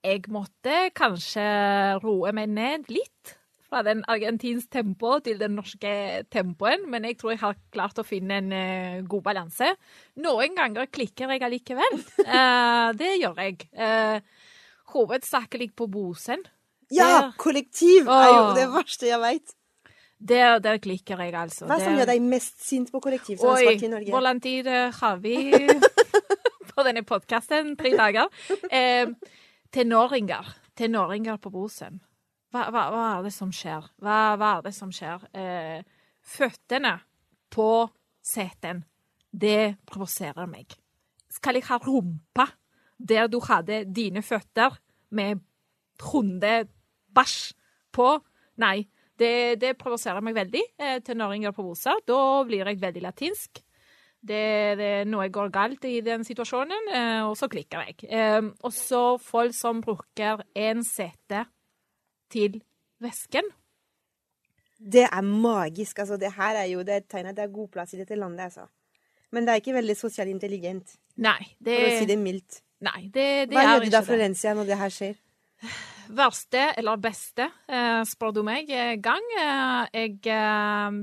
Jeg 0.06 0.22
måtte 0.30 0.76
kanskje 0.94 1.44
roe 2.04 2.30
meg 2.36 2.52
ned 2.54 2.86
litt 2.94 3.32
fra 3.66 3.80
den 3.82 4.04
argentinske 4.06 4.70
tempoet 4.76 5.24
til 5.26 5.40
den 5.40 5.56
norske 5.58 5.92
tempoen, 6.30 6.84
men 6.92 7.08
jeg 7.08 7.16
tror 7.18 7.32
jeg 7.34 7.40
har 7.42 7.56
klart 7.74 7.98
å 7.98 8.04
finne 8.06 8.38
en 8.38 8.52
eh, 8.54 9.00
god 9.10 9.24
balanse. 9.26 9.72
Noen 10.22 10.54
ganger 10.54 10.86
klikker 10.94 11.32
jeg 11.34 11.42
allikevel. 11.42 11.96
uh, 12.22 12.92
det 13.00 13.16
gjør 13.18 13.40
jeg. 13.42 13.66
Uh, 13.74 14.20
hovedsakelig 14.94 15.72
på 15.74 15.88
Bosen. 15.90 16.46
Ja! 16.94 17.08
Der- 17.10 17.32
Kollektiv 17.42 18.06
er 18.06 18.28
jo 18.30 18.44
det 18.54 18.68
verste 18.70 19.10
jeg 19.10 19.18
veit. 19.24 19.56
Der, 20.16 20.60
der 20.64 20.78
klikker 20.80 21.18
jeg, 21.20 21.34
altså. 21.36 21.66
Hva 21.68 21.76
som 21.82 21.98
gjør 21.98 22.06
deg 22.08 22.22
mest 22.24 22.62
sint 22.64 22.88
på 22.94 23.02
kollektivtransport 23.04 23.66
Oi, 23.68 23.74
i 23.82 23.90
Norge? 23.92 24.12
hvor 24.14 24.22
lang 24.24 24.38
tid 24.40 24.70
eh, 24.70 24.94
har 25.02 25.18
vi 25.20 25.34
på 26.70 26.84
denne 26.86 27.02
podkasten? 27.04 27.74
Tre 27.76 27.92
dager. 27.98 28.30
Eh, 28.70 29.10
tenåringer. 29.76 30.46
Tenåringer 30.74 31.36
på 31.36 31.50
Bosen. 31.52 32.00
Hva, 32.52 32.70
hva, 32.72 32.86
hva 32.92 33.04
er 33.18 33.26
det 33.26 33.32
som 33.34 33.50
skjer? 33.52 33.84
Hva, 34.00 34.36
hva 34.40 34.52
er 34.56 34.62
det 34.64 34.72
som 34.72 34.92
skjer? 34.94 35.26
Eh, 35.36 35.82
føttene 36.24 36.94
på 37.52 37.68
seten, 38.24 38.80
det 39.30 39.76
provoserer 39.88 40.48
meg. 40.48 40.72
Skal 41.28 41.58
jeg 41.58 41.68
ha 41.68 41.78
rumpa 41.82 42.48
der 42.96 43.28
du 43.28 43.36
hadde 43.44 43.82
dine 43.92 44.24
føtter 44.24 44.78
med 45.12 45.44
hundebæsj 46.08 47.38
på? 47.92 48.10
Nei. 48.64 48.78
Det, 49.16 49.56
det 49.60 49.76
provoserer 49.80 50.24
meg 50.24 50.36
veldig. 50.36 50.64
Eh, 50.76 50.98
tenåringer 51.04 51.52
på 51.56 51.64
Bosa. 51.64 51.94
Da 52.08 52.18
blir 52.48 52.68
jeg 52.68 52.80
veldig 52.80 53.04
latinsk. 53.04 53.60
Det, 54.26 54.78
det, 54.80 54.90
noe 55.06 55.28
går 55.30 55.52
galt 55.54 55.84
i 55.86 56.00
den 56.04 56.24
situasjonen, 56.26 56.88
eh, 56.90 57.20
og 57.26 57.36
så 57.38 57.48
klikker 57.52 57.84
jeg. 57.86 58.08
Eh, 58.10 58.42
og 58.66 58.72
så 58.74 59.02
folk 59.22 59.54
som 59.54 59.82
bruker 59.84 60.42
én 60.58 60.82
sete 60.86 61.44
til 62.32 62.58
vesken. 63.02 63.46
Det 64.76 65.06
er 65.06 65.22
magisk. 65.24 65.98
altså. 65.98 66.18
Det 66.20 66.32
her 66.36 66.62
er 66.62 66.66
jo 66.72 66.82
det 66.84 66.94
er 66.94 67.04
et 67.04 67.08
tegn 67.08 67.30
at 67.30 67.36
det 67.38 67.46
er 67.46 67.54
god 67.54 67.68
plass 67.72 67.94
i 67.94 68.00
dette 68.00 68.18
landet, 68.18 68.48
altså. 68.50 68.66
Men 69.32 69.46
det 69.46 69.52
er 69.52 69.62
ikke 69.62 69.76
veldig 69.76 69.96
sosialt 69.98 70.30
intelligent, 70.30 70.96
Nei, 71.16 71.40
det, 71.58 71.76
for 71.76 71.88
å 71.88 71.98
si 71.98 72.08
det 72.08 72.18
mildt. 72.20 72.60
nei, 72.84 73.08
det, 73.08 73.50
det 73.50 73.56
Hva 73.56 73.62
er 73.62 73.72
gjør 73.72 73.84
du 73.86 73.94
da. 73.94 74.02
Florencia, 74.06 74.54
når 74.54 74.68
det 74.68 74.78
her 74.78 74.92
skjer? 74.94 75.16
Verste 76.06 76.70
eller 76.78 76.98
beste, 77.02 77.48
eh, 77.66 78.02
spør 78.06 78.32
du 78.34 78.42
meg, 78.46 78.70
eh, 78.70 78.96
gang. 78.96 79.22
Eh, 79.38 79.86
jeg 79.92 80.20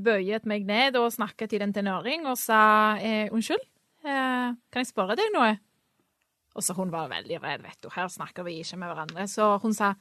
bøyet 0.04 0.46
meg 0.46 0.66
ned 0.66 0.96
og 0.96 1.12
snakket 1.12 1.50
til 1.50 1.62
en 1.62 1.74
tenåring 1.74 2.26
og 2.26 2.38
sa 2.38 2.96
unnskyld, 3.32 3.64
kan 4.04 4.58
jeg 4.76 4.88
spørre 4.88 5.16
deg 5.16 5.32
noe? 5.34 5.58
Og 6.56 6.62
så 6.62 6.76
hun 6.76 6.92
var 6.92 7.10
veldig 7.10 7.42
redd, 7.42 7.62
vet 7.64 7.80
du. 7.82 7.90
Her 7.90 8.08
snakker 8.08 8.44
vi 8.44 8.60
ikke 8.62 8.78
med 8.78 8.92
hverandre. 8.92 9.24
Så 9.28 9.60
hun 9.62 9.74
sa 9.74 9.96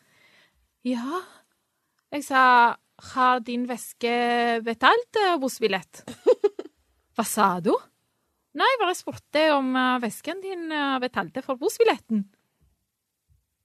ja. 0.85 1.23
Jeg 2.13 2.25
sa 2.25 2.77
har 3.15 3.41
din 3.41 3.67
veske 3.67 4.61
betalt 4.63 5.17
bussbillett? 5.41 6.03
Hva 7.17 7.25
sa 7.25 7.61
du? 7.61 7.73
Nei, 8.55 8.69
bare 8.81 8.95
spurte 8.95 9.53
om 9.55 9.73
vesken 10.03 10.43
din 10.43 10.69
betalte 11.01 11.41
for 11.43 11.57
bussbilletten. 11.57 12.27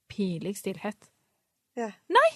Pinlig 0.08 0.56
stillhet. 0.56 1.12
Ja. 1.78 1.92
Nei, 2.10 2.30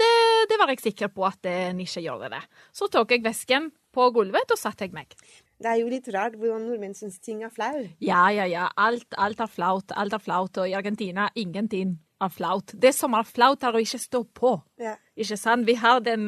det, 0.00 0.10
det, 0.50 0.58
var 0.58 0.72
jeg 0.72 0.82
sikker 0.82 1.10
på 1.14 1.26
at 1.28 1.40
den 1.44 1.82
ikke 1.84 2.02
gjorde 2.04 2.30
det. 2.32 2.42
Så 2.74 2.88
tok 2.92 3.12
jeg 3.14 3.24
vesken 3.24 3.70
på 3.94 4.08
gulvet 4.14 4.50
og 4.50 4.58
satte 4.58 4.86
jeg 4.86 4.94
meg. 4.96 5.12
Det 5.60 5.70
er 5.70 5.78
jo 5.82 5.90
litt 5.90 6.08
rart 6.12 6.34
hvordan 6.38 6.64
nordmenn 6.66 6.96
syns 6.98 7.20
ting 7.22 7.44
er 7.46 7.52
flau. 7.54 7.84
Ja, 8.02 8.26
ja, 8.34 8.48
ja. 8.50 8.66
Alt, 8.80 9.06
alt, 9.20 9.44
er 9.44 9.52
flaut. 9.52 9.94
Alt 9.94 10.16
er 10.16 10.24
flaut. 10.24 10.58
Og 10.58 10.68
i 10.68 10.74
Argentina 10.74 11.28
ingenting 11.38 11.94
er 12.24 12.32
flaut. 12.32 12.74
Det 12.74 12.90
som 12.96 13.14
er 13.14 13.28
flaut, 13.28 13.62
er 13.62 13.76
å 13.76 13.82
ikke 13.84 14.02
stå 14.02 14.24
på. 14.34 14.56
Ja. 14.82 14.96
Ikke 15.14 15.38
sant? 15.38 15.68
Vi 15.68 15.78
har 15.78 16.02
den, 16.04 16.26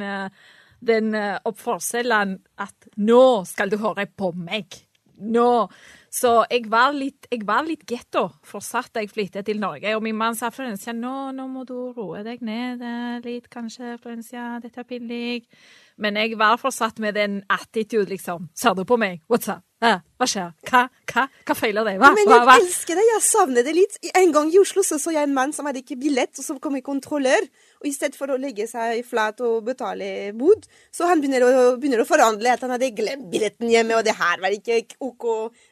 den 0.79 1.16
oppførselen 1.16 2.38
at 2.62 2.90
nå 3.03 3.22
skal 3.51 3.72
du 3.72 3.81
høre 3.83 4.07
på 4.07 4.31
meg. 4.38 4.79
Nå. 5.16 5.51
Så 6.16 6.31
jeg 6.48 6.64
var 6.72 6.94
litt, 6.96 7.26
jeg 7.29 7.42
var 7.44 7.66
litt 7.66 7.83
getto 7.88 8.22
fortsatt 8.46 8.94
da 8.94 9.02
jeg 9.05 9.11
flyttet 9.12 9.44
til 9.50 9.61
Norge. 9.61 9.90
Og 9.98 10.05
min 10.05 10.16
mann 10.16 10.37
sa 10.38 10.48
Florencia, 10.55 10.94
nå, 10.96 11.12
nå 11.37 11.44
må 11.52 11.66
du 11.68 11.74
roe 11.92 12.22
deg 12.24 12.40
ned 12.46 12.81
litt, 13.26 13.50
kanskje. 13.52 13.98
Florencia, 14.00 14.55
dette 14.62 14.81
er 14.81 14.88
pinlig. 14.88 15.44
Men 16.00 16.16
jeg 16.16 16.38
var 16.40 16.57
fortsatt 16.61 17.02
med 17.05 17.18
den 17.18 17.42
attitude, 17.52 18.09
liksom. 18.14 18.48
Ser 18.57 18.76
du 18.79 18.87
på 18.88 18.96
meg? 19.00 19.20
What's 19.29 19.50
up? 19.52 19.61
Eh, 19.85 20.00
hva 20.16 20.26
skjer? 20.31 20.55
Hva, 20.64 20.87
hva, 21.12 21.26
hva 21.44 21.55
feiler 21.57 21.85
deg? 21.85 21.98
Hva, 22.00 22.14
Men 22.16 22.33
jeg 22.33 22.44
hva? 22.48 22.57
elsker 22.62 22.96
det. 22.96 23.05
Jeg 23.11 23.24
savner 23.26 23.66
det 23.66 23.76
litt. 23.76 23.98
En 24.16 24.33
gang 24.33 24.48
i 24.48 24.61
Oslo 24.62 24.85
så, 24.87 24.96
så 25.00 25.12
jeg 25.12 25.29
en 25.29 25.37
mann 25.37 25.52
som 25.52 25.68
hadde 25.68 25.83
ikke 25.85 25.98
billett, 26.00 26.33
og 26.40 26.46
så 26.46 26.57
kom 26.64 26.79
en 26.79 26.87
kontrollør. 26.87 27.44
Og 27.80 27.88
i 27.90 27.94
stedet 27.94 28.16
for 28.18 28.32
å 28.32 28.38
legge 28.40 28.66
seg 28.70 29.02
flat 29.06 29.40
og 29.44 29.66
betale 29.66 30.32
bod, 30.36 30.66
så 30.94 31.08
han 31.10 31.22
begynner 31.22 31.44
å, 31.44 31.50
begynner 31.80 32.02
å 32.02 32.08
forhandle 32.08 32.54
at 32.54 32.64
han 32.64 32.74
hadde 32.74 32.92
glemt 32.96 33.28
billetten 33.32 33.70
hjemme, 33.72 33.98
og 33.98 34.06
det 34.06 34.16
her 34.18 34.40
var 34.42 34.54
ikke 34.54 34.80
OK. 35.04 35.26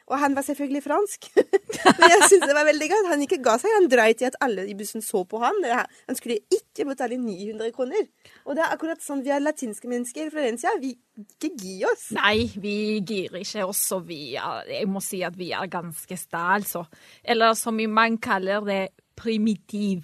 Og 0.05 0.17
han 0.21 0.35
var 0.37 0.45
selvfølgelig 0.47 0.83
fransk. 0.85 1.29
Men 1.99 2.13
jeg 2.13 2.29
syns 2.29 2.45
det 2.45 2.57
var 2.57 2.67
veldig 2.67 2.89
gøy. 2.91 3.01
Han 3.09 3.25
ikke 3.25 3.41
ga 3.45 3.57
seg. 3.61 3.73
Han 3.77 3.89
dreit 3.91 4.21
i 4.21 4.29
at 4.29 4.37
alle 4.45 4.67
i 4.69 4.75
bussen 4.77 5.03
så 5.05 5.23
på 5.27 5.41
han. 5.41 5.57
Han 5.65 6.17
skulle 6.17 6.41
ikke 6.53 6.87
betale 6.89 7.17
900 7.21 7.73
kroner. 7.75 8.05
Og 8.45 8.57
det 8.57 8.65
er 8.65 8.75
akkurat 8.75 9.01
sånn 9.03 9.23
vi 9.25 9.33
er 9.33 9.43
latinske 9.43 9.89
mennesker 9.89 10.27
i 10.27 10.33
Florencia. 10.33 10.75
Vi 10.81 10.93
ikke 11.15 11.51
gir 11.57 11.87
oss. 11.89 12.09
Nei, 12.15 12.49
vi 12.61 12.75
girer 13.01 13.39
ikke 13.41 13.65
oss, 13.69 13.83
og 13.95 14.05
vi 14.09 14.35
er, 14.35 14.67
jeg 14.69 14.89
må 14.91 15.01
si 15.03 15.21
at 15.25 15.37
vi 15.39 15.51
er 15.55 15.71
ganske 15.71 16.17
sta, 16.19 16.43
altså. 16.57 16.85
Eller 17.23 17.55
som 17.57 17.79
man 17.91 18.19
kaller 18.21 18.65
det, 18.67 18.83
primitiv. 19.15 20.03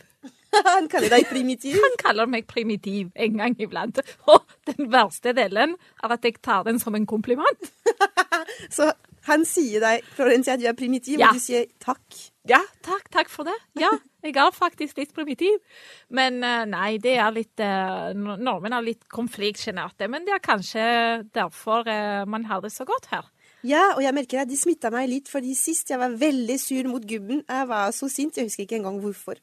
Han 0.68 0.88
kaller 0.92 1.14
deg 1.14 1.28
primitiv. 1.30 1.78
Han 1.82 1.96
kaller 2.02 2.28
meg 2.28 2.48
primitiv 2.50 3.12
en 3.16 3.38
gang 3.40 3.56
iblant. 3.64 4.02
Og 4.32 4.44
den 4.68 4.90
verste 4.92 5.34
delen 5.38 5.78
er 6.04 6.16
at 6.18 6.28
jeg 6.28 6.40
tar 6.44 6.66
den 6.68 6.80
som 6.82 6.96
en 6.98 7.06
kompliment. 7.10 7.72
Så 8.78 8.92
han 9.28 9.44
sier 9.46 9.84
deg, 9.84 10.06
Florencia, 10.18 10.56
du 10.58 10.64
er 10.66 10.74
primitiv, 10.74 11.20
Ja. 11.22 11.28
og 11.30 11.38
du 11.38 11.44
sier 11.44 11.68
takk. 11.84 12.02
Ja, 12.50 12.58
takk, 12.82 13.06
takk 13.14 13.30
for 13.30 13.46
det. 13.46 13.54
Ja, 13.78 13.92
jeg 14.26 14.34
er 14.42 14.50
faktisk 14.56 14.98
litt 14.98 15.12
primitiv. 15.14 15.60
Men 16.10 16.40
eh, 16.44 16.64
nei, 16.66 16.96
det 17.04 17.14
er 17.22 17.30
litt 17.36 17.62
eh, 17.62 18.16
nor- 18.18 18.42
Nordmenn 18.42 18.74
er 18.80 18.88
litt 18.88 19.06
konfliktsjenerte. 19.14 20.10
Men 20.10 20.26
det 20.26 20.34
er 20.40 20.42
kanskje 20.42 20.88
derfor 21.38 21.86
eh, 21.86 22.24
man 22.26 22.48
har 22.50 22.64
det 22.66 22.74
så 22.74 22.88
godt 22.90 23.12
her. 23.14 23.30
Ja, 23.62 23.92
og 23.94 24.02
jeg 24.02 24.16
merker 24.18 24.42
at 24.42 24.50
de 24.50 24.58
smitta 24.58 24.90
meg 24.90 25.06
litt, 25.12 25.30
fordi 25.30 25.54
sist 25.54 25.94
jeg 25.94 26.02
var 26.02 26.16
veldig 26.18 26.58
sur 26.58 26.90
mot 26.90 27.06
gubben. 27.06 27.44
Jeg 27.46 27.68
var 27.70 27.94
så 27.94 28.10
sint, 28.10 28.42
jeg 28.42 28.50
husker 28.50 28.66
ikke 28.66 28.80
engang 28.82 28.98
hvorfor. 29.04 29.38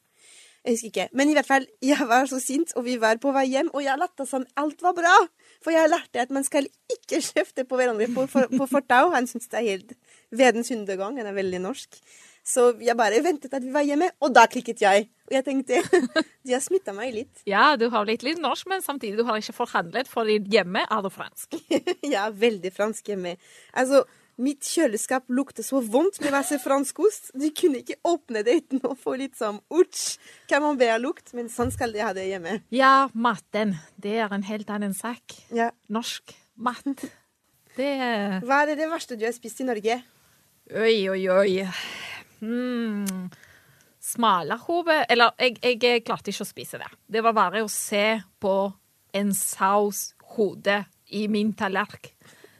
Jeg 0.65 0.75
husker 0.75 0.89
ikke. 0.91 1.07
Men 1.15 1.29
i 1.31 1.35
hvert 1.37 1.47
fall, 1.47 1.67
jeg 1.81 2.07
var 2.09 2.25
så 2.29 2.39
sint, 2.43 2.73
og 2.75 2.85
vi 2.85 2.97
var 3.01 3.19
på 3.23 3.31
vei 3.35 3.45
hjem, 3.47 3.69
og 3.73 3.83
jeg 3.85 3.99
latta 3.99 4.25
som 4.27 4.45
alt 4.59 4.81
var 4.83 4.95
bra. 4.97 5.15
For 5.63 5.75
jeg 5.75 5.91
lærte 5.91 6.23
at 6.23 6.33
man 6.35 6.47
skal 6.47 6.67
ikke 6.91 7.21
kjefte 7.29 7.65
på 7.67 7.79
hverandre 7.79 8.09
på, 8.15 8.25
for, 8.31 8.51
på 8.51 8.69
fortau. 8.69 9.13
Han 9.15 9.29
syns 9.29 9.47
det 9.51 9.61
er 9.61 9.69
helt 9.73 9.93
verdens 10.35 10.71
undergang. 10.75 11.19
Han 11.19 11.31
er 11.31 11.37
veldig 11.37 11.63
norsk. 11.63 12.01
Så 12.49 12.71
jeg 12.81 12.97
bare 12.97 13.21
ventet 13.23 13.53
at 13.53 13.63
vi 13.63 13.71
var 13.73 13.85
hjemme, 13.85 14.09
og 14.23 14.33
da 14.33 14.45
klikket 14.49 14.81
jeg. 14.81 15.09
Og 15.29 15.35
jeg 15.37 15.45
tenkte 15.45 15.81
De 16.47 16.55
har 16.55 16.63
smitta 16.63 16.95
meg 16.97 17.13
litt. 17.13 17.43
Ja, 17.49 17.75
du 17.77 17.89
har 17.93 18.07
blitt 18.07 18.23
litt 18.25 18.39
norsk, 18.41 18.67
men 18.71 18.81
samtidig 18.81 19.19
du 19.19 19.27
har 19.27 19.37
ikke 19.37 19.57
forhandlet, 19.59 20.09
for 20.09 20.27
hjemme 20.27 20.85
er 20.85 21.03
du 21.05 21.11
fransk. 21.13 21.59
Er 22.09 22.33
veldig 22.35 22.71
fransk 22.73 23.11
hjemme. 23.11 23.35
Altså, 23.77 24.01
mitt 24.39 24.65
kjøleskap 24.65 25.27
lukter 25.31 25.65
så 25.65 25.81
vondt 25.83 26.21
med 26.23 26.33
masse 26.33 26.57
franskost. 26.63 27.31
Du 27.37 27.47
kunne 27.55 27.81
ikke 27.83 27.99
åpne 28.07 28.43
det 28.47 28.55
uten 28.63 28.83
å 28.87 28.95
få 28.97 29.17
litt 29.19 29.37
sånn 29.39 29.59
utsj, 29.73 30.17
camembert-lukt. 30.51 31.33
Men 31.37 31.51
sånn 31.51 31.73
skal 31.75 31.93
de 31.95 32.03
ha 32.03 32.13
det 32.15 32.29
hjemme. 32.29 32.59
Ja, 32.73 33.09
maten. 33.13 33.75
Det 33.99 34.15
er 34.23 34.33
en 34.35 34.47
helt 34.47 34.71
annen 34.73 34.95
sak. 34.97 35.35
Ja. 35.55 35.71
Norsk 35.91 36.33
mat. 36.59 37.05
Det 37.75 37.91
er 37.95 38.39
Hva 38.43 38.63
er 38.63 38.71
det, 38.71 38.79
det 38.81 38.89
verste 38.91 39.19
du 39.19 39.27
har 39.27 39.35
spist 39.35 39.61
i 39.63 39.67
Norge? 39.67 40.01
Oi, 40.69 40.97
oi, 41.09 41.21
oi. 41.31 41.53
Mm. 42.41 43.29
Smalahove 43.99 45.03
Eller, 45.11 45.33
jeg, 45.41 45.57
jeg 45.61 46.03
klarte 46.07 46.31
ikke 46.31 46.45
å 46.45 46.49
spise 46.49 46.79
det. 46.81 46.89
Det 47.07 47.23
var 47.25 47.35
bare 47.37 47.63
å 47.65 47.71
se 47.71 48.19
på 48.39 48.55
en 49.15 49.33
saus 49.33 50.11
hode 50.35 50.83
i 51.17 51.25
min 51.31 51.53
tallerken. 51.57 52.13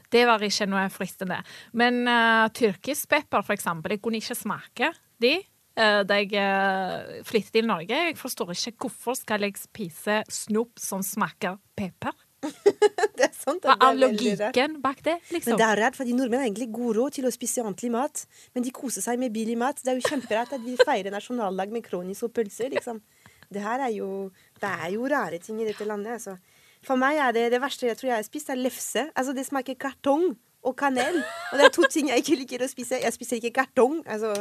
Det 0.10 0.26
var 0.26 0.44
ikke 0.46 0.68
noe 0.70 0.88
fristende. 0.94 1.40
Men 1.78 2.02
uh, 2.10 2.48
tyrkiskpepper, 2.56 3.46
for 3.46 3.56
eksempel, 3.56 3.96
jeg 3.96 4.04
kunne 4.04 4.22
ikke 4.22 4.38
smake 4.38 4.92
de 5.20 5.36
eh, 5.36 6.02
da 6.08 6.18
jeg 6.22 6.32
uh, 6.40 7.20
flyttet 7.28 7.54
til 7.58 7.68
Norge. 7.68 7.98
Jeg 8.10 8.18
forstår 8.18 8.54
ikke 8.56 8.88
hvorfor 8.88 9.18
skal 9.20 9.44
jeg 9.46 9.60
spise 9.60 10.22
snop 10.32 10.80
som 10.82 11.04
smaker 11.06 11.60
pepper. 11.78 12.16
Det 13.20 13.26
er 13.26 13.34
sant. 13.36 13.66
Hva 13.68 13.76
er 13.76 13.90
er 13.90 13.98
logikken 14.00 14.78
bak 14.84 15.02
det, 15.04 15.18
liksom? 15.28 15.52
Men 15.52 15.60
det 15.60 15.66
er 15.66 15.82
rart, 15.84 15.98
fordi 16.00 16.14
nordmenn 16.16 16.40
har 16.40 16.48
egentlig 16.48 16.70
god 16.72 16.96
råd 16.96 17.18
til 17.18 17.28
å 17.28 17.32
spise 17.36 17.64
ordentlig 17.66 17.90
mat. 17.92 18.22
Men 18.56 18.64
de 18.64 18.72
koser 18.76 19.04
seg 19.04 19.20
med 19.20 19.34
billig 19.36 19.58
mat. 19.60 19.82
Det 19.84 19.92
er 19.92 20.00
jo 20.00 20.08
kjemperart 20.08 20.54
at 20.56 20.64
vi 20.64 20.78
feirer 20.80 21.12
nasjonaldag 21.12 21.74
med 21.76 21.84
kronis 21.84 22.24
og 22.24 22.32
pølser, 22.38 22.72
liksom. 22.72 23.02
Det 23.50 23.64
her 23.66 23.82
er 23.82 23.92
jo 23.98 24.30
Det 24.62 24.70
er 24.70 24.94
jo 24.94 25.08
rare 25.10 25.40
ting 25.44 25.60
i 25.60 25.68
dette 25.68 25.88
landet, 25.88 26.16
altså. 26.16 26.38
For 26.86 27.00
meg 27.00 27.20
er 27.20 27.34
det 27.36 27.48
det 27.54 27.62
verste 27.62 27.90
jeg 27.90 27.98
tror 28.00 28.12
jeg 28.14 28.22
har 28.22 28.28
spist, 28.28 28.52
er 28.52 28.60
lefse. 28.60 29.10
Altså, 29.16 29.34
det 29.36 29.46
smaker 29.48 29.78
kartong 29.80 30.32
og 30.64 30.76
kanel. 30.80 31.22
Og 31.52 31.60
det 31.60 31.68
er 31.68 31.74
to 31.76 31.88
ting 31.92 32.12
jeg 32.12 32.24
ikke 32.24 32.40
liker 32.42 32.64
å 32.66 32.70
spise. 32.72 33.02
Jeg 33.04 33.16
spiser 33.16 33.40
ikke 33.40 33.62
kartong. 33.62 34.02
Altså 34.08 34.34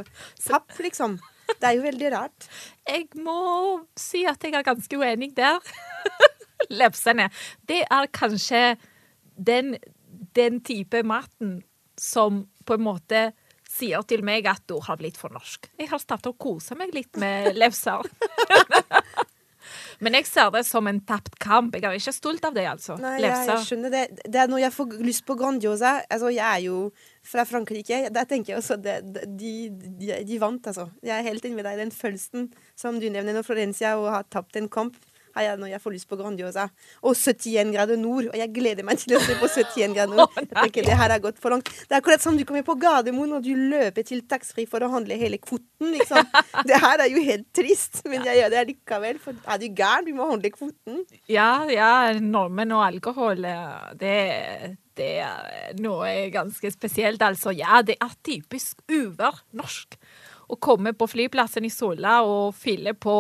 papp, 0.46 0.74
liksom. 0.83 1.18
Det 1.48 1.64
er 1.64 1.79
jo 1.79 1.87
veldig 1.87 2.12
rart. 2.14 2.48
Jeg 2.87 3.09
må 3.24 3.38
si 3.98 4.24
at 4.29 4.42
jeg 4.44 4.55
er 4.55 4.66
ganske 4.66 5.01
uenig 5.01 5.33
der. 5.37 5.59
Lefsene. 6.81 7.29
Det 7.68 7.85
er 7.87 8.11
kanskje 8.14 8.62
den, 9.38 9.77
den 10.37 10.62
type 10.66 11.03
maten 11.07 11.61
som 11.98 12.44
på 12.66 12.77
en 12.77 12.85
måte 12.85 13.29
sier 13.68 14.03
til 14.09 14.24
meg 14.27 14.46
at 14.48 14.64
du 14.70 14.79
har 14.85 14.98
blitt 15.01 15.18
for 15.20 15.33
norsk. 15.35 15.68
Jeg 15.79 15.90
har 15.90 16.01
startet 16.03 16.33
å 16.33 16.38
kose 16.40 16.77
meg 16.79 16.94
litt 16.96 17.18
med 17.20 17.55
lefser. 17.59 18.07
Men 20.01 20.15
jeg 20.15 20.27
ser 20.31 20.51
det 20.55 20.65
som 20.69 20.87
en 20.87 21.01
tapt 21.03 21.35
kamp. 21.43 21.75
Jeg 21.75 21.83
er 21.89 21.97
ikke 21.99 22.13
stolt 22.15 22.45
av 22.47 22.55
det, 22.55 22.65
altså. 22.71 22.95
Nei, 23.03 23.17
jeg, 23.19 23.33
jeg 23.49 23.65
skjønner 23.67 23.91
det. 23.91 24.03
Det 24.31 24.39
er 24.45 24.47
når 24.53 24.61
jeg 24.63 24.73
får 24.77 24.93
lyst 25.03 25.25
på 25.27 25.35
Grandiosa 25.41 25.97
Altså, 26.07 26.31
jeg 26.31 26.45
er 26.47 26.63
jo 26.69 26.93
fra 27.27 27.43
Frankrike. 27.49 28.05
Der 28.15 28.29
tenker 28.31 28.53
jeg 28.55 28.61
også 28.63 28.77
det, 28.83 28.99
det- 29.17 29.27
de, 29.41 29.53
de, 29.99 30.13
de 30.29 30.39
vant, 30.41 30.67
altså. 30.71 30.87
Jeg 31.03 31.17
er 31.19 31.27
helt 31.27 31.45
enig 31.45 31.57
med 31.59 31.67
deg. 31.67 31.81
Den 31.83 31.91
følelsen 31.91 32.47
som 32.79 33.01
du 33.03 33.09
nevner 33.11 33.35
når 33.41 33.43
Florencia 33.49 33.97
og 33.99 34.11
har 34.15 34.29
tapt 34.31 34.57
en 34.57 34.69
kamp, 34.71 34.95
har 35.37 35.47
jeg 35.47 35.61
når 35.61 35.73
jeg 35.73 35.83
får 35.85 35.95
lyst 35.95 36.09
på 36.11 36.19
Grandiosa. 36.19 36.67
Og 37.03 37.17
71 37.17 37.73
grader 37.75 38.01
nord. 38.01 38.31
Og 38.31 38.38
jeg 38.41 38.53
gleder 38.55 38.87
meg 38.87 39.01
til 39.03 39.17
å 39.19 39.23
se 39.25 39.37
på 39.38 39.51
71 39.51 39.97
grader 39.97 40.14
nord. 40.17 40.38
Jeg 40.38 40.51
tenker 40.55 40.88
det 40.88 40.99
her 41.01 41.14
har 41.14 41.23
gått 41.25 41.41
for 41.43 41.55
langt. 41.55 41.69
Det 41.69 41.95
er 41.95 42.01
akkurat 42.01 42.25
som 42.25 42.38
du 42.38 42.45
kommer 42.49 42.67
på 42.67 42.77
Gardermoen 42.81 43.37
og 43.38 43.47
du 43.47 43.53
løper 43.55 44.07
til 44.07 44.25
taxfree 44.29 44.69
for 44.71 44.85
å 44.85 44.91
handle 44.93 45.19
hele 45.21 45.41
kvoten, 45.43 45.93
liksom. 45.95 46.33
Det 46.69 46.79
her 46.81 47.05
er 47.05 47.12
jo 47.12 47.23
helt 47.25 47.47
trist, 47.55 48.03
men 48.09 48.27
jeg 48.27 48.41
gjør 48.41 48.53
det 48.55 48.64
likevel. 48.73 49.21
For 49.23 49.38
er 49.49 49.61
du 49.61 49.69
gæren? 49.69 50.09
Du 50.09 50.14
må 50.17 50.29
handle 50.31 50.53
kvoten. 50.55 51.03
Ja, 51.31 51.64
ja, 51.71 51.91
nordmenn 52.21 52.75
og 52.77 52.85
alkohol, 52.87 53.45
det, 54.01 54.17
det 54.99 55.12
er 55.25 55.77
noe 55.83 56.29
ganske 56.35 56.73
spesielt. 56.75 57.23
Altså, 57.25 57.55
ja, 57.57 57.83
det 57.87 57.99
er 58.03 58.19
typisk 58.27 58.83
uvær 58.91 59.43
norsk 59.57 59.99
å 60.49 60.57
komme 60.61 60.95
på 60.97 61.09
flyplassen 61.11 61.66
i 61.68 61.72
Sola 61.72 62.20
og 62.26 62.57
fylle 62.57 62.95
på 62.97 63.16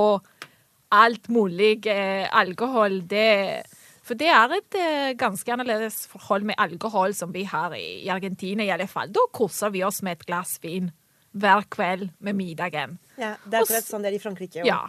alt 0.94 1.28
mulig 1.28 1.86
eh, 1.90 2.28
alkohol. 2.32 3.02
Det, 3.08 3.64
for 4.06 4.18
det 4.18 4.30
er 4.32 4.54
et 4.56 4.78
eh, 4.78 5.10
ganske 5.18 5.52
annerledes 5.52 6.04
forhold 6.12 6.46
med 6.48 6.58
alkohol 6.60 7.14
som 7.16 7.32
vi 7.34 7.44
har 7.48 7.74
i, 7.76 8.04
i 8.06 8.12
Argentina, 8.12 8.64
i 8.64 8.72
alle 8.74 8.88
fall. 8.90 9.12
Da 9.12 9.26
koser 9.32 9.74
vi 9.74 9.84
oss 9.86 10.02
med 10.06 10.18
et 10.18 10.28
glass 10.28 10.56
vin 10.64 10.92
hver 11.38 11.66
kveld 11.70 12.08
med 12.24 12.38
middagen. 12.38 12.96
Ja, 13.18 13.36
det 13.44 13.60
er 13.60 13.66
akkurat 13.66 13.86
sånn 13.86 14.06
det 14.06 14.12
er 14.12 14.18
i 14.18 14.22
Frankrike. 14.22 14.62
òg. 14.62 14.70
Ja. 14.70 14.86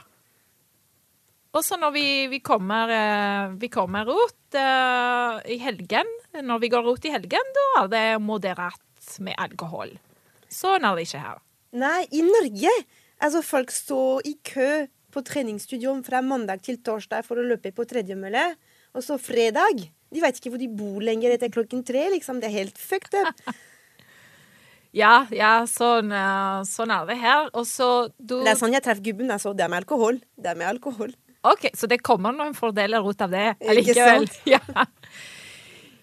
Og 1.49 1.65
så 1.65 1.79
når 1.81 1.93
vi, 1.95 2.05
vi, 2.29 2.39
kommer, 2.45 2.91
eh, 2.93 3.55
vi 3.57 3.71
kommer 3.73 4.09
ut 4.09 4.57
eh, 4.57 5.39
i 5.49 5.57
helgen, 5.61 6.09
når 6.45 6.61
vi 6.61 6.69
går 6.69 6.91
ut 6.93 7.09
i 7.09 7.13
helgen, 7.13 7.53
da 7.57 7.65
er 7.81 7.91
det 7.91 8.05
moderat 8.21 9.15
med 9.25 9.33
alkohol. 9.41 9.95
Sånn 10.53 10.85
er 10.85 10.97
det 10.97 11.07
ikke 11.07 11.23
her. 11.23 11.41
Nei, 11.77 12.01
i 12.13 12.23
Norge 12.25 12.71
Altså, 13.19 13.41
folk 13.43 13.67
står 13.75 14.21
i 14.29 14.37
kø 14.47 14.85
på 15.11 15.23
treningsstudio 15.25 15.95
fra 16.05 16.21
mandag 16.25 16.61
til 16.65 16.79
torsdag 16.85 17.25
for 17.27 17.39
å 17.39 17.47
løpe 17.47 17.71
på 17.75 17.85
tredjemølle. 17.89 18.51
Og 18.97 19.05
så 19.05 19.19
fredag. 19.21 19.87
De 20.09 20.21
vet 20.23 20.37
ikke 20.39 20.53
hvor 20.53 20.61
de 20.61 20.69
bor 20.73 21.01
lenger 21.05 21.35
etter 21.35 21.51
klokken 21.53 21.83
tre. 21.85 22.07
liksom. 22.15 22.39
Det 22.41 22.49
er 22.49 22.61
helt 22.61 22.77
fucked 22.77 23.19
up. 23.23 23.43
Ja, 24.95 25.27
ja, 25.29 25.67
sånn, 25.69 26.09
eh, 26.09 26.61
sånn 26.65 26.89
er 26.89 27.05
det 27.05 27.19
her. 27.21 27.49
Og 27.53 27.65
så 27.69 28.09
du 28.17 28.39
Det 28.41 28.55
er 28.55 28.57
sånn 28.57 28.73
jeg 28.73 28.81
treffer 28.81 29.03
gubben. 29.05 29.29
altså. 29.29 29.53
Det 29.53 29.61
er 29.61 29.69
med 29.69 29.83
alkohol. 29.83 30.17
Det 30.35 30.49
er 30.49 30.57
med 30.57 30.65
alkohol. 30.65 31.13
OK, 31.43 31.69
så 31.77 31.87
det 31.87 32.01
kommer 32.03 32.33
noen 32.35 32.55
fordeler 32.57 33.05
ut 33.05 33.21
av 33.21 33.31
det 33.31 33.55
Ikke 33.61 33.93
sant? 33.95 34.33
Ja. 34.49 34.59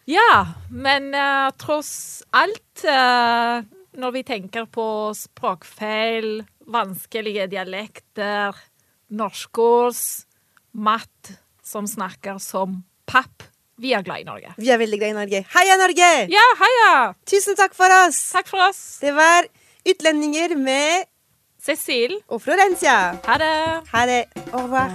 ja, 0.09 0.47
men 0.71 1.11
uh, 1.13 1.51
tross 1.61 2.23
alt 2.33 2.87
uh, 2.89 3.61
Når 4.01 4.15
vi 4.15 4.23
tenker 4.23 4.65
på 4.65 4.87
språkfeil, 5.13 6.47
vanskelige 6.73 7.51
dialekter, 7.53 8.57
norskås, 9.11 10.27
matt, 10.73 11.33
som 11.63 11.87
snakker 11.87 12.39
som 12.43 12.83
papp. 13.07 13.43
Vi 13.79 13.93
er 13.93 14.03
glad 14.03 14.23
i 14.23 14.25
Norge. 14.25 14.55
Vi 14.57 14.71
er 14.73 14.79
veldig 14.81 14.99
glad 14.99 15.13
i 15.13 15.19
Norge. 15.19 15.43
Heia 15.53 15.77
Norge! 15.77 16.11
Ja, 16.33 16.47
heia! 16.63 16.93
Tusen 17.29 17.59
takk 17.59 17.75
for 17.77 17.93
oss. 18.07 18.23
Takk 18.33 18.49
for 18.49 18.63
oss. 18.71 18.81
Det 19.03 19.13
var 19.17 19.49
Utlendinger 19.87 20.57
med 20.57 21.05
Cecil 21.61 22.17
og 22.29 22.41
Florencia. 22.43 23.19
Ha 23.27 23.37
det. 23.43 23.53
Ha 23.93 24.07
det. 24.09 24.25
Au 24.53 24.65
revoir. 24.65 24.91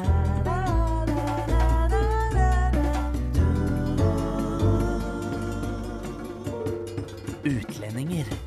Utlendinger. 7.43 8.40